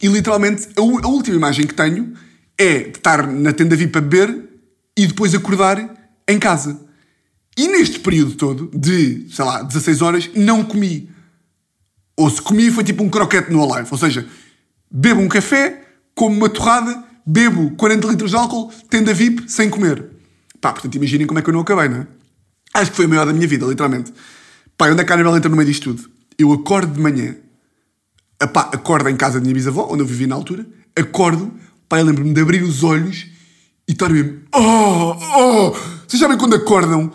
E 0.00 0.08
literalmente, 0.08 0.68
a, 0.76 0.80
a 0.80 1.08
última 1.08 1.36
imagem 1.36 1.66
que 1.66 1.74
tenho 1.74 2.12
é 2.58 2.80
de 2.80 2.98
estar 2.98 3.26
na 3.26 3.52
tenda 3.52 3.76
VIP 3.76 3.98
a 3.98 4.00
beber 4.00 4.48
e 4.96 5.06
depois 5.06 5.34
acordar 5.34 5.78
em 6.28 6.38
casa. 6.38 6.80
E 7.56 7.68
neste 7.68 8.00
período 8.00 8.34
todo, 8.34 8.70
de, 8.74 9.26
sei 9.30 9.44
lá, 9.44 9.62
16 9.62 10.02
horas, 10.02 10.30
não 10.34 10.64
comi. 10.64 11.10
Ou 12.16 12.30
se 12.30 12.40
comi, 12.40 12.70
foi 12.70 12.84
tipo 12.84 13.02
um 13.02 13.10
croquete 13.10 13.50
no 13.50 13.62
Alive. 13.62 13.88
Ou 13.90 13.98
seja, 13.98 14.26
bebo 14.90 15.20
um 15.20 15.28
café, 15.28 15.84
como 16.14 16.36
uma 16.36 16.48
torrada, 16.48 17.04
bebo 17.26 17.72
40 17.76 18.08
litros 18.08 18.30
de 18.30 18.36
álcool, 18.36 18.70
tenda 18.88 19.12
VIP, 19.12 19.50
sem 19.50 19.68
comer. 19.68 20.10
Pá, 20.60 20.72
portanto, 20.72 20.94
imaginem 20.94 21.26
como 21.26 21.38
é 21.38 21.42
que 21.42 21.50
eu 21.50 21.54
não 21.54 21.60
acabei, 21.60 21.88
não 21.88 21.98
é? 21.98 22.06
Acho 22.74 22.90
que 22.90 22.96
foi 22.96 23.04
a 23.04 23.08
maior 23.08 23.26
da 23.26 23.32
minha 23.32 23.46
vida, 23.46 23.66
literalmente. 23.66 24.12
Pá, 24.76 24.90
onde 24.90 25.02
é 25.02 25.04
que 25.04 25.12
a 25.12 25.14
Anabela 25.14 25.36
entra 25.36 25.50
no 25.50 25.56
meio 25.56 25.68
disto 25.68 25.94
tudo? 25.94 26.10
Eu 26.38 26.52
acordo 26.52 26.94
de 26.94 27.00
manhã, 27.00 27.36
pá, 28.52 28.70
acordo 28.72 29.08
em 29.08 29.16
casa 29.16 29.38
da 29.38 29.42
minha 29.42 29.54
bisavó, 29.54 29.88
onde 29.90 30.02
eu 30.02 30.06
vivi 30.06 30.26
na 30.26 30.34
altura, 30.34 30.66
acordo, 30.96 31.52
pá, 31.88 32.00
eu 32.00 32.06
lembro-me 32.06 32.32
de 32.32 32.40
abrir 32.40 32.62
os 32.62 32.82
olhos 32.82 33.26
e 33.86 33.92
estar 33.92 34.08
mesmo, 34.08 34.40
oh, 34.54 35.16
oh! 35.36 35.76
Vocês 36.06 36.20
sabem 36.20 36.38
quando 36.38 36.54
acordam 36.54 37.12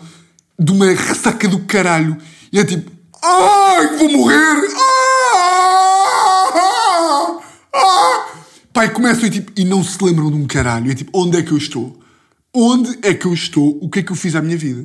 de 0.58 0.72
uma 0.72 0.86
ressaca 0.86 1.46
do 1.46 1.60
caralho 1.60 2.16
e 2.52 2.58
é 2.58 2.64
tipo, 2.64 2.90
ai, 3.22 3.96
vou 3.96 4.10
morrer! 4.10 4.68
Ah! 4.76 5.38
Ah! 7.74 8.26
Pai, 8.72 8.90
começam 8.90 9.26
e, 9.26 9.30
tipo, 9.30 9.52
e 9.56 9.64
não 9.64 9.82
se 9.82 10.02
lembram 10.02 10.30
de 10.30 10.36
um 10.36 10.46
caralho. 10.46 10.90
É 10.90 10.94
tipo, 10.94 11.10
onde 11.12 11.36
é 11.36 11.42
que 11.42 11.52
eu 11.52 11.58
estou? 11.58 11.98
Onde 12.54 12.98
é 13.02 13.12
que 13.12 13.26
eu 13.26 13.34
estou? 13.34 13.78
O 13.82 13.88
que 13.90 14.00
é 14.00 14.02
que 14.02 14.12
eu 14.12 14.16
fiz 14.16 14.34
à 14.34 14.40
minha 14.42 14.56
vida? 14.56 14.84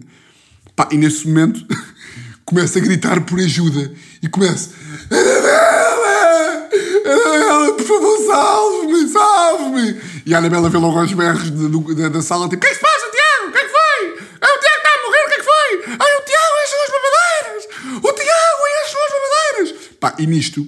Pá, 0.75 0.89
e 0.91 0.97
nesse 0.97 1.27
momento 1.27 1.65
começo 2.45 2.77
a 2.77 2.81
gritar 2.81 3.21
por 3.21 3.39
ajuda 3.39 3.93
e 4.21 4.27
começo 4.27 4.71
Anabela! 5.11 6.69
Anabela, 7.05 7.73
por 7.73 7.85
favor, 7.85 8.17
salve-me, 8.25 9.07
salve-me! 9.09 10.01
E 10.25 10.33
a 10.33 10.39
Anabela 10.39 10.69
vê 10.69 10.77
logo 10.77 10.99
aos 10.99 11.13
berros 11.13 11.51
da, 11.51 11.93
da, 11.93 12.09
da 12.09 12.21
sala, 12.21 12.49
tipo, 12.49 12.61
que 12.61 12.67
é 12.67 12.69
que 12.71 12.75
se 12.75 12.81
passa, 12.81 13.11
Tiago? 13.11 13.49
O 13.49 13.51
que 13.51 13.57
é 13.59 13.63
que 13.63 13.69
foi? 13.69 14.27
Ah, 14.41 14.47
o 14.47 14.59
Tiago 14.59 14.77
está 14.77 14.89
a 14.89 15.01
morrer, 15.05 15.23
o 15.23 15.27
que 15.29 15.33
é 15.33 15.37
que 15.37 15.43
foi? 15.43 15.83
Ai, 15.99 16.11
o 16.17 16.21
Tiago 16.25 16.55
e 16.57 16.63
as 16.63 16.69
suas 16.73 16.89
babadeiras! 16.95 17.63
O 17.97 18.13
Tiago 18.13 18.63
e 18.65 18.73
as 18.83 18.89
suas 18.89 19.11
babadeiras! 19.13 19.92
Pá, 20.03 20.13
e 20.19 20.27
nisto, 20.27 20.67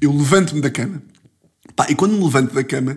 eu 0.00 0.12
levanto-me 0.16 0.60
da 0.60 0.70
cama. 0.70 1.02
Pá, 1.74 1.88
e 1.90 1.96
quando 1.96 2.12
me 2.12 2.22
levanto 2.22 2.54
da 2.54 2.62
cama, 2.62 2.96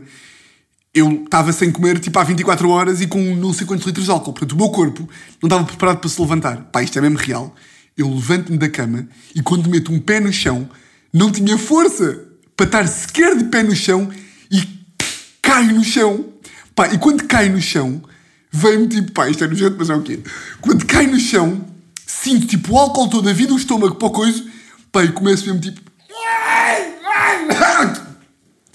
eu 0.93 1.23
estava 1.23 1.51
sem 1.51 1.71
comer 1.71 1.97
tipo 1.97 2.19
há 2.19 2.23
24 2.23 2.69
horas 2.69 3.01
e 3.01 3.07
com 3.07 3.19
não 3.33 3.51
sei 3.51 3.65
quantos 3.65 3.87
litros 3.87 4.05
de 4.05 4.11
álcool. 4.11 4.33
Portanto, 4.33 4.51
o 4.51 4.55
meu 4.55 4.69
corpo 4.69 5.09
não 5.41 5.47
estava 5.47 5.63
preparado 5.63 5.97
para 5.97 6.07
se 6.07 6.21
levantar. 6.21 6.57
Pá, 6.65 6.83
isto 6.83 6.99
é 6.99 7.01
mesmo 7.01 7.17
real. 7.17 7.55
Eu 7.97 8.07
levanto-me 8.07 8.59
da 8.59 8.69
cama 8.69 9.09
e 9.33 9.41
quando 9.41 9.67
meto 9.67 9.91
um 9.91 9.99
pé 9.99 10.19
no 10.19 10.31
chão, 10.31 10.69
não 11.11 11.31
tinha 11.31 11.57
força 11.57 12.23
para 12.55 12.67
estar 12.67 12.87
sequer 12.87 13.35
de 13.35 13.45
pé 13.45 13.63
no 13.63 13.75
chão 13.75 14.11
e 14.51 14.61
caio 15.41 15.73
no 15.73 15.83
chão. 15.83 16.23
Pá, 16.75 16.93
e 16.93 16.99
quando 16.99 17.23
caio 17.23 17.51
no 17.51 17.61
chão, 17.63 17.99
vem-me 18.51 18.87
tipo, 18.87 19.11
pá, 19.11 19.27
isto 19.27 19.43
é 19.43 19.47
nojento, 19.47 19.75
mas 19.79 19.89
é 19.89 19.95
o 19.95 20.03
quê? 20.03 20.19
Quando 20.61 20.85
caio 20.85 21.09
no 21.09 21.19
chão, 21.19 21.65
sinto 22.05 22.45
tipo 22.45 22.73
o 22.73 22.77
álcool 22.77 23.09
todo 23.09 23.27
a 23.27 23.33
vida, 23.33 23.55
o 23.55 23.57
estômago 23.57 23.95
para 23.95 24.07
o 24.07 24.11
coisa, 24.11 24.48
pá, 24.91 25.03
e 25.03 25.11
começo 25.11 25.45
mesmo 25.45 25.59
tipo. 25.59 25.81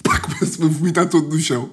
Pá, 0.03 0.18
começo-me 0.20 0.66
a 0.66 0.68
vomitar 0.68 1.07
todo 1.07 1.29
no 1.29 1.40
chão. 1.40 1.70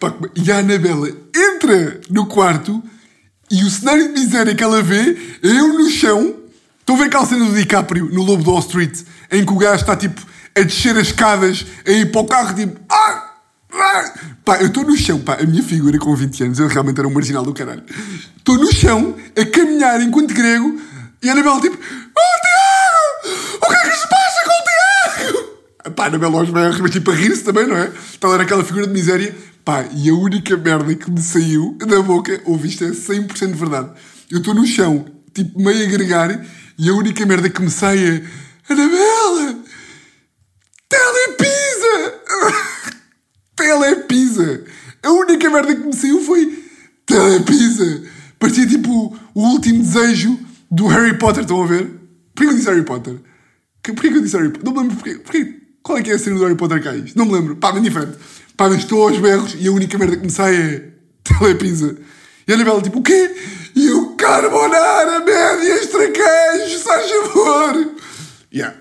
Pá, 0.00 0.14
e 0.34 0.52
a 0.52 0.58
Anabela 0.58 1.08
entra 1.34 2.00
no 2.08 2.26
quarto 2.26 2.82
e 3.50 3.64
o 3.64 3.70
cenário 3.70 4.12
de 4.12 4.20
miséria 4.20 4.54
que 4.54 4.62
ela 4.62 4.82
vê 4.82 5.38
é 5.42 5.48
eu 5.48 5.68
no 5.68 5.90
chão. 5.90 6.36
Estão 6.80 6.94
a 6.94 6.98
ver 6.98 7.04
aquela 7.06 7.26
cena 7.26 7.44
do 7.44 7.54
DiCaprio 7.54 8.06
no 8.06 8.22
Lobo 8.22 8.42
de 8.42 8.48
Wall 8.48 8.60
Street 8.60 9.02
em 9.30 9.44
que 9.44 9.52
o 9.52 9.56
gajo 9.56 9.82
está 9.82 9.96
tipo 9.96 10.20
a 10.56 10.62
descer 10.62 10.96
as 10.96 11.08
escadas, 11.08 11.66
a 11.86 11.90
ir 11.90 12.10
para 12.10 12.20
o 12.20 12.26
carro 12.26 12.54
tipo. 12.54 12.80
Ah, 12.88 13.34
ah. 13.72 14.12
Pá, 14.44 14.56
eu 14.56 14.68
estou 14.68 14.84
no 14.84 14.96
chão, 14.96 15.20
pá, 15.20 15.34
a 15.40 15.44
minha 15.44 15.62
figura 15.62 15.98
com 15.98 16.14
20 16.14 16.44
anos, 16.44 16.58
eu 16.58 16.68
realmente 16.68 16.98
era 16.98 17.06
um 17.06 17.12
marginal 17.12 17.44
do 17.44 17.52
caralho. 17.52 17.84
Estou 18.36 18.56
no 18.56 18.72
chão 18.72 19.14
a 19.36 19.44
caminhar 19.44 20.00
enquanto 20.00 20.32
grego 20.32 20.80
e 21.22 21.28
a 21.28 21.32
Anabela 21.32 21.60
tipo. 21.60 21.76
Oh 21.76 22.40
Tiago! 22.42 23.58
O 23.62 23.68
que 23.68 23.74
é 23.74 23.90
que 23.90 23.96
se 23.96 24.08
passa 24.08 24.44
com 24.44 24.52
o 24.52 24.64
Tiago? 24.64 25.48
Pá, 25.90 26.04
a 26.04 26.06
Anabela 26.06 26.40
aos 26.40 26.50
berros, 26.50 26.80
mas 26.80 26.90
tipo 26.90 27.10
a 27.10 27.14
rir-se 27.14 27.44
também, 27.44 27.66
não 27.66 27.76
é? 27.76 27.88
Estava 27.88 28.34
era 28.34 28.42
aquela 28.42 28.64
figura 28.64 28.86
de 28.86 28.92
miséria. 28.92 29.34
Pá, 29.64 29.84
e 29.94 30.08
a 30.08 30.14
única 30.14 30.56
merda 30.56 30.94
que 30.94 31.10
me 31.10 31.20
saiu 31.20 31.76
da 31.86 32.00
boca, 32.00 32.40
ouve 32.44 32.68
isto 32.68 32.84
é 32.84 32.88
100% 32.90 33.54
verdade. 33.54 33.90
Eu 34.30 34.38
estou 34.38 34.54
no 34.54 34.66
chão, 34.66 35.06
tipo 35.34 35.60
meio 35.60 35.86
a 35.86 35.90
gregar, 35.90 36.46
e 36.78 36.88
a 36.88 36.94
única 36.94 37.24
merda 37.26 37.50
que 37.50 37.60
me 37.60 37.70
sai 37.70 37.98
é 37.98 38.22
Anabela! 38.68 39.58
Telepisa! 40.88 42.14
Telepisa! 43.56 44.64
A 45.02 45.10
única 45.12 45.50
merda 45.50 45.74
que 45.74 45.86
me 45.86 45.94
saiu 45.94 46.20
foi 46.22 46.64
Telepisa! 47.04 48.02
Parecia 48.38 48.66
tipo 48.66 49.16
o 49.34 49.40
último 49.40 49.82
desejo 49.82 50.38
do 50.70 50.86
Harry 50.86 51.18
Potter, 51.18 51.42
estão 51.42 51.62
a 51.62 51.66
ver? 51.66 51.90
Porquê 52.34 52.50
eu 52.50 52.54
disse 52.56 52.68
Harry 52.68 52.84
Potter? 52.84 53.18
Porquê 53.82 54.08
que 54.08 54.16
eu 54.16 54.22
disse 54.22 54.36
Harry 54.36 54.50
Potter? 54.50 54.64
Não 54.64 54.72
me 54.72 54.78
lembro 54.80 54.96
porquê. 54.96 55.14
porquê? 55.16 55.57
Qual 55.88 55.96
é 55.96 56.02
que 56.02 56.10
é 56.10 56.14
a 56.16 56.18
cena 56.18 56.36
do 56.36 56.42
Harry 56.42 56.54
Potter? 56.54 56.82
Não 57.16 57.24
me 57.24 57.32
lembro. 57.32 57.56
Pá, 57.56 57.72
bem 57.72 57.80
diferente. 57.80 58.18
Pá, 58.54 58.68
mas 58.68 58.80
estou 58.80 59.08
aos 59.08 59.18
berros 59.18 59.56
e 59.58 59.66
a 59.68 59.72
única 59.72 59.96
merda 59.96 60.18
que 60.18 60.22
me 60.22 60.30
sai 60.30 60.54
é 60.54 60.88
telepisa. 61.24 61.96
E 62.46 62.52
a 62.52 62.56
Anabela 62.56 62.82
tipo, 62.82 62.98
o 62.98 63.02
quê? 63.02 63.34
E 63.74 63.86
eu, 63.86 64.14
carbonara, 64.14 65.20
média, 65.20 65.76
extra 65.76 66.10
queijo, 66.10 66.78
faz 66.80 67.10
favor. 67.10 67.94
Yeah. 68.52 68.76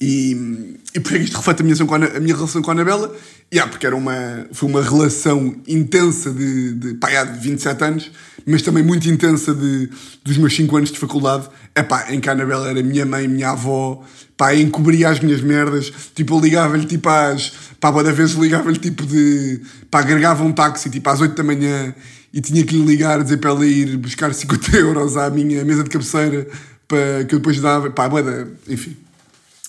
E, 0.00 0.78
e 0.94 1.00
porquê 1.00 1.18
que 1.18 1.24
isto 1.24 1.36
reflete 1.36 1.60
a 1.60 1.64
minha, 1.64 1.76
a, 1.76 2.16
a 2.16 2.20
minha 2.20 2.34
relação 2.34 2.62
com 2.62 2.70
a 2.70 2.72
Anabela? 2.72 3.14
Yeah, 3.52 3.70
porque 3.70 3.86
era 3.86 3.94
uma, 3.94 4.46
foi 4.52 4.70
uma 4.70 4.82
relação 4.82 5.54
intensa 5.68 6.30
de, 6.30 6.72
de, 6.76 6.94
pá, 6.94 7.24
de 7.24 7.40
27 7.40 7.84
anos, 7.84 8.10
mas 8.46 8.62
também 8.62 8.82
muito 8.82 9.08
intensa 9.08 9.52
de, 9.52 9.90
dos 10.24 10.38
meus 10.38 10.54
5 10.54 10.76
anos 10.76 10.92
de 10.92 10.98
faculdade, 10.98 11.48
é 11.74 11.82
pá, 11.82 12.06
em 12.10 12.20
que 12.20 12.28
a 12.28 12.32
Anabela 12.32 12.70
era 12.70 12.80
minha 12.80 13.04
mãe, 13.04 13.26
minha 13.26 13.50
avó, 13.50 14.04
pá, 14.36 14.54
encobria 14.54 15.08
as 15.08 15.18
minhas 15.18 15.40
merdas, 15.40 15.92
tipo, 16.14 16.36
eu 16.36 16.40
ligava-lhe 16.40 16.86
tipo 16.86 17.08
às, 17.08 17.52
pá, 17.80 17.90
boa 17.90 18.04
vezes 18.12 18.36
ligava-lhe 18.36 18.78
tipo 18.78 19.04
de, 19.04 19.60
pá, 19.90 19.98
agregava 19.98 20.44
um 20.44 20.52
táxi 20.52 20.88
tipo 20.88 21.10
às 21.10 21.20
8 21.20 21.34
da 21.34 21.42
manhã 21.42 21.92
e 22.32 22.40
tinha 22.40 22.64
que 22.64 22.76
lhe 22.76 22.86
ligar, 22.86 23.20
dizer 23.20 23.38
para 23.38 23.50
ela 23.50 23.66
ir 23.66 23.96
buscar 23.96 24.32
50 24.32 24.74
euros 24.78 25.16
à 25.16 25.28
minha 25.28 25.64
mesa 25.64 25.82
de 25.82 25.90
cabeceira 25.90 26.46
para 26.86 27.24
que 27.24 27.34
eu 27.34 27.40
depois 27.40 27.60
dava, 27.60 27.90
pá, 27.90 28.08
boa, 28.08 28.48
enfim, 28.68 28.96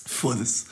foda-se. 0.05 0.65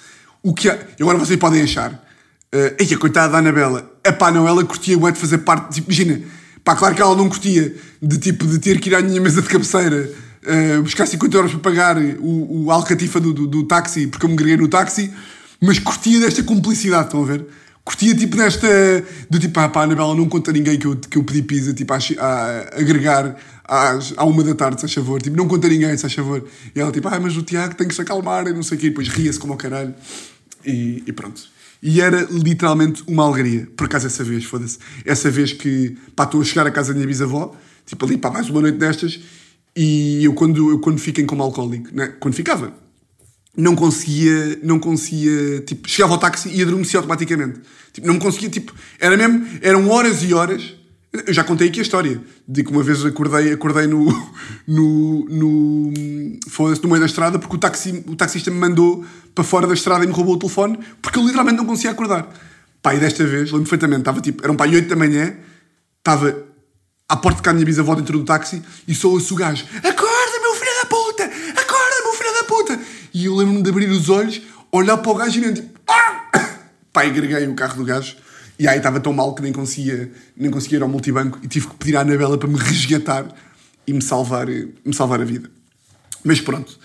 O 0.44 0.54
que 0.54 0.70
há, 0.70 0.78
agora 1.02 1.18
vocês 1.18 1.40
podem 1.40 1.64
achar, 1.64 1.92
uh, 1.92 2.76
ei, 2.78 2.94
a 2.94 2.98
coitada 3.00 3.34
da 3.34 3.40
Anabela, 3.40 3.92
é 4.04 4.12
pá, 4.12 4.30
não, 4.32 4.48
ela 4.48 4.64
curtia 4.64 4.96
o 4.96 5.12
de 5.12 5.18
fazer 5.18 5.40
parte, 5.40 5.74
tipo, 5.74 5.92
imagina, 5.92 6.22
pá, 6.66 6.76
claro 6.76 6.96
que 6.96 7.02
ela 7.02 7.16
não 7.16 7.30
curtia 7.30 7.74
de 8.02 8.18
tipo 8.18 8.46
de 8.48 8.58
ter 8.60 8.80
que 8.82 8.90
ir 8.90 8.96
à 8.96 9.02
minha 9.02 9.22
mesa 9.22 9.42
de 9.42 9.48
cabeceira 9.48 10.12
uh, 10.46 10.82
buscar 10.82 11.06
50 11.06 11.38
euros 11.38 11.52
para 11.52 11.60
pagar 11.62 11.98
o, 11.98 12.66
o 12.66 12.72
alcatifa 12.72 13.20
do, 13.20 13.32
do, 13.32 13.48
do 13.48 13.64
táxi, 13.64 14.08
porque 14.08 14.26
eu 14.26 14.30
me 14.30 14.36
greguei 14.36 14.58
no 14.58 14.68
táxi, 14.68 15.14
mas 15.62 15.78
curtia 15.80 16.20
desta 16.20 16.44
cumplicidade, 16.44 17.06
estão 17.06 17.22
a 17.22 17.26
ver? 17.26 17.46
Curtia 17.84 18.16
tipo 18.16 18.36
nesta. 18.36 18.68
Do 19.30 19.38
tipo, 19.40 19.60
ah 19.60 19.70
pá, 19.70 19.84
Anabela, 19.84 20.16
não 20.16 20.28
conta 20.28 20.50
a 20.50 20.54
ninguém 20.54 20.78
que 20.80 20.88
eu, 20.88 20.96
que 20.96 21.20
eu 21.20 21.24
pedi 21.24 21.44
pizza, 21.44 21.72
tipo, 21.72 21.94
a, 21.94 21.98
a 21.98 22.60
agregar 22.80 23.38
às, 23.64 24.12
à 24.18 24.26
uma 24.26 24.44
da 24.44 24.56
tarde, 24.56 24.78
se 24.78 24.88
faz 24.88 24.94
favor. 24.94 25.22
Tipo, 25.22 25.38
não 25.38 25.48
conta 25.48 25.68
a 25.68 25.70
ninguém, 25.70 25.96
se 25.96 26.02
faz 26.02 26.14
favor. 26.14 26.44
E 26.76 26.80
ela 26.80 26.92
tipo, 26.92 27.08
ah, 27.08 27.20
mas 27.20 27.38
o 27.38 27.44
Tiago 27.44 27.76
tem 27.76 27.88
que 27.88 27.94
se 27.94 28.02
acalmar 28.02 28.48
e 28.48 28.54
não 28.54 28.64
sei 28.64 28.76
o 28.76 28.82
quê. 28.82 28.88
E 28.88 28.90
depois 28.90 29.08
ria-se 29.08 29.38
como 29.38 29.54
o 29.54 29.58
caralho. 29.58 29.94
E, 30.66 31.04
e 31.06 31.14
pronto. 31.14 31.44
E 31.88 32.02
era 32.02 32.28
literalmente 32.32 33.04
uma 33.06 33.24
alegria. 33.24 33.70
Por 33.78 33.86
acaso, 33.86 34.08
essa 34.08 34.24
vez, 34.24 34.44
foda-se. 34.44 34.80
Essa 35.06 35.30
vez 35.30 35.54
que, 35.54 35.96
pá, 36.16 36.24
estou 36.24 36.42
a 36.42 36.44
chegar 36.44 36.66
à 36.66 36.72
casa 36.72 36.88
da 36.88 36.96
minha 36.96 37.06
bisavó, 37.06 37.56
tipo 37.86 38.04
ali, 38.04 38.18
pá, 38.18 38.32
mais 38.32 38.50
uma 38.50 38.60
noite 38.60 38.80
destas, 38.80 39.20
e 39.76 40.26
eu 40.26 40.34
quando, 40.34 40.72
eu, 40.72 40.80
quando 40.80 40.98
fiquei 40.98 41.24
como 41.26 41.44
alcoólico, 41.44 41.90
né? 41.94 42.08
quando 42.20 42.34
ficava, 42.34 42.74
não 43.56 43.76
conseguia, 43.76 44.60
não 44.64 44.80
conseguia, 44.80 45.60
tipo, 45.60 45.88
chegava 45.88 46.14
ao 46.14 46.20
táxi 46.20 46.50
e 46.50 46.60
adormecia 46.64 46.98
automaticamente. 46.98 47.60
Tipo, 47.94 48.08
não 48.08 48.18
conseguia, 48.18 48.50
tipo, 48.50 48.74
era 49.00 49.16
mesmo, 49.16 49.46
eram 49.62 49.88
horas 49.88 50.24
e 50.24 50.34
horas. 50.34 50.74
Eu 51.14 51.34
já 51.36 51.44
contei 51.44 51.68
aqui 51.68 51.80
a 51.80 51.84
história 51.84 52.20
de 52.48 52.64
que 52.64 52.72
uma 52.72 52.82
vez 52.82 53.06
acordei, 53.06 53.54
acordei 53.54 53.86
no, 53.86 54.06
no, 54.68 55.26
no, 55.30 55.92
no 55.92 56.90
meio 56.90 57.00
da 57.00 57.06
estrada 57.06 57.38
porque 57.38 57.56
o, 57.56 57.60
taxi, 57.60 58.04
o 58.08 58.16
taxista 58.16 58.50
me 58.50 58.58
mandou 58.58 59.06
para 59.36 59.44
fora 59.44 59.68
da 59.68 59.74
estrada 59.74 60.06
e 60.06 60.08
me 60.08 60.14
roubou 60.14 60.36
o 60.36 60.40
telefone 60.40 60.80
porque 61.02 61.20
eu 61.20 61.24
literalmente 61.24 61.58
não 61.58 61.66
conseguia 61.66 61.92
acordar. 61.92 62.28
Pá, 62.82 62.96
e 62.96 63.00
desta 63.00 63.26
vez, 63.26 63.52
lembro 63.52 63.70
perfeitamente, 63.70 64.02
estava 64.02 64.22
tipo, 64.22 64.44
eram 64.44 64.56
pá, 64.56 64.66
8 64.66 64.88
da 64.88 64.96
manhã, 64.96 65.36
estava 65.98 66.36
à 67.10 67.18
porta 67.18 67.38
de 67.38 67.44
cá 67.44 67.52
a 67.52 67.54
minha 67.54 67.66
bisavó 67.66 67.94
dentro 67.96 68.18
do 68.18 68.24
táxi 68.24 68.64
e 68.88 68.96
sou 68.96 69.18
o 69.18 69.36
gajo, 69.36 69.66
acorda 69.78 70.40
meu 70.42 70.56
filho 70.56 70.82
da 70.82 70.86
puta, 70.88 71.24
acorda 71.24 72.04
meu 72.04 72.14
filho 72.14 72.34
da 72.34 72.44
puta. 72.44 72.80
E 73.14 73.26
eu 73.26 73.36
lembro-me 73.36 73.62
de 73.62 73.70
abrir 73.70 73.90
os 73.90 74.10
olhos, 74.10 74.42
olhar 74.72 74.98
para 74.98 75.12
o 75.12 75.16
gajo 75.16 75.38
e 75.38 75.42
nem 75.42 75.54
tipo, 75.54 75.80
ah! 75.90 76.30
pá, 76.94 77.04
agreguei 77.04 77.48
o 77.48 77.56
carro 77.56 77.76
do 77.76 77.84
gajo 77.84 78.16
e 78.58 78.68
aí 78.68 78.78
estava 78.78 79.00
tão 79.00 79.12
mal 79.12 79.36
que 79.36 79.42
nem 79.42 79.52
conseguia, 79.52 80.12
nem 80.38 80.50
conseguia 80.50 80.78
ir 80.78 80.82
ao 80.82 80.88
multibanco 80.88 81.40
e 81.44 81.48
tive 81.48 81.68
que 81.68 81.76
pedir 81.76 81.98
à 81.98 82.02
Anabela 82.02 82.38
para 82.38 82.48
me 82.48 82.58
resgatar 82.58 83.26
e 83.86 83.94
me 83.94 84.02
salvar, 84.02 84.48
me 84.48 84.94
salvar 84.94 85.22
a 85.22 85.26
vida. 85.26 85.50
Mas 86.24 86.40
pronto. 86.40 86.80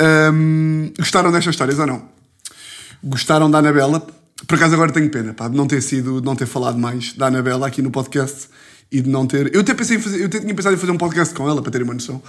Hum, 0.00 0.92
gostaram 0.98 1.32
destas 1.32 1.54
histórias 1.54 1.78
ou 1.78 1.86
não? 1.86 2.08
Gostaram 3.02 3.50
da 3.50 3.58
Anabela? 3.58 4.06
Por 4.46 4.54
acaso 4.54 4.74
agora 4.74 4.92
tenho 4.92 5.10
pena, 5.10 5.34
pá, 5.34 5.48
de 5.48 5.56
não 5.56 5.66
ter 5.66 5.82
sido, 5.82 6.20
de 6.20 6.26
não 6.26 6.36
ter 6.36 6.46
falado 6.46 6.78
mais 6.78 7.12
da 7.12 7.26
Anabela 7.26 7.66
aqui 7.66 7.82
no 7.82 7.90
podcast 7.90 8.48
e 8.90 9.00
de 9.00 9.08
não 9.08 9.26
ter. 9.26 9.52
Eu 9.54 9.60
até 9.60 9.74
pensei 9.74 9.96
em 9.96 10.00
fazer, 10.00 10.20
eu 10.20 10.26
até 10.26 10.38
tinha 10.40 10.54
pensado 10.54 10.74
em 10.74 10.78
fazer 10.78 10.92
um 10.92 10.98
podcast 10.98 11.34
com 11.34 11.48
ela 11.48 11.60
para 11.60 11.72
terem 11.72 11.84
uma 11.84 11.94
noção. 11.94 12.22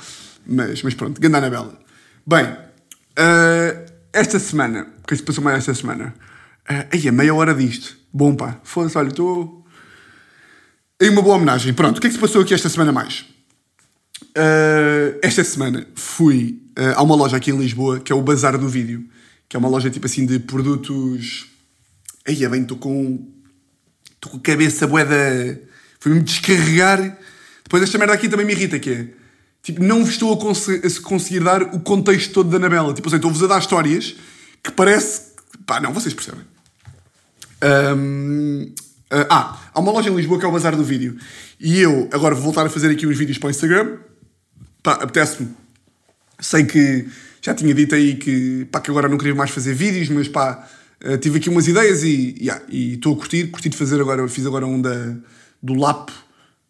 Mas, 0.46 0.82
mas 0.82 0.94
pronto, 0.96 1.22
grande 1.22 1.38
Anabela. 1.38 1.80
Bem, 2.26 2.46
uh, 2.46 3.92
esta 4.12 4.40
semana, 4.40 4.88
o 5.04 5.08
que 5.08 5.14
é 5.14 5.16
que 5.16 5.18
se 5.18 5.24
passou 5.24 5.44
mais 5.44 5.58
esta 5.60 5.74
semana? 5.76 6.14
Uh, 6.70 6.88
aí 6.92 7.08
é 7.08 7.12
meia 7.12 7.34
hora 7.34 7.54
disto. 7.54 7.98
Bom 8.12 8.36
pá, 8.36 8.60
foda-se, 8.64 8.98
olha, 8.98 9.10
estou. 9.10 9.66
Em 11.00 11.10
uma 11.10 11.22
boa 11.22 11.36
homenagem. 11.36 11.74
Pronto, 11.74 11.98
o 12.00 12.02
que 12.02 12.08
é 12.08 12.10
que 12.10 12.16
se 12.16 12.22
passou 12.22 12.42
aqui 12.42 12.54
esta 12.54 12.68
semana 12.68 12.92
mais? 12.92 13.26
Uh, 14.30 15.18
esta 15.22 15.44
semana 15.44 15.88
fui 15.96 16.59
uh, 16.80 16.94
a 16.96 17.04
uma 17.04 17.16
loja 17.16 17.36
aqui 17.36 17.52
em 17.52 17.58
Lisboa 17.58 18.00
que 18.00 18.12
é 18.12 18.16
o 18.16 18.22
Bazar 18.22 18.58
do 18.58 18.70
Vídeo, 18.70 19.06
que 19.48 19.58
é 19.58 19.60
uma 19.60 19.68
loja 19.68 19.90
tipo 19.90 20.06
assim 20.06 20.26
de 20.26 20.40
produtos. 20.40 21.48
Aí 22.26 22.44
é 22.44 22.50
bem, 22.50 22.62
estou 22.62 22.78
com. 22.78 23.28
Estou 24.14 24.32
com 24.32 24.38
a 24.38 24.42
cabeça 24.42 24.88
boeda. 24.88 25.62
Fui-me 26.00 26.22
descarregar. 26.22 27.18
Depois 27.64 27.84
esta 27.84 27.98
merda 27.98 28.14
aqui 28.14 28.30
também 28.30 28.46
me 28.46 28.54
irrita, 28.54 28.80
que 28.80 28.90
é. 28.90 29.08
Tipo, 29.62 29.84
não 29.84 30.00
vos 30.00 30.14
estou 30.14 30.34
a, 30.34 30.38
cons 30.38 30.70
a 30.70 31.02
conseguir 31.04 31.42
dar 31.42 31.62
o 31.62 31.80
contexto 31.82 32.34
todo 32.34 32.50
da 32.50 32.58
Anabela. 32.58 32.94
Tipo, 32.94 33.08
assim, 33.08 33.18
estou-vos 33.18 33.44
a 33.44 33.48
dar 33.48 33.60
histórias 33.60 34.16
que 34.64 34.72
parece. 34.72 35.34
Pá, 35.66 35.80
não, 35.80 35.94
vocês 35.94 36.14
percebem. 36.14 36.42
Um, 37.62 38.74
uh, 39.12 39.28
ah, 39.30 39.60
há 39.74 39.80
uma 39.80 39.92
loja 39.92 40.10
em 40.10 40.16
Lisboa 40.16 40.40
que 40.40 40.46
é 40.46 40.48
o 40.48 40.52
Bazar 40.52 40.76
do 40.76 40.84
Vídeo. 40.84 41.18
E 41.60 41.80
eu 41.80 42.10
agora 42.12 42.34
vou 42.34 42.46
voltar 42.46 42.66
a 42.66 42.70
fazer 42.70 42.90
aqui 42.90 43.06
uns 43.06 43.18
vídeos 43.18 43.38
para 43.38 43.48
o 43.48 43.50
Instagram. 43.52 43.98
Pá, 44.82 44.94
apetece-me. 44.94 45.50
Sei 46.40 46.64
que 46.66 47.08
já 47.42 47.54
tinha 47.54 47.74
dito 47.74 47.96
aí 47.96 48.16
que, 48.16 48.66
pá, 48.72 48.80
que 48.80 48.90
agora 48.90 49.08
não 49.08 49.18
queria 49.18 49.36
mais 49.36 49.52
fazer 49.52 49.74
vídeos, 49.74 50.10
mas 50.10 50.28
pá, 50.28 50.68
uh, 51.04 51.18
tive 51.18 51.38
aqui 51.38 51.50
umas 51.50 51.68
ideias 51.68 52.04
e 52.04 52.36
yeah, 52.40 52.64
estou 52.70 53.14
a 53.14 53.18
curtir. 53.18 53.48
Curti 53.48 53.70
de 53.70 53.78
fazer 53.78 54.00
agora, 54.00 54.28
fiz 54.28 54.46
agora 54.46 54.66
um 54.66 54.82
da, 54.82 55.16
do 55.62 55.74
Lapo. 55.74 56.12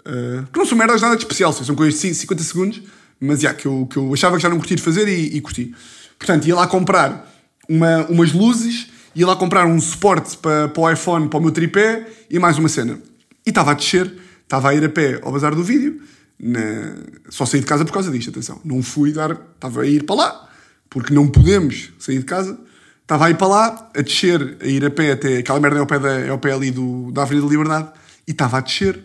Uh, 0.02 0.46
que 0.52 0.58
não 0.58 0.66
são 0.66 0.78
merdas 0.78 1.02
nada 1.02 1.16
de 1.16 1.24
especial, 1.24 1.54
são 1.54 1.76
coisas 1.76 2.00
de 2.00 2.14
50 2.14 2.44
segundos, 2.44 2.82
mas 3.20 3.42
yeah, 3.42 3.58
que, 3.58 3.68
eu, 3.68 3.88
que 3.90 3.98
eu 3.98 4.14
achava 4.14 4.38
que 4.38 4.42
já 4.44 4.50
não 4.50 4.58
curti 4.58 4.76
de 4.76 4.82
fazer 4.82 5.08
e, 5.08 5.38
e 5.38 5.42
curti. 5.42 5.74
Portanto, 6.18 6.48
ia 6.48 6.56
lá 6.56 6.68
comprar 6.68 7.32
uma, 7.68 8.06
umas 8.08 8.34
luzes 8.34 8.90
ia 9.16 9.26
lá 9.26 9.36
comprar 9.36 9.66
um 9.66 9.80
suporte 9.80 10.38
para, 10.38 10.70
para 10.70 10.82
o 10.82 10.92
iPhone, 10.92 11.28
para 11.28 11.40
o 11.40 11.42
meu 11.42 11.52
tripé 11.52 12.08
e 12.30 12.40
mais 12.40 12.58
uma 12.58 12.70
cena. 12.70 13.00
E 13.46 13.50
estava 13.50 13.72
a 13.72 13.74
descer, 13.74 14.12
estava 14.44 14.70
a 14.70 14.76
ir 14.76 14.84
a 14.84 14.90
pé 14.90 15.20
ao 15.24 15.32
bazar 15.32 15.56
do 15.56 15.64
vídeo, 15.64 16.02
na... 16.40 16.96
só 17.30 17.46
saí 17.46 17.60
de 17.60 17.66
casa 17.66 17.84
por 17.84 17.94
causa 17.94 18.12
disto, 18.12 18.30
atenção. 18.30 18.62
Não 18.64 18.82
fui 18.82 19.12
dar, 19.12 19.32
estava 19.32 19.82
a 19.82 19.86
ir 19.86 20.04
para 20.04 20.16
lá, 20.16 20.50
porque 20.90 21.14
não 21.14 21.28
podemos 21.28 21.92
sair 22.00 22.20
de 22.20 22.26
casa. 22.26 22.58
Estava 23.02 23.26
a 23.26 23.30
ir 23.32 23.38
para 23.38 23.48
lá, 23.48 23.92
a 23.96 24.02
descer, 24.02 24.58
a 24.62 24.68
ir 24.68 24.86
a 24.86 24.92
pé 24.92 25.12
até 25.12 25.38
aquela 25.38 25.60
merda 25.60 25.78
é 25.78 25.80
ao 25.80 25.88
pé, 25.88 26.00
da, 26.00 26.20
é 26.20 26.30
ao 26.30 26.38
pé 26.38 26.54
ali 26.54 26.70
do, 26.70 27.12
da 27.12 27.24
Avenida 27.24 27.48
da 27.48 27.52
Liberdade, 27.52 27.90
e 28.28 28.32
estava 28.32 28.60
a 28.60 28.62
descer, 28.62 29.00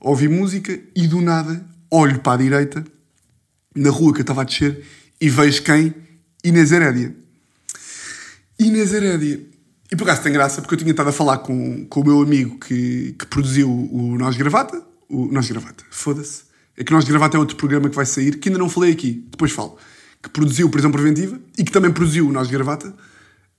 a 0.00 0.08
ouvir 0.08 0.30
música, 0.30 0.78
e 0.96 1.06
do 1.06 1.20
nada 1.20 1.62
olho 1.90 2.18
para 2.20 2.32
a 2.32 2.36
direita, 2.42 2.82
na 3.76 3.90
rua 3.90 4.14
que 4.14 4.20
eu 4.20 4.22
estava 4.22 4.40
a 4.40 4.44
descer, 4.44 4.82
e 5.20 5.28
vejo 5.28 5.62
quem? 5.62 5.94
Inês 6.42 6.72
Herédia. 6.72 7.14
Inês 8.58 8.92
Herédia. 8.94 9.40
E 9.90 9.96
por 9.96 10.04
acaso 10.04 10.22
tem 10.22 10.32
graça, 10.32 10.62
porque 10.62 10.74
eu 10.74 10.78
tinha 10.78 10.90
estado 10.90 11.10
a 11.10 11.12
falar 11.12 11.38
com, 11.38 11.84
com 11.84 12.00
o 12.00 12.04
meu 12.04 12.22
amigo 12.22 12.58
que, 12.58 13.14
que 13.18 13.26
produziu 13.26 13.70
o 13.70 14.16
Nós 14.16 14.34
Gravata. 14.34 14.82
O 15.10 15.26
Nós 15.26 15.46
Gravata, 15.46 15.84
foda-se. 15.90 16.44
É 16.76 16.84
que 16.84 16.92
Nós 16.92 17.04
Gravata 17.04 17.36
é 17.36 17.40
outro 17.40 17.56
programa 17.56 17.88
que 17.88 17.96
vai 17.96 18.06
sair, 18.06 18.36
que 18.38 18.48
ainda 18.48 18.58
não 18.58 18.68
falei 18.68 18.92
aqui, 18.92 19.24
depois 19.30 19.52
falo. 19.52 19.76
Que 20.22 20.28
produziu 20.28 20.68
Prisão 20.70 20.90
Preventiva 20.90 21.38
e 21.58 21.64
que 21.64 21.72
também 21.72 21.90
produziu 21.90 22.28
o 22.28 22.32
Nós 22.32 22.48
Gravata. 22.48 22.94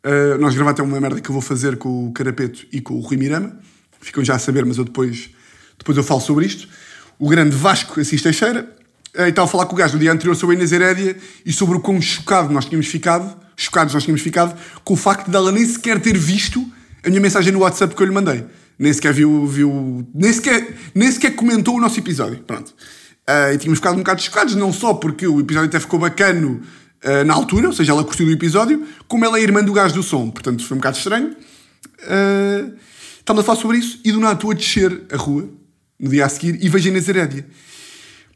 Uh, 0.06 0.38
Nós 0.40 0.56
Gravata 0.56 0.82
é 0.82 0.86
uma 0.86 1.00
merda 1.00 1.22
que 1.22 1.30
eu 1.30 1.34
vou 1.34 1.42
fazer 1.42 1.78
com 1.78 2.08
o 2.08 2.12
Carapeto 2.12 2.66
e 2.72 2.82
com 2.82 2.96
o 2.96 3.00
Rui 3.00 3.18
Mirama. 3.18 3.58
Ficam 4.02 4.24
já 4.24 4.36
a 4.36 4.40
saber, 4.40 4.66
mas 4.66 4.78
eu 4.78 4.84
depois, 4.84 5.30
depois 5.78 5.98
eu 5.98 6.04
falo 6.04 6.22
sobre 6.22 6.46
isto. 6.46 6.68
O 7.20 7.30
grande 7.30 7.56
Vasco 7.56 8.00
Assis 8.00 8.22
Teixeira. 8.22 8.70
Uh, 9.16 9.24
e 9.24 9.30
estava 9.30 9.48
a 9.48 9.52
falar 9.52 9.66
com 9.68 9.76
o 9.76 9.78
gajo 9.78 9.94
no 9.94 10.00
dia 10.00 10.12
anterior 10.12 10.36
sobre 10.36 10.56
a 10.56 10.58
Inês 10.58 10.72
Herédia 10.72 11.16
e 11.46 11.54
sobre 11.54 11.78
o 11.78 11.80
quão 11.80 12.02
chocado 12.02 12.52
nós 12.52 12.66
tínhamos 12.66 12.88
ficado 12.88 13.44
chocados 13.56 13.94
nós 13.94 14.04
tínhamos 14.04 14.22
ficado 14.22 14.58
com 14.84 14.94
o 14.94 14.98
facto 14.98 15.30
dela 15.30 15.52
nem 15.52 15.66
sequer 15.66 16.00
ter 16.00 16.18
visto 16.18 16.66
a 17.04 17.10
minha 17.10 17.22
mensagem 17.22 17.52
no 17.52 17.60
WhatsApp 17.60 17.96
que 17.96 18.02
eu 18.02 18.08
lhe 18.08 18.14
mandei. 18.14 18.46
Nem 18.80 18.92
sequer 18.92 19.14
viu, 19.14 19.46
viu 19.46 20.08
nem, 20.14 20.32
sequer, 20.32 20.76
nem 20.96 21.12
sequer 21.12 21.36
comentou 21.36 21.76
o 21.76 21.82
nosso 21.82 22.00
episódio. 22.00 22.40
Pronto. 22.40 22.74
Uh, 23.30 23.54
e 23.54 23.58
tínhamos 23.58 23.80
ficado 23.80 23.96
um 23.96 24.00
bocado 24.00 24.22
chocados, 24.22 24.56
não 24.56 24.74
só 24.74 24.94
porque 24.94 25.26
o 25.26 25.40
episódio 25.40 25.70
até 25.70 25.80
ficou 25.80 25.98
bacano 25.98 26.62
uh, 27.04 27.24
na 27.26 27.34
altura, 27.34 27.68
ou 27.68 27.74
seja, 27.74 27.94
ela 27.94 28.04
curtiu 28.04 28.26
do 28.26 28.32
episódio, 28.32 28.86
como 29.08 29.24
ela 29.24 29.40
é 29.40 29.42
irmã 29.42 29.64
do 29.64 29.72
gajo 29.72 29.96
do 29.96 30.04
som. 30.04 30.30
Portanto, 30.30 30.66
foi 30.66 30.76
um 30.76 30.80
bocado 30.80 30.98
estranho. 30.98 31.30
Uh, 32.02 32.74
estamos 33.18 33.42
a 33.42 33.46
falar 33.46 33.58
sobre 33.58 33.78
isso 33.78 34.00
e 34.04 34.12
do 34.12 34.20
nada 34.20 34.34
estou 34.34 34.52
a 34.52 34.54
descer 34.54 35.04
a 35.12 35.16
rua 35.16 35.50
no 35.98 36.10
dia 36.10 36.26
a 36.26 36.30
seguir 36.30 36.58
e 36.62 36.68
vejo 36.68 36.90
a 36.90 36.92
Inês. 36.92 37.08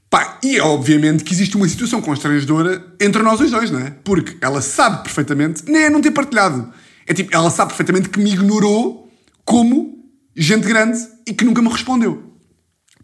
Pá, 0.09 0.39
e 0.41 0.55
é 0.55 0.63
obviamente 0.63 1.23
que 1.23 1.33
existe 1.33 1.57
uma 1.57 1.67
situação 1.67 2.01
constrangedora 2.01 2.81
entre 2.99 3.21
nós 3.21 3.41
os 3.41 3.51
dois, 3.51 3.69
não 3.69 3.79
é? 3.79 3.93
Porque 4.05 4.37
ela 4.39 4.61
sabe 4.61 5.03
perfeitamente, 5.03 5.63
nem 5.69 5.83
é 5.83 5.89
não 5.89 5.99
ter 5.99 6.11
partilhado. 6.11 6.71
É 7.05 7.13
tipo, 7.13 7.35
ela 7.35 7.49
sabe 7.49 7.69
perfeitamente 7.69 8.07
que 8.07 8.19
me 8.19 8.31
ignorou 8.31 9.11
como 9.43 9.97
gente 10.33 10.65
grande 10.65 10.97
e 11.25 11.33
que 11.33 11.43
nunca 11.43 11.61
me 11.61 11.67
respondeu. 11.67 12.26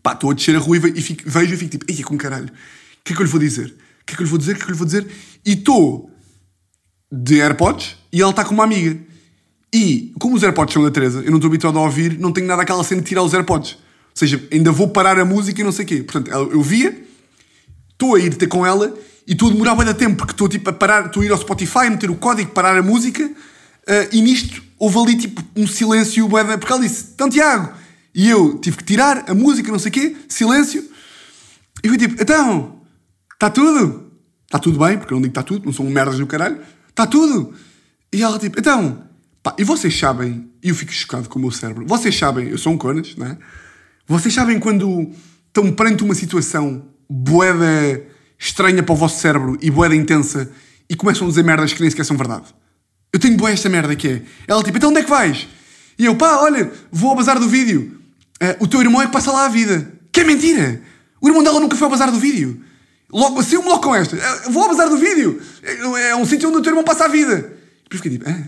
Pá, 0.04 0.12
estou 0.12 0.32
a 0.32 0.34
descer 0.34 0.56
a 0.56 0.60
rua 0.60 0.78
e 0.78 1.02
fico, 1.02 1.24
vejo 1.26 1.54
e 1.54 1.58
fico 1.58 1.72
tipo, 1.72 1.86
ei, 1.90 2.04
com 2.04 2.18
caralho, 2.18 2.48
o 2.48 2.50
que 3.06 3.14
é 3.14 3.16
que 3.16 3.22
eu 3.22 3.26
lhe 3.26 3.32
vou 3.32 3.40
dizer? 3.40 3.68
O 4.02 4.06
que 4.06 4.14
é 4.14 4.18
que 4.18 4.22
eu 4.22 4.26
lhe 4.26 4.30
vou 4.30 4.38
dizer? 4.38 4.52
O 4.52 4.56
que 4.56 4.62
é 4.62 4.66
que 4.66 4.72
eu 4.72 4.74
lhe 4.74 4.78
vou 4.78 4.86
dizer? 4.86 5.08
E 5.46 5.54
estou 5.54 6.12
de 7.10 7.40
AirPods 7.40 7.96
e 8.12 8.22
ela 8.22 8.32
está 8.32 8.44
com 8.44 8.54
uma 8.54 8.66
amiga. 8.66 9.00
E, 9.74 10.14
como 10.20 10.36
os 10.36 10.44
AirPods 10.44 10.74
são 10.74 10.84
da 10.84 10.92
Teresa, 10.92 11.22
eu 11.22 11.32
não 11.32 11.38
estou 11.38 11.48
habituado 11.48 11.80
a 11.80 11.82
ouvir, 11.82 12.20
não 12.20 12.32
tenho 12.32 12.46
nada 12.46 12.62
aquela 12.62 12.84
cena 12.84 13.02
de 13.02 13.08
tirar 13.08 13.24
os 13.24 13.34
AirPods. 13.34 13.72
Ou 13.72 13.80
seja, 14.14 14.46
ainda 14.52 14.72
vou 14.72 14.90
parar 14.90 15.18
a 15.18 15.26
música 15.26 15.62
e 15.62 15.64
não 15.64 15.72
sei 15.72 15.86
o 15.86 15.88
quê. 15.88 16.04
Portanto, 16.04 16.30
eu 16.30 16.62
via, 16.62 17.04
estou 17.92 18.16
a 18.16 18.20
ir 18.20 18.36
ter 18.36 18.48
com 18.48 18.66
ela 18.66 18.94
e 19.26 19.32
estou 19.32 19.50
a 19.50 19.52
demorar 19.52 19.76
bem 19.76 19.92
tempo 19.94 20.18
porque 20.18 20.34
estou 20.34 20.50
tipo 20.50 20.70
a 20.70 20.74
parar, 20.74 21.08
estou 21.08 21.24
a 21.24 21.26
ir 21.26 21.32
ao 21.32 21.38
Spotify, 21.38 21.90
meter 21.90 22.12
o 22.12 22.16
código, 22.16 22.52
parar 22.52 22.78
a 22.78 22.84
música 22.84 23.26
uh, 23.26 23.36
e 24.12 24.22
nisto 24.22 24.62
houve 24.78 24.98
ali 25.00 25.18
tipo 25.18 25.42
um 25.56 25.66
silêncio 25.66 26.28
porque 26.30 26.72
ela 26.72 26.82
disse, 26.82 27.12
então 27.16 27.30
Tiago, 27.30 27.74
e 28.14 28.30
eu 28.30 28.60
tive 28.60 28.78
que 28.78 28.84
tirar 28.84 29.30
a 29.30 29.34
música, 29.34 29.72
não 29.72 29.80
sei 29.80 29.90
o 29.90 29.94
quê, 29.94 30.16
silêncio, 30.28 30.84
e 31.84 31.90
fui 31.90 31.98
tipo, 31.98 32.22
então, 32.22 32.82
está 33.34 33.50
tudo? 33.50 34.12
Está 34.46 34.60
tudo 34.60 34.78
bem, 34.80 34.98
porque 34.98 35.14
eu 35.14 35.16
não 35.16 35.22
digo 35.22 35.34
que 35.34 35.40
está 35.40 35.44
tudo, 35.44 35.66
não 35.66 35.74
são 35.74 35.86
merdas 35.86 36.18
do 36.18 36.28
caralho, 36.28 36.60
está 36.90 37.08
tudo? 37.08 37.54
E 38.12 38.22
ela 38.22 38.38
tipo, 38.38 38.60
então, 38.60 39.04
pá, 39.42 39.56
e 39.58 39.64
vocês 39.64 39.98
sabem, 39.98 40.50
e 40.62 40.70
eu 40.70 40.76
fico 40.76 40.94
chocado 40.94 41.28
com 41.28 41.40
o 41.40 41.42
meu 41.42 41.52
cérebro, 41.52 41.86
vocês 41.88 42.16
sabem, 42.16 42.50
eu 42.50 42.58
sou 42.58 42.72
um 42.72 42.78
conas, 42.78 43.16
não 43.16 43.26
é? 43.26 43.38
Vocês 44.08 44.34
sabem 44.34 44.60
quando 44.60 45.12
estão 45.48 45.72
perante 45.72 46.04
uma 46.04 46.14
situação 46.14 46.86
boeda 47.10 48.06
estranha 48.38 48.84
para 48.84 48.94
o 48.94 48.96
vosso 48.96 49.20
cérebro 49.20 49.58
e 49.62 49.72
boeda 49.72 49.96
intensa 49.96 50.52
e 50.90 50.96
começam 50.96 51.26
a 51.26 51.30
dizer 51.30 51.44
merdas 51.44 51.74
que 51.74 51.82
nem 51.82 51.90
sequer 51.90 52.06
são 52.06 52.18
verdade? 52.18 52.54
Eu 53.12 53.20
tenho 53.20 53.38
boa 53.38 53.52
esta 53.52 53.70
merda 53.70 53.96
que 53.96 54.08
é. 54.08 54.22
Ela 54.48 54.64
tipo, 54.64 54.78
então 54.78 54.90
onde 54.90 55.00
é 55.00 55.04
que 55.04 55.10
vais? 55.10 55.48
E 55.98 56.06
eu, 56.06 56.16
pá, 56.16 56.38
olha, 56.38 56.72
vou 56.92 57.12
ao 57.12 57.16
bazar 57.16 57.40
do 57.40 57.48
vídeo. 57.48 58.03
Ah, 58.44 58.58
o 58.60 58.68
teu 58.68 58.82
irmão 58.82 59.02
é 59.02 59.06
que 59.06 59.12
passa 59.14 59.32
lá 59.32 59.46
a 59.46 59.48
vida. 59.48 59.90
Que 60.12 60.20
é 60.20 60.24
mentira! 60.26 60.82
O 61.22 61.30
irmão 61.30 61.42
dela 61.42 61.62
nunca 61.62 61.78
foi 61.78 61.86
ao 61.86 61.90
bazar 61.90 62.12
do 62.12 62.20
vídeo. 62.20 62.62
Logo, 63.10 63.42
saiu-me 63.42 63.70
logo 63.70 63.82
com 63.82 63.96
esta. 63.96 64.18
Ah, 64.18 64.50
vou 64.50 64.64
ao 64.64 64.70
bazar 64.70 64.90
do 64.90 64.98
vídeo. 64.98 65.42
É, 65.62 66.10
é 66.10 66.16
um 66.18 66.26
sítio 66.26 66.50
onde 66.50 66.58
o 66.58 66.62
teu 66.62 66.72
irmão 66.72 66.84
passa 66.84 67.06
a 67.06 67.08
vida. 67.08 67.38
Depois 67.84 68.02
fiquei 68.02 68.12
tipo, 68.12 68.30
ah, 68.30 68.44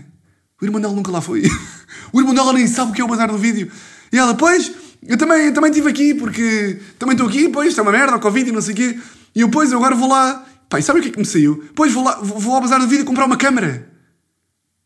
o 0.60 0.64
irmão 0.66 0.82
dela 0.82 0.92
nunca 0.92 1.10
lá 1.10 1.22
foi. 1.22 1.44
o 2.12 2.20
irmão 2.20 2.34
dela 2.34 2.52
nem 2.52 2.66
sabe 2.66 2.90
o 2.90 2.94
que 2.94 3.00
é 3.00 3.04
o 3.04 3.08
bazar 3.08 3.32
do 3.32 3.38
vídeo. 3.38 3.70
E 4.12 4.18
ela, 4.18 4.34
pois, 4.34 4.70
eu 5.08 5.16
também, 5.16 5.46
eu 5.46 5.54
também 5.54 5.70
estive 5.70 5.88
aqui 5.88 6.12
porque 6.12 6.78
também 6.98 7.14
estou 7.14 7.26
aqui, 7.26 7.48
pois, 7.48 7.68
está 7.68 7.80
uma 7.80 7.90
merda, 7.92 8.16
o 8.16 8.20
Covid 8.20 8.50
e 8.50 8.52
não 8.52 8.60
sei 8.60 8.74
o 8.74 8.76
quê. 8.76 8.98
E 9.34 9.40
eu, 9.40 9.48
pois, 9.48 9.72
eu 9.72 9.78
agora 9.78 9.94
vou 9.94 10.10
lá. 10.10 10.44
E 10.76 10.82
sabe 10.82 10.98
o 10.98 11.02
que 11.02 11.08
é 11.08 11.12
que 11.12 11.18
me 11.18 11.24
saiu? 11.24 11.64
Pois, 11.74 11.90
vou, 11.90 12.04
lá, 12.04 12.16
vou 12.20 12.54
ao 12.54 12.60
bazar 12.60 12.78
do 12.78 12.86
vídeo 12.86 13.06
comprar 13.06 13.24
uma 13.24 13.38
câmara. 13.38 13.90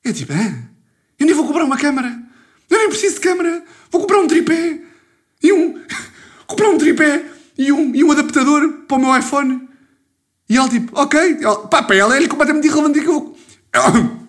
Eu 0.04 0.14
tipo, 0.14 0.32
ah, 0.32 0.54
eu 1.18 1.26
nem 1.26 1.34
vou 1.34 1.46
comprar 1.48 1.64
uma 1.64 1.76
câmara. 1.76 2.16
Eu 2.68 2.78
nem 2.78 2.88
preciso 2.88 3.16
de 3.16 3.20
câmara. 3.22 3.64
Vou 3.90 4.02
comprar 4.02 4.20
um 4.20 4.28
tripé. 4.28 4.89
E 5.42 5.52
um. 5.52 5.80
comprar 6.46 6.68
um 6.68 6.78
tripé 6.78 7.24
e 7.56 7.72
um, 7.72 7.94
e 7.94 8.02
um 8.02 8.10
adaptador 8.10 8.68
para 8.88 8.96
o 8.96 9.00
meu 9.00 9.16
iPhone. 9.16 9.68
E 10.48 10.56
ela 10.56 10.68
tipo, 10.68 10.98
ok. 10.98 11.38
Ela, 11.40 11.68
pá, 11.68 11.82
para 11.82 11.96
ela 11.96 12.16
é 12.16 12.26
completamente 12.26 12.66
irrelevante 12.66 13.00
que 13.00 13.06
eu 13.06 13.12
vou. 13.12 13.38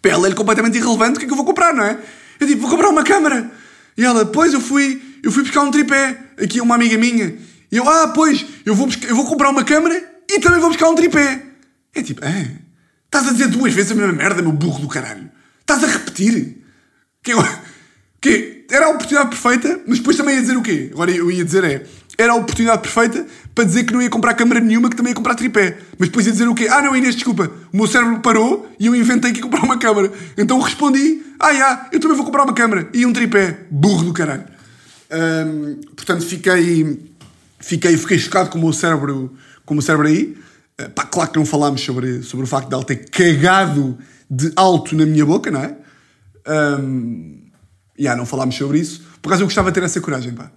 para 0.00 0.10
ela 0.10 0.28
é 0.28 0.32
completamente 0.32 0.78
irrelevante 0.78 1.16
o 1.16 1.18
que 1.18 1.24
é 1.24 1.26
que 1.26 1.32
eu 1.32 1.36
vou 1.36 1.46
comprar, 1.46 1.74
não 1.74 1.84
é? 1.84 1.98
Eu 2.38 2.46
tipo, 2.46 2.62
vou 2.62 2.70
comprar 2.70 2.88
uma 2.88 3.02
câmara. 3.02 3.50
E 3.96 4.04
ela, 4.04 4.26
pois 4.26 4.52
eu 4.52 4.60
fui, 4.60 5.02
eu 5.22 5.32
fui 5.32 5.42
buscar 5.42 5.62
um 5.62 5.70
tripé. 5.70 6.18
Aqui 6.40 6.60
uma 6.60 6.74
amiga 6.74 6.98
minha. 6.98 7.36
E 7.72 7.76
eu, 7.76 7.88
ah, 7.88 8.08
pois, 8.08 8.44
eu 8.64 8.74
vou, 8.74 8.86
buscar, 8.86 9.08
eu 9.08 9.16
vou 9.16 9.26
comprar 9.26 9.50
uma 9.50 9.64
câmara 9.64 10.02
e 10.30 10.38
também 10.38 10.60
vou 10.60 10.68
buscar 10.68 10.88
um 10.88 10.94
tripé. 10.94 11.42
É 11.94 12.02
tipo, 12.02 12.20
ah, 12.24 12.46
estás 13.06 13.26
a 13.28 13.32
dizer 13.32 13.48
duas 13.48 13.72
vezes 13.72 13.92
a 13.92 13.94
mesma 13.94 14.12
merda, 14.12 14.42
meu 14.42 14.52
burro 14.52 14.80
do 14.80 14.88
caralho. 14.88 15.30
Estás 15.60 15.82
a 15.82 15.86
repetir. 15.86 16.62
Que 17.22 17.32
que 18.20 18.55
era 18.70 18.86
a 18.86 18.88
oportunidade 18.90 19.30
perfeita, 19.30 19.80
mas 19.86 19.98
depois 19.98 20.16
também 20.16 20.34
ia 20.34 20.40
dizer 20.40 20.56
o 20.56 20.62
quê? 20.62 20.90
Agora 20.92 21.10
eu 21.10 21.30
ia 21.30 21.44
dizer 21.44 21.64
é, 21.64 21.86
era 22.18 22.32
a 22.32 22.36
oportunidade 22.36 22.82
perfeita 22.82 23.26
para 23.54 23.64
dizer 23.64 23.84
que 23.84 23.92
não 23.92 24.00
ia 24.02 24.10
comprar 24.10 24.34
câmara 24.34 24.60
nenhuma, 24.60 24.88
que 24.88 24.96
também 24.96 25.10
ia 25.10 25.14
comprar 25.14 25.34
tripé. 25.34 25.78
Mas 25.98 26.08
depois 26.08 26.26
ia 26.26 26.32
dizer 26.32 26.48
o 26.48 26.54
quê? 26.54 26.68
Ah, 26.70 26.82
não, 26.82 26.96
Inês, 26.96 27.14
desculpa, 27.14 27.50
o 27.72 27.76
meu 27.76 27.86
cérebro 27.86 28.20
parou 28.20 28.68
e 28.78 28.86
eu 28.86 28.94
inventei 28.94 29.32
que 29.32 29.38
ia 29.38 29.42
comprar 29.42 29.62
uma 29.62 29.78
câmara. 29.78 30.10
Então 30.36 30.58
respondi, 30.60 31.22
ah, 31.38 31.52
já, 31.52 31.88
eu 31.92 32.00
também 32.00 32.16
vou 32.16 32.26
comprar 32.26 32.44
uma 32.44 32.54
câmara 32.54 32.88
e 32.92 33.04
um 33.04 33.12
tripé. 33.12 33.60
Burro 33.70 34.04
do 34.04 34.12
caralho. 34.12 34.44
Portanto, 35.94 36.24
fiquei, 36.24 36.98
fiquei, 37.60 37.96
fiquei 37.96 38.18
chocado 38.18 38.50
com 38.50 38.58
o 38.58 38.62
meu 38.62 38.72
cérebro, 38.72 39.34
com 39.64 39.74
o 39.74 39.76
meu 39.76 39.82
cérebro 39.82 40.08
aí. 40.08 40.36
Uh, 40.78 40.90
pá, 40.90 41.04
claro 41.04 41.30
que 41.30 41.38
não 41.38 41.46
falámos 41.46 41.80
sobre, 41.80 42.22
sobre 42.22 42.44
o 42.44 42.46
facto 42.46 42.68
de 42.68 42.74
ela 42.74 42.84
ter 42.84 43.08
cagado 43.08 43.96
de 44.30 44.52
alto 44.54 44.94
na 44.94 45.06
minha 45.06 45.24
boca, 45.24 45.50
não 45.50 45.60
é? 45.60 45.74
Um, 46.78 47.45
yeah, 47.98 48.18
não 48.18 48.26
falámos 48.26 48.54
sobre 48.54 48.78
isso. 48.78 49.02
Por 49.22 49.28
acaso 49.28 49.42
eu 49.42 49.46
gostava 49.46 49.70
de 49.70 49.74
ter 49.74 49.84
essa 49.84 50.00
coragem, 50.00 50.32
pá 50.32 50.50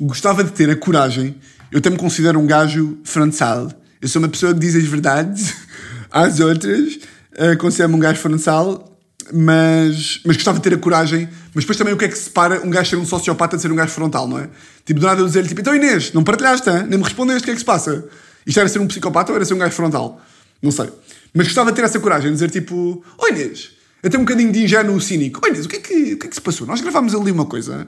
gostava 0.00 0.42
de 0.42 0.50
ter 0.52 0.70
a 0.70 0.76
coragem. 0.76 1.36
Eu 1.70 1.80
também 1.80 1.96
me 1.96 2.02
considero 2.02 2.38
um 2.38 2.46
gajo 2.46 2.98
frontal. 3.04 3.70
Eu 4.00 4.08
sou 4.08 4.20
uma 4.20 4.28
pessoa 4.28 4.54
que 4.54 4.60
diz 4.60 4.74
as 4.74 4.84
verdades 4.84 5.54
às 6.10 6.40
outras. 6.40 6.98
Uh, 7.32 7.56
considero-me 7.58 7.96
um 7.96 8.00
gajo 8.00 8.18
frontal, 8.18 8.98
mas, 9.32 10.20
mas 10.24 10.36
gostava 10.36 10.58
de 10.58 10.64
ter 10.64 10.74
a 10.74 10.78
coragem. 10.78 11.28
Mas 11.54 11.64
depois 11.64 11.76
também 11.76 11.92
o 11.92 11.96
que 11.96 12.06
é 12.06 12.08
que 12.08 12.16
separa 12.16 12.60
um 12.64 12.70
gajo 12.70 12.90
ser 12.90 12.96
um 12.96 13.06
sociopata 13.06 13.56
de 13.56 13.62
ser 13.62 13.70
um 13.70 13.76
gajo 13.76 13.92
frontal, 13.92 14.26
não 14.26 14.38
é? 14.38 14.48
Tipo, 14.84 15.00
do 15.00 15.06
nada 15.06 15.20
eu 15.20 15.26
dizer-lhe, 15.26 15.48
tipo, 15.48 15.60
então 15.60 15.74
Inês, 15.74 16.12
não 16.12 16.24
partilhaste, 16.24 16.68
hein? 16.68 16.86
nem 16.88 16.98
me 16.98 17.04
respondeste, 17.04 17.42
o 17.42 17.44
que 17.44 17.50
é 17.50 17.54
que 17.54 17.60
se 17.60 17.64
passa? 17.64 18.04
Isto 18.46 18.58
era 18.58 18.68
ser 18.68 18.78
um 18.78 18.86
psicopata 18.86 19.30
ou 19.30 19.36
era 19.36 19.44
ser 19.44 19.54
um 19.54 19.58
gajo 19.58 19.72
frontal? 19.72 20.20
Não 20.62 20.70
sei. 20.70 20.90
Mas 21.34 21.46
gostava 21.46 21.70
de 21.70 21.76
ter 21.76 21.84
essa 21.84 22.00
coragem, 22.00 22.28
de 22.28 22.34
dizer 22.34 22.50
tipo, 22.50 23.04
oh 23.18 23.28
Inês, 23.28 23.72
até 24.02 24.16
um 24.16 24.22
bocadinho 24.22 24.52
de 24.52 24.64
ingênuo 24.64 25.00
cínico. 25.00 25.46
Inês, 25.46 25.66
o 25.66 25.68
que 25.68 25.76
é 25.76 25.80
que, 25.80 26.14
o 26.14 26.18
que, 26.18 26.26
é 26.26 26.28
que 26.28 26.34
se 26.34 26.40
passou? 26.40 26.66
Nós 26.66 26.80
gravámos 26.80 27.14
ali 27.14 27.30
uma 27.30 27.46
coisa 27.46 27.86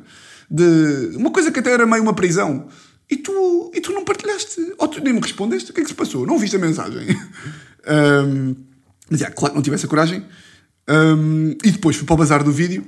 de 0.50 1.16
uma 1.16 1.30
coisa 1.30 1.50
que 1.50 1.60
até 1.60 1.72
era 1.72 1.86
meio 1.86 2.02
uma 2.02 2.14
prisão. 2.14 2.68
E 3.10 3.16
tu, 3.16 3.70
e 3.74 3.80
tu 3.80 3.92
não 3.92 4.04
partilhaste, 4.04 4.74
ou 4.78 4.88
tu 4.88 5.02
nem 5.02 5.12
me 5.12 5.20
respondeste, 5.20 5.70
o 5.70 5.74
que 5.74 5.80
é 5.80 5.82
que 5.82 5.90
se 5.90 5.94
passou? 5.94 6.26
Não 6.26 6.38
viste 6.38 6.56
a 6.56 6.58
mensagem? 6.58 7.06
um, 8.26 8.54
mas, 9.10 9.20
é, 9.20 9.30
claro 9.30 9.52
que 9.52 9.56
não 9.56 9.62
tivesse 9.62 9.86
a 9.86 9.88
coragem. 9.88 10.24
Um, 10.88 11.50
e 11.62 11.70
depois 11.70 11.96
fui 11.96 12.06
para 12.06 12.14
o 12.14 12.16
bazar 12.16 12.42
do 12.42 12.50
vídeo 12.50 12.84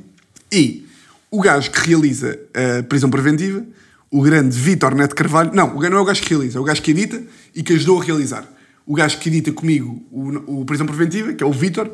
e 0.51 0.87
o 1.31 1.41
gajo 1.41 1.71
que 1.71 1.89
realiza 1.89 2.39
a 2.55 2.83
prisão 2.83 3.11
preventiva, 3.11 3.65
o 4.11 4.23
grande 4.23 4.57
Vitor 4.57 4.95
Neto 4.95 5.15
Carvalho, 5.15 5.51
não, 5.53 5.75
não 5.75 5.99
é 5.99 6.01
o 6.01 6.05
gajo 6.05 6.23
que 6.23 6.31
realiza, 6.31 6.59
é 6.59 6.61
o 6.61 6.65
gajo 6.65 6.81
que 6.81 6.91
edita 6.93 7.23
e 7.55 7.63
que 7.63 7.73
ajudou 7.73 8.01
a 8.01 8.05
realizar. 8.05 8.49
O 8.87 8.95
gajo 8.95 9.19
que 9.19 9.29
edita 9.29 9.53
comigo 9.53 10.07
o, 10.11 10.61
o 10.61 10.65
prisão 10.65 10.87
preventiva, 10.87 11.33
que 11.33 11.43
é 11.43 11.47
o 11.47 11.53
Vitor, 11.53 11.91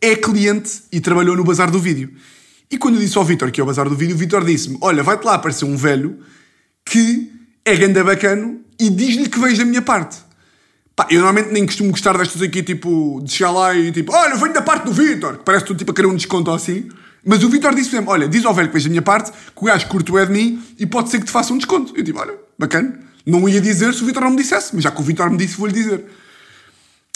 é 0.00 0.16
cliente 0.16 0.82
e 0.92 1.00
trabalhou 1.00 1.36
no 1.36 1.44
bazar 1.44 1.70
do 1.70 1.78
vídeo. 1.78 2.10
E 2.70 2.78
quando 2.78 2.94
eu 2.94 3.00
disse 3.00 3.16
ao 3.16 3.24
Vitor 3.24 3.50
que 3.50 3.60
é 3.60 3.64
o 3.64 3.66
bazar 3.66 3.88
do 3.88 3.94
vídeo, 3.94 4.14
o 4.14 4.18
Vitor 4.18 4.44
disse-me: 4.44 4.78
Olha, 4.80 5.02
vai-te 5.02 5.24
lá 5.24 5.34
aparecer 5.34 5.64
um 5.64 5.76
velho 5.76 6.18
que 6.84 7.30
é 7.64 7.76
ganda 7.76 8.02
bacano 8.02 8.60
e 8.78 8.90
diz-lhe 8.90 9.28
que 9.28 9.38
vejo 9.38 9.58
da 9.58 9.64
minha 9.64 9.82
parte. 9.82 10.18
Pá, 10.96 11.06
eu 11.10 11.20
normalmente 11.20 11.52
nem 11.52 11.66
costumo 11.66 11.90
gostar 11.90 12.16
destas 12.16 12.40
aqui, 12.40 12.62
tipo, 12.62 13.20
de 13.24 13.32
chegar 13.32 13.50
lá 13.50 13.74
e 13.74 13.90
tipo, 13.90 14.12
olha, 14.12 14.36
venho 14.36 14.52
da 14.52 14.62
parte 14.62 14.84
do 14.84 14.92
Vitor, 14.92 15.38
que 15.38 15.44
parece 15.44 15.64
tudo 15.64 15.76
tipo 15.78 15.90
a 15.90 15.94
querer 15.94 16.06
um 16.06 16.14
desconto 16.14 16.50
assim. 16.50 16.88
Mas 17.24 17.42
o 17.42 17.48
Vitor 17.48 17.74
disse 17.74 17.98
me 17.98 18.06
olha, 18.06 18.28
diz 18.28 18.44
ao 18.44 18.54
velho 18.54 18.68
que 18.68 18.74
vejo 18.74 18.86
da 18.86 18.90
minha 18.90 19.02
parte, 19.02 19.32
que 19.32 19.62
o 19.62 19.64
gajo 19.64 19.88
curto 19.88 20.16
é 20.18 20.26
de 20.26 20.32
mim 20.32 20.62
e 20.78 20.86
pode 20.86 21.10
ser 21.10 21.18
que 21.18 21.24
te 21.24 21.32
faça 21.32 21.52
um 21.52 21.58
desconto. 21.58 21.96
Eu 21.96 22.04
tipo, 22.04 22.18
olha, 22.18 22.34
bacana. 22.58 23.00
Não 23.26 23.48
ia 23.48 23.60
dizer 23.60 23.94
se 23.94 24.02
o 24.02 24.06
Vitor 24.06 24.22
não 24.22 24.30
me 24.30 24.36
dissesse, 24.36 24.74
mas 24.74 24.84
já 24.84 24.90
que 24.90 25.00
o 25.00 25.02
Vitor 25.02 25.30
me 25.30 25.38
disse, 25.38 25.56
vou-lhe 25.56 25.72
dizer. 25.72 26.04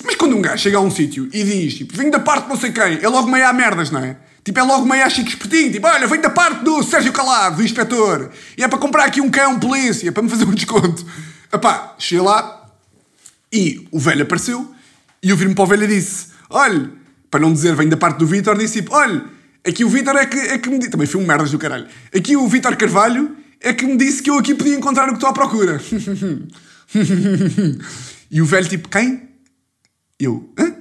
Mas 0.05 0.14
quando 0.14 0.36
um 0.36 0.40
gajo 0.40 0.62
chega 0.62 0.78
a 0.78 0.80
um 0.80 0.90
sítio 0.90 1.28
e 1.32 1.42
diz, 1.42 1.74
tipo, 1.74 1.96
venho 1.96 2.11
da 2.11 2.20
parte 2.20 2.44
de 2.44 2.51
não 2.51 2.57
sei 2.57 2.70
quem, 2.70 3.03
é 3.03 3.09
logo 3.09 3.28
meio 3.28 3.46
a 3.46 3.53
merdas, 3.53 3.90
não 3.90 4.01
é? 4.01 4.16
Tipo, 4.44 4.61
é 4.61 4.62
logo 4.62 4.86
meio 4.86 5.05
a 5.05 5.11
chique 5.11 5.28
espertinho. 5.28 5.72
Tipo, 5.72 5.86
olha, 5.86 6.07
vem 6.07 6.20
da 6.20 6.30
parte 6.30 6.64
do 6.64 6.82
Sérgio 6.82 7.12
Calado, 7.12 7.57
do 7.57 7.62
inspetor. 7.62 8.30
E 8.57 8.62
é 8.62 8.68
para 8.68 8.78
comprar 8.78 9.05
aqui 9.05 9.20
um 9.20 9.28
cão 9.28 9.59
polícia, 9.59 10.11
para 10.11 10.22
me 10.22 10.30
fazer 10.30 10.44
um 10.44 10.55
desconto. 10.55 11.05
Epá, 11.53 11.94
cheguei 11.99 12.24
lá 12.24 12.70
e 13.53 13.86
o 13.90 13.99
velho 13.99 14.22
apareceu 14.22 14.74
e 15.22 15.30
eu 15.30 15.36
vi-me 15.36 15.55
para 15.55 15.64
o 15.64 15.66
velho 15.66 15.84
e 15.84 15.88
disse, 15.88 16.28
olha, 16.49 16.90
para 17.30 17.40
não 17.40 17.53
dizer 17.53 17.74
vem 17.74 17.88
da 17.88 17.96
parte 17.96 18.18
do 18.18 18.26
Vitor, 18.26 18.57
disse 18.57 18.80
tipo, 18.80 18.94
olha, 18.94 19.24
aqui 19.66 19.84
o 19.84 19.88
Vitor 19.88 20.16
é 20.16 20.26
que, 20.26 20.38
é 20.38 20.59
que 20.59 20.70
me 20.70 20.78
disse... 20.78 20.90
Também 20.90 21.07
foi 21.07 21.20
um 21.20 21.26
merdas 21.26 21.51
do 21.51 21.59
caralho. 21.59 21.86
Aqui 22.14 22.36
o 22.36 22.46
Vitor 22.49 22.76
Carvalho 22.76 23.36
é 23.61 23.72
que 23.72 23.84
me 23.84 23.96
disse 23.96 24.22
que 24.22 24.30
eu 24.30 24.38
aqui 24.38 24.55
podia 24.55 24.76
encontrar 24.76 25.05
o 25.05 25.09
que 25.09 25.14
estou 25.14 25.28
à 25.28 25.32
procura. 25.32 25.80
e 28.30 28.40
o 28.40 28.46
velho 28.46 28.68
tipo, 28.68 28.88
quem? 28.88 29.27
Eu, 30.20 30.52
hã? 30.58 30.76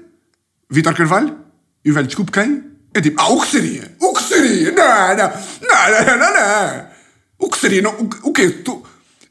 Vitor 0.70 0.96
Carvalho? 0.96 1.38
E 1.86 1.92
o 1.92 1.94
velho, 1.94 2.08
desculpe, 2.08 2.32
quem? 2.32 2.64
É 2.94 3.02
tipo, 3.02 3.22
ah, 3.22 3.30
o 3.30 3.40
que 3.42 3.48
seria? 3.48 3.96
O 4.00 4.14
que 4.14 4.24
seria? 4.24 4.72
Não, 4.72 5.16
não, 5.16 5.34
não, 5.62 6.06
não, 6.06 6.18
não, 6.18 6.34
não. 6.34 6.88
O 7.38 7.50
que 7.50 7.58
seria? 7.60 7.82
Não, 7.82 7.92
o, 7.92 8.30
o 8.30 8.34
quê? 8.34 8.50
Tu, 8.50 8.84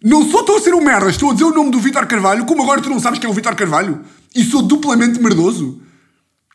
não 0.02 0.30
só 0.30 0.40
estou 0.40 0.56
a 0.56 0.60
ser 0.60 0.74
um 0.74 0.80
merda, 0.80 1.10
estou 1.10 1.30
a 1.30 1.32
dizer 1.32 1.44
o 1.44 1.50
nome 1.50 1.72
do 1.72 1.80
Vitor 1.80 2.06
Carvalho, 2.06 2.46
como 2.46 2.62
agora 2.62 2.80
tu 2.80 2.88
não 2.88 3.00
sabes 3.00 3.18
quem 3.18 3.26
é 3.26 3.30
o 3.30 3.34
Vitor 3.34 3.56
Carvalho? 3.56 4.04
E 4.34 4.44
sou 4.44 4.62
duplamente 4.62 5.20
merdoso. 5.20 5.82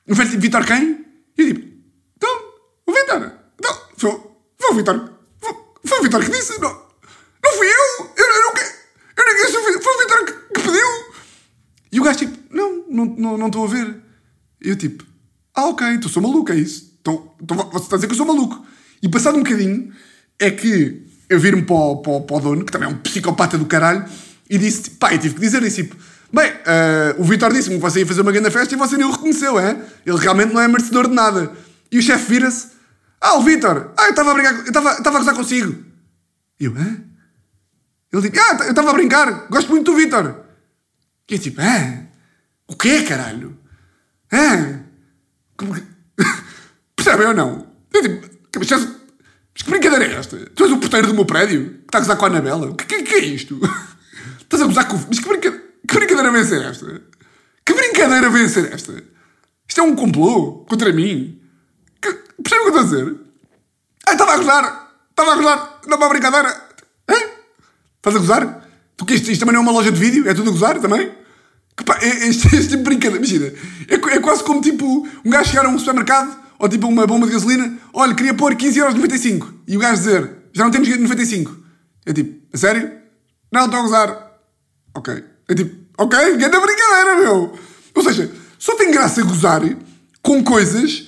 O 0.07 0.15
velho 0.15 0.29
tipo, 0.29 0.41
Vitor 0.41 0.65
quem? 0.65 1.05
E 1.37 1.41
eu 1.41 1.53
tipo, 1.53 1.67
então, 2.15 2.41
o 2.87 2.93
Vitor. 2.93 3.19
Não, 3.61 3.73
foi, 3.97 4.21
foi 4.59 4.71
o 4.71 4.75
Vitor. 4.75 5.13
Foi, 5.39 5.55
foi 5.83 5.99
o 5.99 6.03
Vitor 6.03 6.23
que 6.23 6.31
disse. 6.31 6.59
Não, 6.61 6.69
não 7.43 7.51
fui 7.57 7.67
eu. 7.67 8.11
Eu, 8.15 8.25
eu, 8.25 8.41
não, 8.41 8.53
eu 9.17 9.25
nem 9.25 9.35
disse, 9.35 9.51
foi 9.51 9.95
o 9.95 9.99
Vitor 9.99 10.25
que, 10.25 10.31
que 10.53 10.61
pediu. 10.61 10.87
E 11.91 11.99
o 11.99 12.03
gajo 12.03 12.19
tipo, 12.19 12.40
não, 12.53 12.85
não 12.89 13.05
estou 13.05 13.37
não, 13.37 13.49
não 13.49 13.63
a 13.63 13.67
ver. 13.67 14.01
E 14.63 14.69
eu 14.69 14.75
tipo, 14.75 15.03
ah 15.55 15.67
ok, 15.67 15.97
tu 15.97 16.09
sou 16.09 16.21
maluco, 16.21 16.51
é 16.51 16.55
isso. 16.55 16.97
Então, 17.01 17.33
então 17.41 17.57
você 17.57 17.85
está 17.85 17.95
a 17.95 17.97
dizer 17.97 18.07
que 18.07 18.13
eu 18.13 18.17
sou 18.17 18.25
maluco. 18.25 18.65
E 19.01 19.09
passado 19.09 19.37
um 19.37 19.43
bocadinho, 19.43 19.91
é 20.39 20.51
que 20.51 21.05
eu 21.29 21.39
vir-me 21.39 21.63
para, 21.63 21.75
o, 21.75 21.97
para, 21.97 22.19
para 22.21 22.35
o 22.35 22.39
dono, 22.39 22.65
que 22.65 22.71
também 22.71 22.89
é 22.89 22.91
um 22.91 22.97
psicopata 22.97 23.57
do 23.57 23.65
caralho, 23.65 24.05
e 24.49 24.57
disse, 24.57 24.91
pá, 24.91 25.13
eu 25.13 25.19
tive 25.19 25.35
que 25.35 25.41
dizer 25.41 25.63
isso, 25.63 25.77
tipo, 25.77 25.95
bem, 26.31 26.51
uh, 26.51 27.21
o 27.21 27.23
Vitor 27.23 27.53
disse-me 27.53 27.75
que 27.75 27.81
você 27.81 27.99
ia 27.99 28.05
fazer 28.05 28.21
uma 28.21 28.31
grande 28.31 28.51
festa 28.51 28.73
e 28.73 28.77
você 28.77 28.97
nem 28.97 29.05
o 29.05 29.11
reconheceu, 29.11 29.57
é? 29.57 29.81
Ele 30.05 30.17
realmente 30.17 30.53
não 30.53 30.61
é 30.61 30.67
merecedor 30.67 31.07
de 31.07 31.15
nada. 31.15 31.53
E 31.91 31.97
o 31.97 32.01
chefe 32.01 32.33
vira-se, 32.33 32.67
ah, 33.19 33.37
o 33.37 33.43
Vitor, 33.43 33.91
ah, 33.97 34.05
eu 34.05 34.09
estava 34.09 34.31
a 34.31 34.33
brincar, 34.33 34.53
eu 34.55 34.65
estava, 34.65 34.91
estava 34.91 35.17
a 35.17 35.19
gozar 35.19 35.35
consigo. 35.35 35.83
E 36.59 36.65
eu, 36.65 36.75
hã? 36.75 37.03
Ele 38.11 38.29
diz, 38.29 38.41
ah, 38.41 38.57
eu 38.65 38.69
estava 38.71 38.89
a 38.89 38.93
brincar, 38.93 39.47
gosto 39.49 39.69
muito 39.69 39.91
do 39.91 39.97
Vitor. 39.97 40.41
E 41.29 41.33
eu 41.33 41.39
tipo, 41.39 41.61
hã? 41.61 42.07
O 42.71 42.75
quê, 42.77 43.03
caralho? 43.03 43.57
Hã? 44.31 44.85
Como 45.57 45.73
que... 45.73 45.83
Percebem 46.95 47.27
ou 47.27 47.33
não? 47.33 47.67
Eu 47.93 48.01
digo, 48.01 48.21
mas 48.57 49.63
que 49.63 49.69
brincadeira 49.69 50.05
é 50.05 50.17
esta? 50.17 50.37
Tu 50.37 50.63
és 50.63 50.71
o 50.71 50.77
porteiro 50.77 51.07
do 51.07 51.13
meu 51.13 51.25
prédio? 51.25 51.69
Que 51.69 51.79
está 51.87 51.97
a 51.97 52.01
gozar 52.01 52.17
com 52.17 52.25
a 52.25 52.27
Anabela? 52.29 52.67
O 52.67 52.75
que, 52.75 52.85
que, 52.85 53.03
que, 53.03 53.15
é 53.15 53.25
isto? 53.25 53.59
Estás 54.39 54.63
a 54.63 54.65
gozar 54.65 54.87
com... 54.87 54.97
Mas 55.05 55.19
que, 55.19 55.27
brinca... 55.27 55.51
que 55.51 55.95
brincadeira 55.95 56.31
vem 56.31 56.45
ser 56.45 56.61
esta? 56.61 57.01
Que 57.65 57.73
brincadeira 57.73 58.29
vem 58.29 58.47
ser 58.47 58.73
esta? 58.73 59.03
Isto 59.67 59.81
é 59.81 59.83
um 59.83 59.93
complô 59.93 60.65
contra 60.69 60.93
mim? 60.93 61.41
Que... 62.01 62.13
Percebem 62.41 62.69
o 62.69 62.71
que 62.71 62.77
eu 62.77 62.83
estou 62.83 62.99
a 62.99 63.01
dizer? 63.03 63.19
Ah, 64.07 64.13
estava 64.13 64.33
a 64.33 64.37
gozar! 64.37 64.93
Estava 65.09 65.33
a 65.33 65.35
gozar! 65.35 65.81
Não 65.87 65.93
é 65.93 65.97
uma 65.97 66.09
brincadeira! 66.09 66.49
Hã? 67.09 67.15
Estás 67.97 68.15
a 68.15 68.19
gozar? 68.19 68.69
Tu 68.95 69.05
que 69.05 69.15
isto, 69.15 69.29
isto 69.29 69.41
também 69.41 69.55
não 69.55 69.59
é 69.59 69.63
uma 69.63 69.73
loja 69.73 69.91
de 69.91 69.99
vídeo? 69.99 70.29
É 70.29 70.33
tudo 70.33 70.51
a 70.51 70.53
gozar 70.53 70.79
também? 70.79 71.20
Que 71.75 71.83
pá, 71.83 71.97
é, 72.01 72.07
é 72.07 72.27
este, 72.27 72.47
este 72.55 72.69
tipo 72.69 72.77
de 72.77 72.83
brincadeira, 72.83 73.17
imagina. 73.17 73.53
É, 73.87 73.95
é 74.15 74.19
quase 74.19 74.43
como 74.43 74.61
tipo 74.61 75.07
um 75.25 75.29
gajo 75.29 75.49
chegar 75.49 75.65
a 75.65 75.69
um 75.69 75.79
supermercado 75.79 76.37
Ou 76.59 76.69
tipo 76.69 76.87
uma 76.87 77.07
bomba 77.07 77.25
de 77.25 77.33
gasolina, 77.33 77.77
olha, 77.93 78.13
queria 78.13 78.33
pôr 78.33 78.55
15,95€. 78.55 79.47
E 79.67 79.77
o 79.77 79.79
gajo 79.79 79.97
dizer, 79.97 80.31
já 80.53 80.63
não 80.63 80.71
temos 80.71 80.87
95. 80.87 81.57
É 82.05 82.13
tipo, 82.13 82.39
a 82.53 82.57
sério? 82.57 82.91
Não, 83.51 83.65
estou 83.65 83.79
a 83.79 83.83
gozar. 83.83 84.31
Ok. 84.93 85.23
É 85.49 85.55
tipo, 85.55 85.75
ok, 85.97 86.17
grande 86.37 86.59
brincadeira, 86.59 87.15
meu. 87.19 87.57
Ou 87.93 88.03
seja, 88.03 88.31
só 88.57 88.75
tem 88.75 88.91
graça 88.91 89.23
gozar 89.23 89.61
com 90.21 90.43
coisas 90.43 91.07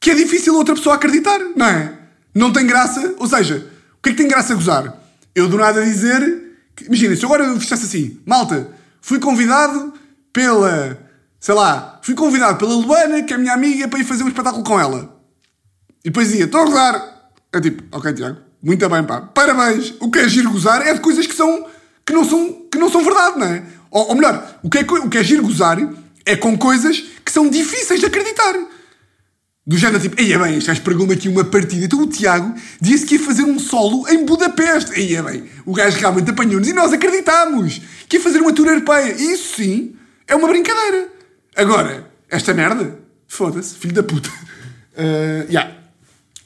que 0.00 0.10
é 0.10 0.14
difícil 0.14 0.54
outra 0.54 0.74
pessoa 0.74 0.96
acreditar, 0.96 1.38
não 1.56 1.66
é? 1.66 1.92
Não 2.34 2.52
tem 2.52 2.66
graça, 2.66 3.14
ou 3.18 3.26
seja, 3.26 3.66
o 3.98 4.02
que 4.02 4.10
é 4.10 4.12
que 4.12 4.18
tem 4.18 4.28
graça 4.28 4.54
gozar? 4.54 5.00
Eu 5.34 5.48
do 5.48 5.56
nada 5.56 5.84
dizer, 5.84 6.56
imagina, 6.86 7.16
se 7.16 7.24
agora 7.24 7.44
eu 7.44 7.58
fizesse 7.60 7.84
assim, 7.84 8.20
malta, 8.26 8.70
fui 9.00 9.18
convidado 9.18 9.94
pela, 10.34 10.98
sei 11.38 11.54
lá, 11.54 12.00
fui 12.02 12.14
convidado 12.14 12.58
pela 12.58 12.74
Luana, 12.74 13.22
que 13.22 13.32
é 13.32 13.38
minha 13.38 13.54
amiga, 13.54 13.88
para 13.88 14.00
ir 14.00 14.04
fazer 14.04 14.24
um 14.24 14.28
espetáculo 14.28 14.64
com 14.64 14.78
ela. 14.78 15.16
E 16.04 16.10
depois 16.10 16.28
dizia, 16.28 16.44
estou 16.44 16.60
a 16.60 16.64
gozar. 16.64 17.30
É 17.52 17.60
tipo, 17.60 17.84
ok, 17.96 18.12
Tiago, 18.12 18.38
muito 18.60 18.86
bem, 18.88 19.04
pá, 19.04 19.20
parabéns. 19.22 19.94
O 20.00 20.10
que 20.10 20.18
é 20.18 20.28
giro 20.28 20.50
gozar 20.50 20.86
é 20.86 20.92
de 20.92 21.00
coisas 21.00 21.26
que 21.26 21.34
são, 21.34 21.66
que 22.04 22.12
não 22.12 22.24
são, 22.24 22.66
que 22.70 22.76
não 22.76 22.90
são 22.90 23.02
verdade, 23.02 23.38
não 23.38 23.46
é? 23.46 23.64
Ou, 23.90 24.08
ou 24.08 24.14
melhor, 24.16 24.58
o 24.62 24.68
que, 24.68 24.78
é, 24.78 24.82
o 24.82 25.08
que 25.08 25.18
é 25.18 25.22
giro 25.22 25.44
gozar 25.44 25.78
é 26.26 26.34
com 26.34 26.58
coisas 26.58 26.98
que 27.24 27.30
são 27.30 27.48
difíceis 27.48 28.00
de 28.00 28.06
acreditar. 28.06 28.54
Do 29.64 29.78
género 29.78 30.00
tipo, 30.00 30.20
eia 30.20 30.38
bem, 30.38 30.56
este 30.58 30.66
gajo 30.66 30.82
pregou-me 30.82 31.14
aqui 31.14 31.28
uma 31.28 31.44
partida. 31.44 31.84
Então 31.84 32.00
o 32.00 32.06
Tiago 32.08 32.54
disse 32.80 33.06
que 33.06 33.14
ia 33.14 33.20
fazer 33.20 33.44
um 33.44 33.58
solo 33.58 34.06
em 34.08 34.24
Budapeste. 34.26 34.98
Eia 34.98 35.22
bem, 35.22 35.44
o 35.64 35.72
gajo 35.72 35.96
realmente 35.96 36.30
apanhou-nos 36.30 36.68
e 36.68 36.72
nós 36.72 36.92
acreditámos 36.92 37.80
que 38.08 38.16
ia 38.16 38.22
fazer 38.22 38.40
uma 38.40 38.52
tour 38.52 38.66
europeia. 38.66 39.12
Isso 39.12 39.56
sim 39.56 39.94
é 40.26 40.34
uma 40.34 40.48
brincadeira. 40.48 41.08
Agora, 41.56 42.10
esta 42.28 42.52
merda, 42.52 42.98
foda-se, 43.28 43.76
filho 43.76 43.94
da 43.94 44.02
puta. 44.02 44.28
Uh, 44.28 45.46
yeah. 45.50 45.76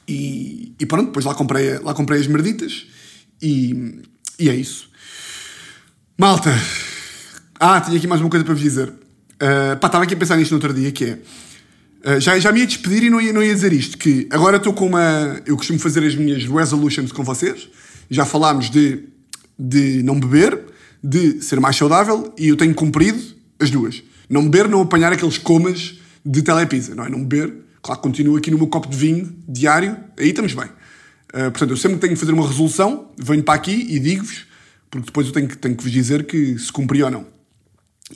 e, 0.07 0.73
e 0.79 0.85
pronto, 0.85 1.07
depois 1.07 1.25
lá 1.25 1.33
comprei, 1.33 1.77
lá 1.79 1.93
comprei 1.93 2.19
as 2.19 2.27
merditas 2.27 2.87
e, 3.41 4.01
e 4.37 4.49
é 4.49 4.55
isso. 4.55 4.89
Malta, 6.17 6.53
ah, 7.59 7.79
tinha 7.81 7.97
aqui 7.97 8.07
mais 8.07 8.21
uma 8.21 8.29
coisa 8.29 8.43
para 8.43 8.53
vos 8.53 8.63
dizer. 8.63 8.89
Uh, 8.89 9.77
pá, 9.79 9.87
estava 9.87 10.03
aqui 10.03 10.13
a 10.13 10.17
pensar 10.17 10.35
nisto 10.35 10.51
no 10.51 10.57
outro 10.57 10.73
dia, 10.73 10.91
que 10.91 11.05
é 11.05 11.19
Uh, 11.99 12.17
já, 12.17 12.39
já 12.39 12.49
me 12.51 12.61
ia 12.61 12.65
despedir 12.65 13.03
e 13.03 13.09
não 13.09 13.19
ia, 13.19 13.33
não 13.33 13.43
ia 13.43 13.53
dizer 13.53 13.73
isto, 13.73 13.97
que 13.97 14.25
agora 14.31 14.55
estou 14.55 14.71
com 14.71 14.85
uma... 14.85 15.41
Eu 15.45 15.57
costumo 15.57 15.77
fazer 15.79 16.05
as 16.05 16.15
minhas 16.15 16.45
resolutions 16.45 17.11
com 17.11 17.23
vocês. 17.23 17.67
Já 18.09 18.25
falámos 18.25 18.69
de, 18.69 19.03
de 19.57 20.01
não 20.01 20.17
beber, 20.17 20.61
de 21.03 21.41
ser 21.41 21.59
mais 21.59 21.75
saudável 21.75 22.33
e 22.37 22.47
eu 22.47 22.55
tenho 22.55 22.73
cumprido 22.73 23.21
as 23.59 23.69
duas. 23.69 24.03
Não 24.29 24.47
beber, 24.47 24.69
não 24.69 24.81
apanhar 24.81 25.11
aqueles 25.11 25.37
comas 25.37 25.99
de 26.25 26.41
telepizza, 26.41 26.93
não 26.95 27.05
é? 27.05 27.09
Não 27.09 27.23
beber, 27.23 27.53
claro, 27.81 28.01
continuo 28.01 28.37
aqui 28.37 28.51
no 28.51 28.57
meu 28.57 28.67
copo 28.67 28.87
de 28.87 28.97
vinho 28.97 29.35
diário, 29.47 29.97
aí 30.17 30.29
estamos 30.29 30.53
bem. 30.53 30.65
Uh, 30.65 31.51
portanto, 31.51 31.71
eu 31.71 31.77
sempre 31.77 31.97
tenho 31.97 32.13
que 32.13 32.19
fazer 32.19 32.31
uma 32.31 32.47
resolução, 32.47 33.11
venho 33.17 33.43
para 33.43 33.53
aqui 33.53 33.87
e 33.89 33.99
digo-vos, 33.99 34.45
porque 34.89 35.07
depois 35.07 35.27
eu 35.27 35.33
tenho 35.33 35.47
que, 35.47 35.57
tenho 35.57 35.75
que 35.75 35.83
vos 35.83 35.91
dizer 35.91 36.25
que 36.25 36.57
se 36.57 36.71
cumpri 36.71 37.03
ou 37.03 37.11
não. 37.11 37.25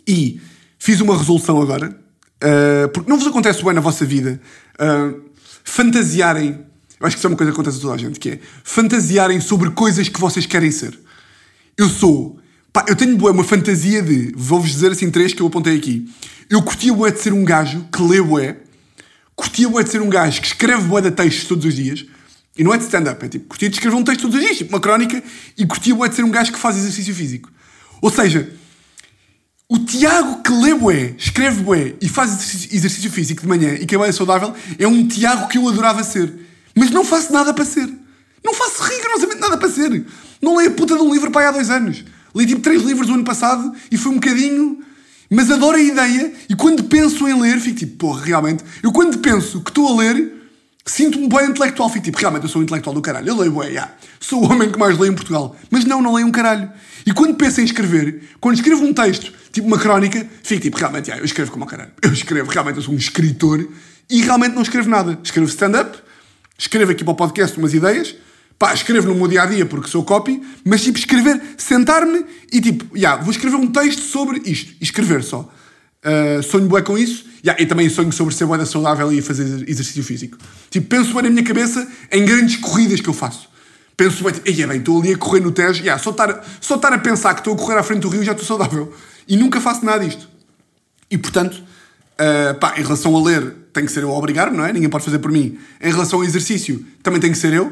E 0.08 0.42
fiz 0.78 1.00
uma 1.02 1.18
resolução 1.18 1.62
agora, 1.62 2.04
Uh, 2.44 2.90
porque 2.90 3.10
não 3.10 3.18
vos 3.18 3.26
acontece 3.26 3.64
bem 3.64 3.74
na 3.74 3.80
vossa 3.80 4.06
vida 4.06 4.40
uh, 4.76 5.22
fantasiarem. 5.64 6.60
Eu 7.00 7.08
acho 7.08 7.16
que 7.16 7.20
isso 7.20 7.28
é 7.28 7.30
uma 7.30 7.38
coisa 7.38 7.52
que 7.52 7.56
acontece 7.56 7.78
a 7.78 7.82
toda 7.82 7.94
a 7.94 7.98
gente, 7.98 8.20
que 8.20 8.32
é 8.32 8.40
fantasiarem 8.66 9.40
sobre 9.40 9.72
coisas 9.72 10.10
que 10.10 10.20
vocês 10.20 10.46
querem 10.46 10.70
ser. 10.70 11.00
Eu 11.78 11.88
sou. 11.88 12.40
Pá, 12.74 12.84
eu 12.88 12.96
tenho 12.96 13.16
uma 13.16 13.44
fantasia 13.44 14.02
de. 14.02 14.34
Vou-vos 14.36 14.72
dizer 14.72 14.92
assim 14.92 15.12
três 15.12 15.32
que 15.32 15.42
eu 15.44 15.46
apontei 15.46 15.78
aqui. 15.78 16.10
Eu 16.50 16.60
curtia 16.64 16.92
bué 16.92 17.12
de 17.12 17.22
ser 17.22 17.32
um 17.32 17.46
gajo 17.46 17.88
que 17.94 18.02
lê 18.02 18.20
bué. 18.20 18.58
Curtia 19.36 19.70
bué 19.70 19.84
de 19.84 19.92
ser 19.92 20.02
um 20.02 20.10
gajo 20.10 20.42
que 20.42 20.48
escreve 20.48 20.82
bué 20.88 21.00
de 21.00 21.12
textos 21.12 21.46
todos 21.46 21.66
os 21.66 21.76
dias. 21.76 22.04
E 22.58 22.64
não 22.64 22.74
é 22.74 22.78
de 22.78 22.84
stand-up, 22.84 23.24
é 23.24 23.30
tipo, 23.30 23.46
curtia 23.46 23.70
de 23.70 23.76
escrever 23.76 23.96
um 23.96 24.04
texto 24.04 24.22
todos 24.22 24.36
os 24.38 24.42
dias, 24.44 24.58
tipo 24.58 24.72
uma 24.72 24.80
crónica. 24.80 25.24
E 25.56 25.68
curtia 25.68 25.94
bué 25.94 26.10
de 26.10 26.16
ser 26.16 26.24
um 26.24 26.32
gajo 26.32 26.52
que 26.52 26.58
faz 26.58 26.76
exercício 26.76 27.14
físico. 27.14 27.52
Ou 28.02 28.12
seja, 28.12 28.52
o 29.70 29.78
Tiago 29.78 30.42
que 30.42 30.52
lê 30.52 30.74
bué, 30.74 31.14
escreve 31.16 31.62
bué 31.62 31.94
e 32.02 32.10
faz 32.10 32.32
exercício 32.74 33.12
físico 33.12 33.42
de 33.42 33.48
manhã 33.48 33.76
e 33.76 33.86
que 33.86 33.94
é 33.94 34.00
bem 34.00 34.12
saudável 34.12 34.52
é 34.80 34.88
um 34.88 35.08
Tiago 35.08 35.48
que 35.48 35.60
eu 35.60 35.70
adorava 35.70 36.04
ser. 36.04 36.34
Mas 36.76 36.90
não 36.90 37.06
faço 37.06 37.32
nada 37.32 37.54
para 37.54 37.66
ser. 37.66 37.88
Não 38.44 38.54
faço 38.56 38.82
rigorosamente 38.82 39.40
nada 39.40 39.58
para 39.58 39.70
ser. 39.70 40.06
Não 40.42 40.58
leio 40.58 40.72
a 40.72 40.74
puta 40.74 40.96
de 40.96 41.02
um 41.04 41.14
livro 41.14 41.30
para 41.30 41.42
aí 41.42 41.48
há 41.48 41.52
dois 41.52 41.70
anos. 41.70 42.04
Li 42.36 42.46
tipo 42.46 42.62
três 42.62 42.82
livros 42.82 43.08
do 43.08 43.14
ano 43.14 43.24
passado 43.24 43.74
e 43.92 43.98
foi 43.98 44.12
um 44.12 44.16
bocadinho. 44.16 44.80
Mas 45.30 45.50
adoro 45.50 45.78
a 45.78 45.82
ideia 45.82 46.34
e 46.50 46.56
quando 46.56 46.84
penso 46.84 47.28
em 47.28 47.40
ler, 47.40 47.60
fico 47.60 47.80
tipo, 47.80 47.98
porra, 47.98 48.26
realmente. 48.26 48.64
Eu 48.82 48.92
quando 48.92 49.18
penso 49.18 49.62
que 49.62 49.72
estou 49.72 49.88
a 49.88 50.02
ler, 50.02 50.32
sinto-me 50.86 51.28
bem 51.28 51.50
intelectual. 51.50 51.90
Fico 51.90 52.06
tipo, 52.06 52.18
realmente 52.18 52.44
eu 52.44 52.50
sou 52.50 52.62
um 52.62 52.64
intelectual 52.64 52.94
do 52.94 53.02
caralho. 53.02 53.30
Eu 53.30 53.38
leio 53.38 53.52
bué, 53.52 53.70
yeah. 53.70 53.92
Sou 54.20 54.44
o 54.44 54.52
homem 54.52 54.72
que 54.72 54.78
mais 54.78 54.98
leio 54.98 55.12
em 55.12 55.16
Portugal. 55.16 55.56
Mas 55.72 55.86
não, 55.86 56.02
não 56.02 56.14
leio 56.14 56.28
um 56.28 56.32
caralho. 56.32 56.70
E 57.06 57.12
quando 57.12 57.36
penso 57.36 57.62
em 57.62 57.64
escrever, 57.64 58.24
quando 58.40 58.56
escrevo 58.56 58.84
um 58.84 58.94
texto 58.94 59.34
tipo 59.52 59.68
uma 59.68 59.78
crónica, 59.78 60.26
fico 60.42 60.62
tipo, 60.62 60.78
realmente, 60.78 61.08
yeah, 61.08 61.22
eu 61.22 61.26
escrevo 61.26 61.52
como 61.52 61.66
caralho. 61.66 61.92
Eu 62.02 62.12
escrevo, 62.12 62.50
realmente, 62.50 62.78
eu 62.78 62.84
sou 62.84 62.94
um 62.94 62.98
escritor 62.98 63.68
e 64.10 64.22
realmente 64.22 64.56
não 64.56 64.62
escrevo 64.62 64.90
nada. 64.90 65.20
Escrevo 65.24 65.48
stand-up, 65.48 65.98
escrevo 66.58 66.92
aqui 66.92 67.04
para 67.04 67.14
o 67.14 67.16
podcast 67.16 67.58
umas 67.58 67.74
ideias, 67.74 68.16
pá, 68.58 68.74
escrevo 68.74 69.08
no 69.08 69.16
meu 69.16 69.28
dia 69.28 69.44
a 69.44 69.46
dia 69.46 69.66
porque 69.66 69.90
sou 69.90 70.04
copy, 70.04 70.42
mas 70.64 70.82
tipo, 70.82 70.98
escrever, 70.98 71.42
sentar-me 71.58 72.26
e 72.52 72.62
tipo, 72.62 72.98
yeah, 72.98 73.22
vou 73.22 73.32
escrever 73.32 73.56
um 73.56 73.68
texto 73.68 74.02
sobre 74.02 74.42
isto, 74.46 74.74
escrever 74.82 75.24
só. 75.24 75.50
Uh, 76.06 76.44
sonho 76.44 76.68
bué 76.68 76.82
com 76.82 76.98
isso, 76.98 77.26
yeah, 77.44 77.62
e 77.62 77.66
também 77.66 77.90
sonho 77.90 78.12
sobre 78.12 78.36
ser 78.36 78.46
bué 78.46 78.64
saudável 78.66 79.12
e 79.12 79.22
fazer 79.22 79.68
exercício 79.68 80.04
físico. 80.04 80.38
Tipo, 80.70 80.88
penso 80.88 81.14
bué 81.14 81.24
na 81.24 81.30
minha 81.30 81.44
cabeça 81.44 81.88
em 82.12 82.26
grandes 82.26 82.58
corridas 82.58 83.00
que 83.00 83.10
eu 83.10 83.14
faço. 83.14 83.50
Penso 83.96 84.24
bem, 84.24 84.34
tipo, 84.34 84.68
bem, 84.68 84.78
estou 84.80 85.00
ali 85.00 85.14
a 85.14 85.18
correr 85.18 85.40
no 85.40 85.52
Tejo, 85.52 85.82
yeah, 85.82 86.02
só, 86.02 86.10
estar, 86.10 86.46
só 86.60 86.76
estar 86.76 86.92
a 86.94 86.98
pensar 86.98 87.34
que 87.34 87.42
estou 87.42 87.54
a 87.54 87.58
correr 87.58 87.78
à 87.78 87.84
frente 87.84 88.02
do 88.02 88.10
rio 88.10 88.24
já 88.24 88.32
estou 88.32 88.46
saudável. 88.46 88.94
E 89.28 89.38
nunca 89.38 89.62
faço 89.62 89.86
nada 89.86 90.04
disto. 90.04 90.28
E 91.10 91.18
portanto, 91.18 91.54
uh, 91.54 92.58
pá, 92.60 92.74
em 92.78 92.82
relação 92.82 93.16
a 93.16 93.24
ler, 93.24 93.56
tem 93.72 93.86
que 93.86 93.92
ser 93.92 94.04
eu 94.04 94.10
a 94.10 94.18
obrigar-me, 94.18 94.58
não 94.58 94.66
é? 94.66 94.74
Ninguém 94.74 94.90
pode 94.90 95.06
fazer 95.06 95.20
por 95.20 95.32
mim. 95.32 95.58
Em 95.82 95.92
relação 95.92 96.20
ao 96.20 96.26
exercício, 96.26 96.86
também 97.02 97.20
tem 97.20 97.32
que 97.32 97.38
ser 97.38 97.54
eu, 97.54 97.72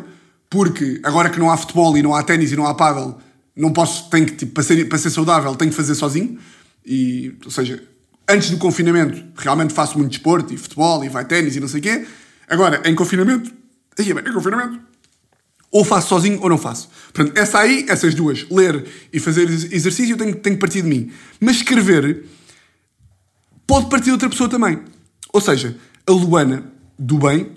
porque 0.51 0.99
agora 1.01 1.29
que 1.29 1.39
não 1.39 1.49
há 1.49 1.55
futebol 1.55 1.97
e 1.97 2.03
não 2.03 2.13
há 2.13 2.21
ténis 2.21 2.51
e 2.51 2.57
não 2.57 2.67
há 2.67 2.75
pádel, 2.75 3.17
não 3.55 3.71
posso, 3.71 4.09
tenho 4.09 4.25
que, 4.25 4.35
tipo, 4.35 4.51
para 4.51 4.61
ser, 4.61 4.83
para 4.89 4.97
ser 4.97 5.09
saudável, 5.09 5.55
tenho 5.55 5.71
que 5.71 5.77
fazer 5.77 5.95
sozinho. 5.95 6.37
E, 6.85 7.33
ou 7.45 7.49
seja, 7.49 7.81
antes 8.27 8.49
do 8.49 8.57
confinamento, 8.57 9.23
realmente 9.37 9.73
faço 9.73 9.97
muito 9.97 10.11
desporto 10.11 10.53
e 10.53 10.57
futebol 10.57 11.05
e 11.05 11.09
vai 11.09 11.23
ténis 11.23 11.55
e 11.55 11.61
não 11.61 11.69
sei 11.69 11.79
o 11.79 11.83
quê. 11.83 12.05
Agora, 12.49 12.81
em 12.83 12.93
confinamento, 12.93 13.49
aí, 13.97 14.11
em 14.11 14.33
confinamento, 14.33 14.77
ou 15.71 15.85
faço 15.85 16.09
sozinho 16.09 16.41
ou 16.41 16.49
não 16.49 16.57
faço. 16.57 16.89
Portanto, 17.13 17.37
essa 17.37 17.59
aí, 17.59 17.85
essas 17.87 18.13
duas, 18.13 18.45
ler 18.51 18.85
e 19.13 19.21
fazer 19.21 19.49
exercício, 19.49 20.17
tem 20.17 20.33
que 20.33 20.57
partir 20.57 20.81
de 20.81 20.89
mim. 20.89 21.13
Mas 21.39 21.57
escrever 21.57 22.25
pode 23.65 23.89
partir 23.89 24.05
de 24.05 24.11
outra 24.11 24.29
pessoa 24.29 24.49
também. 24.49 24.81
Ou 25.31 25.39
seja, 25.39 25.77
a 26.05 26.11
Luana, 26.11 26.65
do 26.99 27.17
bem, 27.19 27.53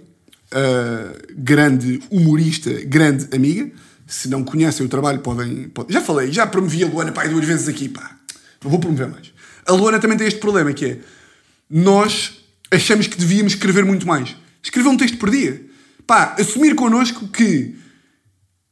grande 1.36 2.00
humorista, 2.10 2.70
grande 2.86 3.28
amiga, 3.34 3.70
se 4.06 4.28
não 4.28 4.44
conhecem 4.44 4.84
o 4.84 4.88
trabalho, 4.88 5.20
podem, 5.20 5.68
podem. 5.68 5.92
Já 5.92 6.00
falei, 6.00 6.30
já 6.32 6.46
promovi 6.46 6.84
a 6.84 6.86
Luana 6.86 7.12
pai 7.12 7.28
duas 7.28 7.44
vezes 7.44 7.68
aqui, 7.68 7.88
pá. 7.88 8.18
Não 8.62 8.70
vou 8.70 8.78
promover 8.78 9.08
mais. 9.08 9.32
A 9.66 9.72
Luana 9.72 9.98
também 9.98 10.16
tem 10.16 10.26
este 10.26 10.40
problema 10.40 10.72
que 10.72 10.84
é 10.84 10.98
nós 11.68 12.44
achamos 12.70 13.06
que 13.06 13.16
devíamos 13.16 13.54
escrever 13.54 13.84
muito 13.84 14.06
mais. 14.06 14.36
Escrever 14.62 14.88
um 14.88 14.96
texto 14.96 15.18
por 15.18 15.30
dia. 15.30 15.64
Pá, 16.06 16.36
assumir 16.38 16.74
connosco 16.74 17.26
que 17.28 17.74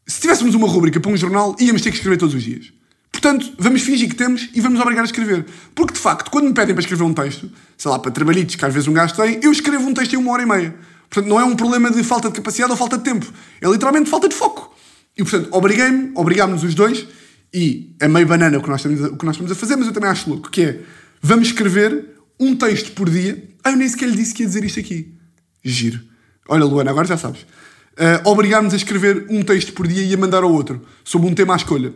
se 0.06 0.20
tivéssemos 0.20 0.54
uma 0.54 0.68
rubrica 0.68 1.00
para 1.00 1.10
um 1.10 1.16
jornal, 1.16 1.56
íamos 1.58 1.82
ter 1.82 1.90
que 1.90 1.96
escrever 1.96 2.18
todos 2.18 2.34
os 2.34 2.42
dias. 2.42 2.72
Portanto, 3.10 3.52
vamos 3.58 3.82
fingir 3.82 4.08
que 4.08 4.14
temos 4.14 4.48
e 4.54 4.60
vamos 4.60 4.80
obrigar 4.80 5.02
a 5.02 5.06
escrever. 5.06 5.44
Porque, 5.74 5.94
de 5.94 6.00
facto, 6.00 6.30
quando 6.30 6.46
me 6.46 6.54
pedem 6.54 6.74
para 6.74 6.80
escrever 6.80 7.04
um 7.04 7.14
texto, 7.14 7.50
sei 7.76 7.90
lá, 7.90 7.98
para 7.98 8.10
trabalhitos 8.10 8.56
que 8.56 8.64
às 8.64 8.72
vezes 8.72 8.88
um 8.88 8.92
gajo 8.92 9.14
tem, 9.14 9.38
eu 9.42 9.52
escrevo 9.52 9.86
um 9.86 9.94
texto 9.94 10.14
em 10.14 10.16
uma 10.16 10.32
hora 10.32 10.42
e 10.42 10.46
meia. 10.46 10.74
Portanto, 11.12 11.28
não 11.28 11.38
é 11.38 11.44
um 11.44 11.54
problema 11.54 11.90
de 11.90 12.02
falta 12.02 12.28
de 12.28 12.34
capacidade 12.34 12.70
ou 12.70 12.76
falta 12.76 12.96
de 12.96 13.04
tempo. 13.04 13.30
É 13.60 13.68
literalmente 13.68 14.08
falta 14.08 14.28
de 14.28 14.34
foco. 14.34 14.74
E, 15.16 15.22
portanto, 15.22 15.48
obriguei-me, 15.52 16.12
obrigámos-nos 16.14 16.70
os 16.70 16.74
dois, 16.74 17.06
e 17.52 17.94
é 18.00 18.08
meio 18.08 18.26
banana 18.26 18.56
o 18.56 18.62
que, 18.62 18.70
nós 18.70 18.80
estamos 18.80 19.04
a, 19.04 19.08
o 19.08 19.16
que 19.16 19.26
nós 19.26 19.34
estamos 19.34 19.52
a 19.52 19.54
fazer, 19.54 19.76
mas 19.76 19.86
eu 19.86 19.92
também 19.92 20.08
acho 20.08 20.30
louco, 20.30 20.50
que 20.50 20.62
é, 20.62 20.80
vamos 21.20 21.48
escrever 21.48 22.08
um 22.40 22.56
texto 22.56 22.92
por 22.92 23.10
dia. 23.10 23.42
Ah, 23.62 23.72
eu 23.72 23.76
nem 23.76 23.88
sequer 23.88 24.08
lhe 24.08 24.16
disse 24.16 24.32
que 24.32 24.42
ia 24.42 24.46
dizer 24.46 24.64
isto 24.64 24.80
aqui. 24.80 25.14
Giro. 25.62 26.00
Olha, 26.48 26.64
Luana, 26.64 26.90
agora 26.90 27.06
já 27.06 27.18
sabes 27.18 27.46
uh, 27.92 28.28
obrigar-nos 28.28 28.72
a 28.72 28.76
escrever 28.76 29.26
um 29.28 29.42
texto 29.42 29.72
por 29.72 29.86
dia 29.86 30.02
e 30.02 30.14
a 30.14 30.16
mandar 30.16 30.42
ao 30.42 30.52
outro, 30.52 30.82
sobre 31.04 31.28
um 31.28 31.34
tema 31.34 31.54
à 31.54 31.56
escolha. 31.56 31.92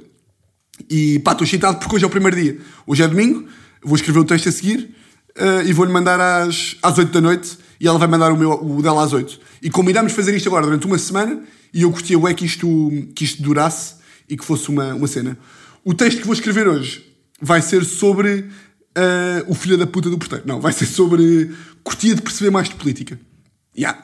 E 0.91 1.19
pá, 1.21 1.33
estou 1.33 1.47
excitado 1.47 1.79
porque 1.79 1.97
hoje 1.97 2.05
é 2.05 2.07
o 2.07 2.11
primeiro 2.11 2.37
dia. 2.37 2.59
Hoje 2.87 3.03
é 3.03 3.09
domingo, 3.09 3.47
vou 3.83 3.97
escrever 3.97 4.19
o 4.19 4.25
texto 4.25 4.49
a 4.49 4.53
seguir 4.53 4.95
uh, 5.37 5.67
e 5.67 5.73
vou-lhe 5.73 5.93
mandar 5.93 6.21
às, 6.21 6.77
às 6.83 6.99
8 6.99 7.11
da 7.13 7.21
noite 7.21 7.59
e 7.81 7.87
ela 7.87 7.99
vai 7.99 8.09
mandar 8.09 8.33
o, 8.33 8.37
meu, 8.37 8.53
o 8.53 8.83
dela 8.83 9.03
às 9.03 9.13
8. 9.13 9.39
E 9.63 9.71
combinamos 9.71 10.13
fazer 10.13 10.35
isto 10.35 10.49
agora 10.49 10.67
durante 10.67 10.87
uma 10.87 10.99
semana 10.99 11.43
e 11.73 11.83
eu 11.83 11.93
curtia 11.93 12.17
é 12.29 12.35
que 12.35 12.45
isto, 12.45 12.67
que 13.15 13.25
isto 13.25 13.43
durasse 13.43 13.97
e 14.29 14.37
que 14.37 14.45
fosse 14.45 14.69
uma, 14.69 14.95
uma 14.95 15.07
cena. 15.07 15.37
O 15.85 15.95
texto 15.95 16.19
que 16.19 16.27
vou 16.27 16.35
escrever 16.35 16.67
hoje 16.67 17.05
vai 17.41 17.61
ser 17.61 17.85
sobre 17.85 18.47
uh, 18.97 19.45
o 19.47 19.55
filho 19.55 19.77
da 19.77 19.87
puta 19.87 20.09
do 20.09 20.19
porteiro. 20.19 20.45
Não, 20.47 20.61
vai 20.61 20.73
ser 20.73 20.87
sobre 20.87 21.51
curtia 21.85 22.15
de 22.15 22.23
perceber 22.23 22.51
mais 22.51 22.69
de 22.69 22.75
política. 22.75 23.19
Yeah. 23.77 24.03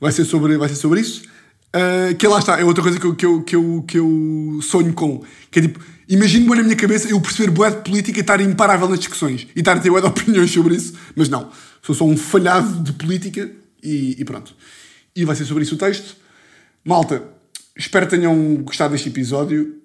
Vai 0.00 0.12
ser 0.12 0.24
sobre, 0.24 0.56
vai 0.56 0.68
ser 0.68 0.76
sobre 0.76 1.00
isso. 1.00 1.22
Uh, 1.68 2.14
que 2.16 2.26
lá 2.26 2.38
está, 2.38 2.58
é 2.58 2.64
outra 2.64 2.82
coisa 2.82 2.98
que 2.98 3.06
eu, 3.06 3.14
que 3.14 3.26
eu, 3.26 3.42
que 3.42 3.56
eu, 3.56 3.84
que 3.86 3.98
eu 3.98 4.60
sonho 4.62 4.92
com. 4.92 5.22
Que 5.50 5.58
é 5.58 5.62
tipo, 5.62 5.80
imagino 6.08 6.54
na 6.54 6.62
minha 6.62 6.76
cabeça 6.76 7.08
eu 7.08 7.20
perceber 7.20 7.50
boa 7.50 7.70
de 7.70 7.82
política 7.82 8.18
e 8.18 8.22
estar 8.22 8.40
imparável 8.40 8.88
nas 8.88 8.98
discussões. 8.98 9.46
E 9.54 9.60
estar 9.60 9.76
a 9.76 9.80
ter 9.80 9.90
boa 9.90 10.00
de 10.00 10.08
opiniões 10.08 10.50
sobre 10.50 10.74
isso. 10.74 10.94
Mas 11.14 11.28
não, 11.28 11.50
sou 11.82 11.94
só 11.94 12.04
um 12.04 12.16
falhado 12.16 12.82
de 12.82 12.92
política 12.92 13.50
e, 13.82 14.16
e 14.18 14.24
pronto. 14.24 14.54
E 15.14 15.24
vai 15.24 15.34
ser 15.34 15.44
sobre 15.44 15.62
isso 15.62 15.74
o 15.74 15.78
texto. 15.78 16.16
Malta, 16.84 17.22
espero 17.76 18.06
que 18.06 18.16
tenham 18.16 18.56
gostado 18.56 18.92
deste 18.92 19.08
episódio. 19.08 19.80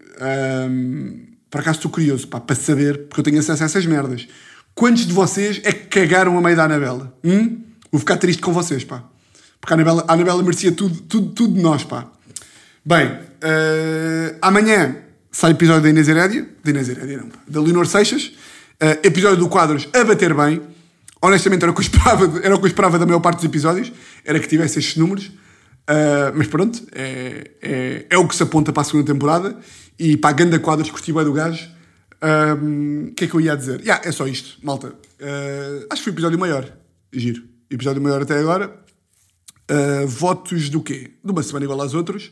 Um, 0.70 1.26
por 1.50 1.62
acaso 1.62 1.78
estou 1.78 1.92
curioso 1.92 2.28
pá, 2.28 2.40
para 2.40 2.56
saber, 2.56 3.08
porque 3.08 3.20
eu 3.20 3.24
tenho 3.24 3.40
acesso 3.40 3.64
a 3.64 3.66
essas 3.66 3.86
merdas. 3.86 4.28
Quantos 4.76 5.06
de 5.06 5.14
vocês 5.14 5.62
é 5.64 5.72
que 5.72 5.86
cagaram 5.86 6.38
a 6.38 6.42
meio 6.42 6.56
da 6.56 6.64
Anabela? 6.66 7.16
Hum? 7.24 7.62
Vou 7.92 8.00
ficar 8.00 8.18
triste 8.18 8.42
com 8.42 8.52
vocês, 8.52 8.84
pá. 8.84 9.04
Porque 9.62 9.74
a 9.74 9.76
Anabela, 9.76 10.04
a 10.08 10.14
Anabela 10.14 10.42
merecia 10.42 10.72
tudo, 10.72 11.00
tudo, 11.02 11.30
tudo 11.30 11.54
de 11.54 11.62
nós, 11.62 11.84
pá. 11.84 12.12
Bem, 12.84 13.08
uh, 13.08 14.38
amanhã 14.42 14.98
sai 15.32 15.52
episódio 15.52 15.84
da 15.84 15.90
Inês 15.90 16.10
Herédia. 16.10 16.50
Da 16.64 16.72
Inês 16.72 16.90
Herédia, 16.90 17.18
não. 17.18 17.30
Da 17.48 17.62
Leonor 17.62 17.86
Seixas. 17.86 18.34
Uh, 18.82 19.00
episódio 19.04 19.38
do 19.38 19.48
Quadros 19.48 19.88
a 19.94 20.04
bater 20.04 20.34
bem. 20.34 20.62
Honestamente, 21.24 21.64
era 21.64 21.72
o 21.72 21.74
que 21.74 21.80
eu 21.80 21.84
esperava, 21.84 22.40
era 22.44 22.54
o 22.54 22.60
que 22.60 22.66
eu 22.66 22.68
esperava 22.68 23.00
da 23.00 23.06
maior 23.06 23.22
parte 23.22 23.38
dos 23.38 23.46
episódios. 23.46 23.94
Era 24.26 24.42
que 24.42 24.48
tivesse 24.48 24.78
estes 24.78 24.98
números. 24.98 25.28
Uh, 25.28 26.36
mas 26.36 26.48
pronto, 26.48 26.86
é, 26.92 27.52
é, 27.62 28.06
é, 28.10 28.18
o 28.18 28.28
que 28.28 28.36
se 28.36 28.44
aponta 28.44 28.74
para 28.74 28.82
a 28.82 28.84
segunda 28.84 29.06
temporada. 29.06 29.58
E 29.98 30.18
para 30.18 30.32
a 30.32 30.34
ganda 30.34 30.60
quadros, 30.60 30.92
curti 30.92 31.14
bem 31.14 31.24
do 31.24 31.32
gajo. 31.32 31.70
O 33.10 33.14
que 33.14 33.24
é 33.24 33.28
que 33.28 33.34
eu 33.34 33.40
ia 33.40 33.56
dizer? 33.56 33.80
Yeah, 33.80 34.06
é 34.06 34.12
só 34.12 34.28
isto, 34.28 34.58
malta. 34.62 34.88
Uh, 34.90 35.88
acho 35.90 36.02
que 36.02 36.04
foi 36.04 36.12
o 36.12 36.16
episódio 36.16 36.38
maior. 36.38 36.70
Giro. 37.14 37.44
Episódio 37.72 38.02
maior 38.02 38.22
até 38.22 38.38
agora. 38.38 38.76
Uh, 39.72 40.06
votos 40.06 40.70
do 40.70 40.82
quê? 40.82 41.12
De 41.24 41.32
uma 41.32 41.42
semana 41.42 41.64
igual 41.64 41.82
às 41.82 41.94
outras. 41.94 42.32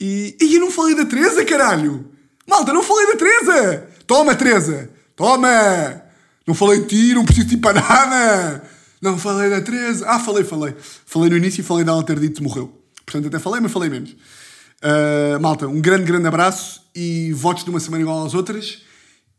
E, 0.00 0.36
e 0.40 0.54
eu 0.54 0.60
não 0.60 0.70
falei 0.70 0.94
da 0.94 1.04
Teresa, 1.04 1.44
caralho! 1.44 2.08
Malta, 2.48 2.72
não 2.72 2.84
falei 2.84 3.06
da 3.08 3.16
Teresa! 3.16 3.88
Toma, 4.06 4.34
Teresa! 4.36 4.90
Toma! 5.16 6.11
Não 6.46 6.54
falei 6.54 6.80
de 6.80 6.86
ti, 6.86 7.14
não 7.14 7.24
preciso 7.24 7.46
de 7.46 7.56
ti 7.56 7.60
para 7.60 7.80
nada! 7.80 8.62
Não 9.00 9.18
falei 9.18 9.50
da 9.50 9.60
Teresa. 9.60 10.06
Ah, 10.08 10.20
falei, 10.20 10.44
falei. 10.44 10.74
Falei 11.06 11.30
no 11.30 11.36
início 11.36 11.60
e 11.60 11.64
falei 11.64 11.84
dela 11.84 12.04
ter 12.04 12.18
dito 12.20 12.36
que 12.36 12.42
morreu. 12.42 12.72
Portanto, 13.04 13.26
até 13.26 13.38
falei, 13.40 13.60
mas 13.60 13.72
falei 13.72 13.90
menos. 13.90 14.10
Uh, 14.10 15.40
malta, 15.40 15.66
um 15.66 15.80
grande, 15.80 16.04
grande 16.04 16.26
abraço 16.26 16.82
e 16.94 17.32
votos 17.32 17.64
de 17.64 17.70
uma 17.70 17.80
semana 17.80 18.02
igual 18.02 18.24
às 18.24 18.34
outras. 18.34 18.82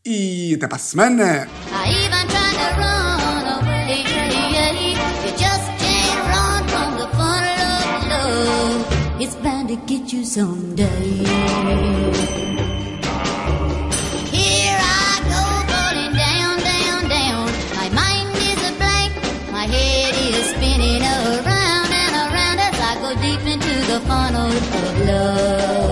E 0.06 0.54
até 0.56 0.68
para 0.68 0.76
a 0.76 0.80
semana! 0.80 1.47
It's 9.20 9.36
bound 9.36 9.70
to 9.70 9.78
get 9.88 10.12
you 10.12 10.26
someday. 10.26 12.42
love. 25.06 25.82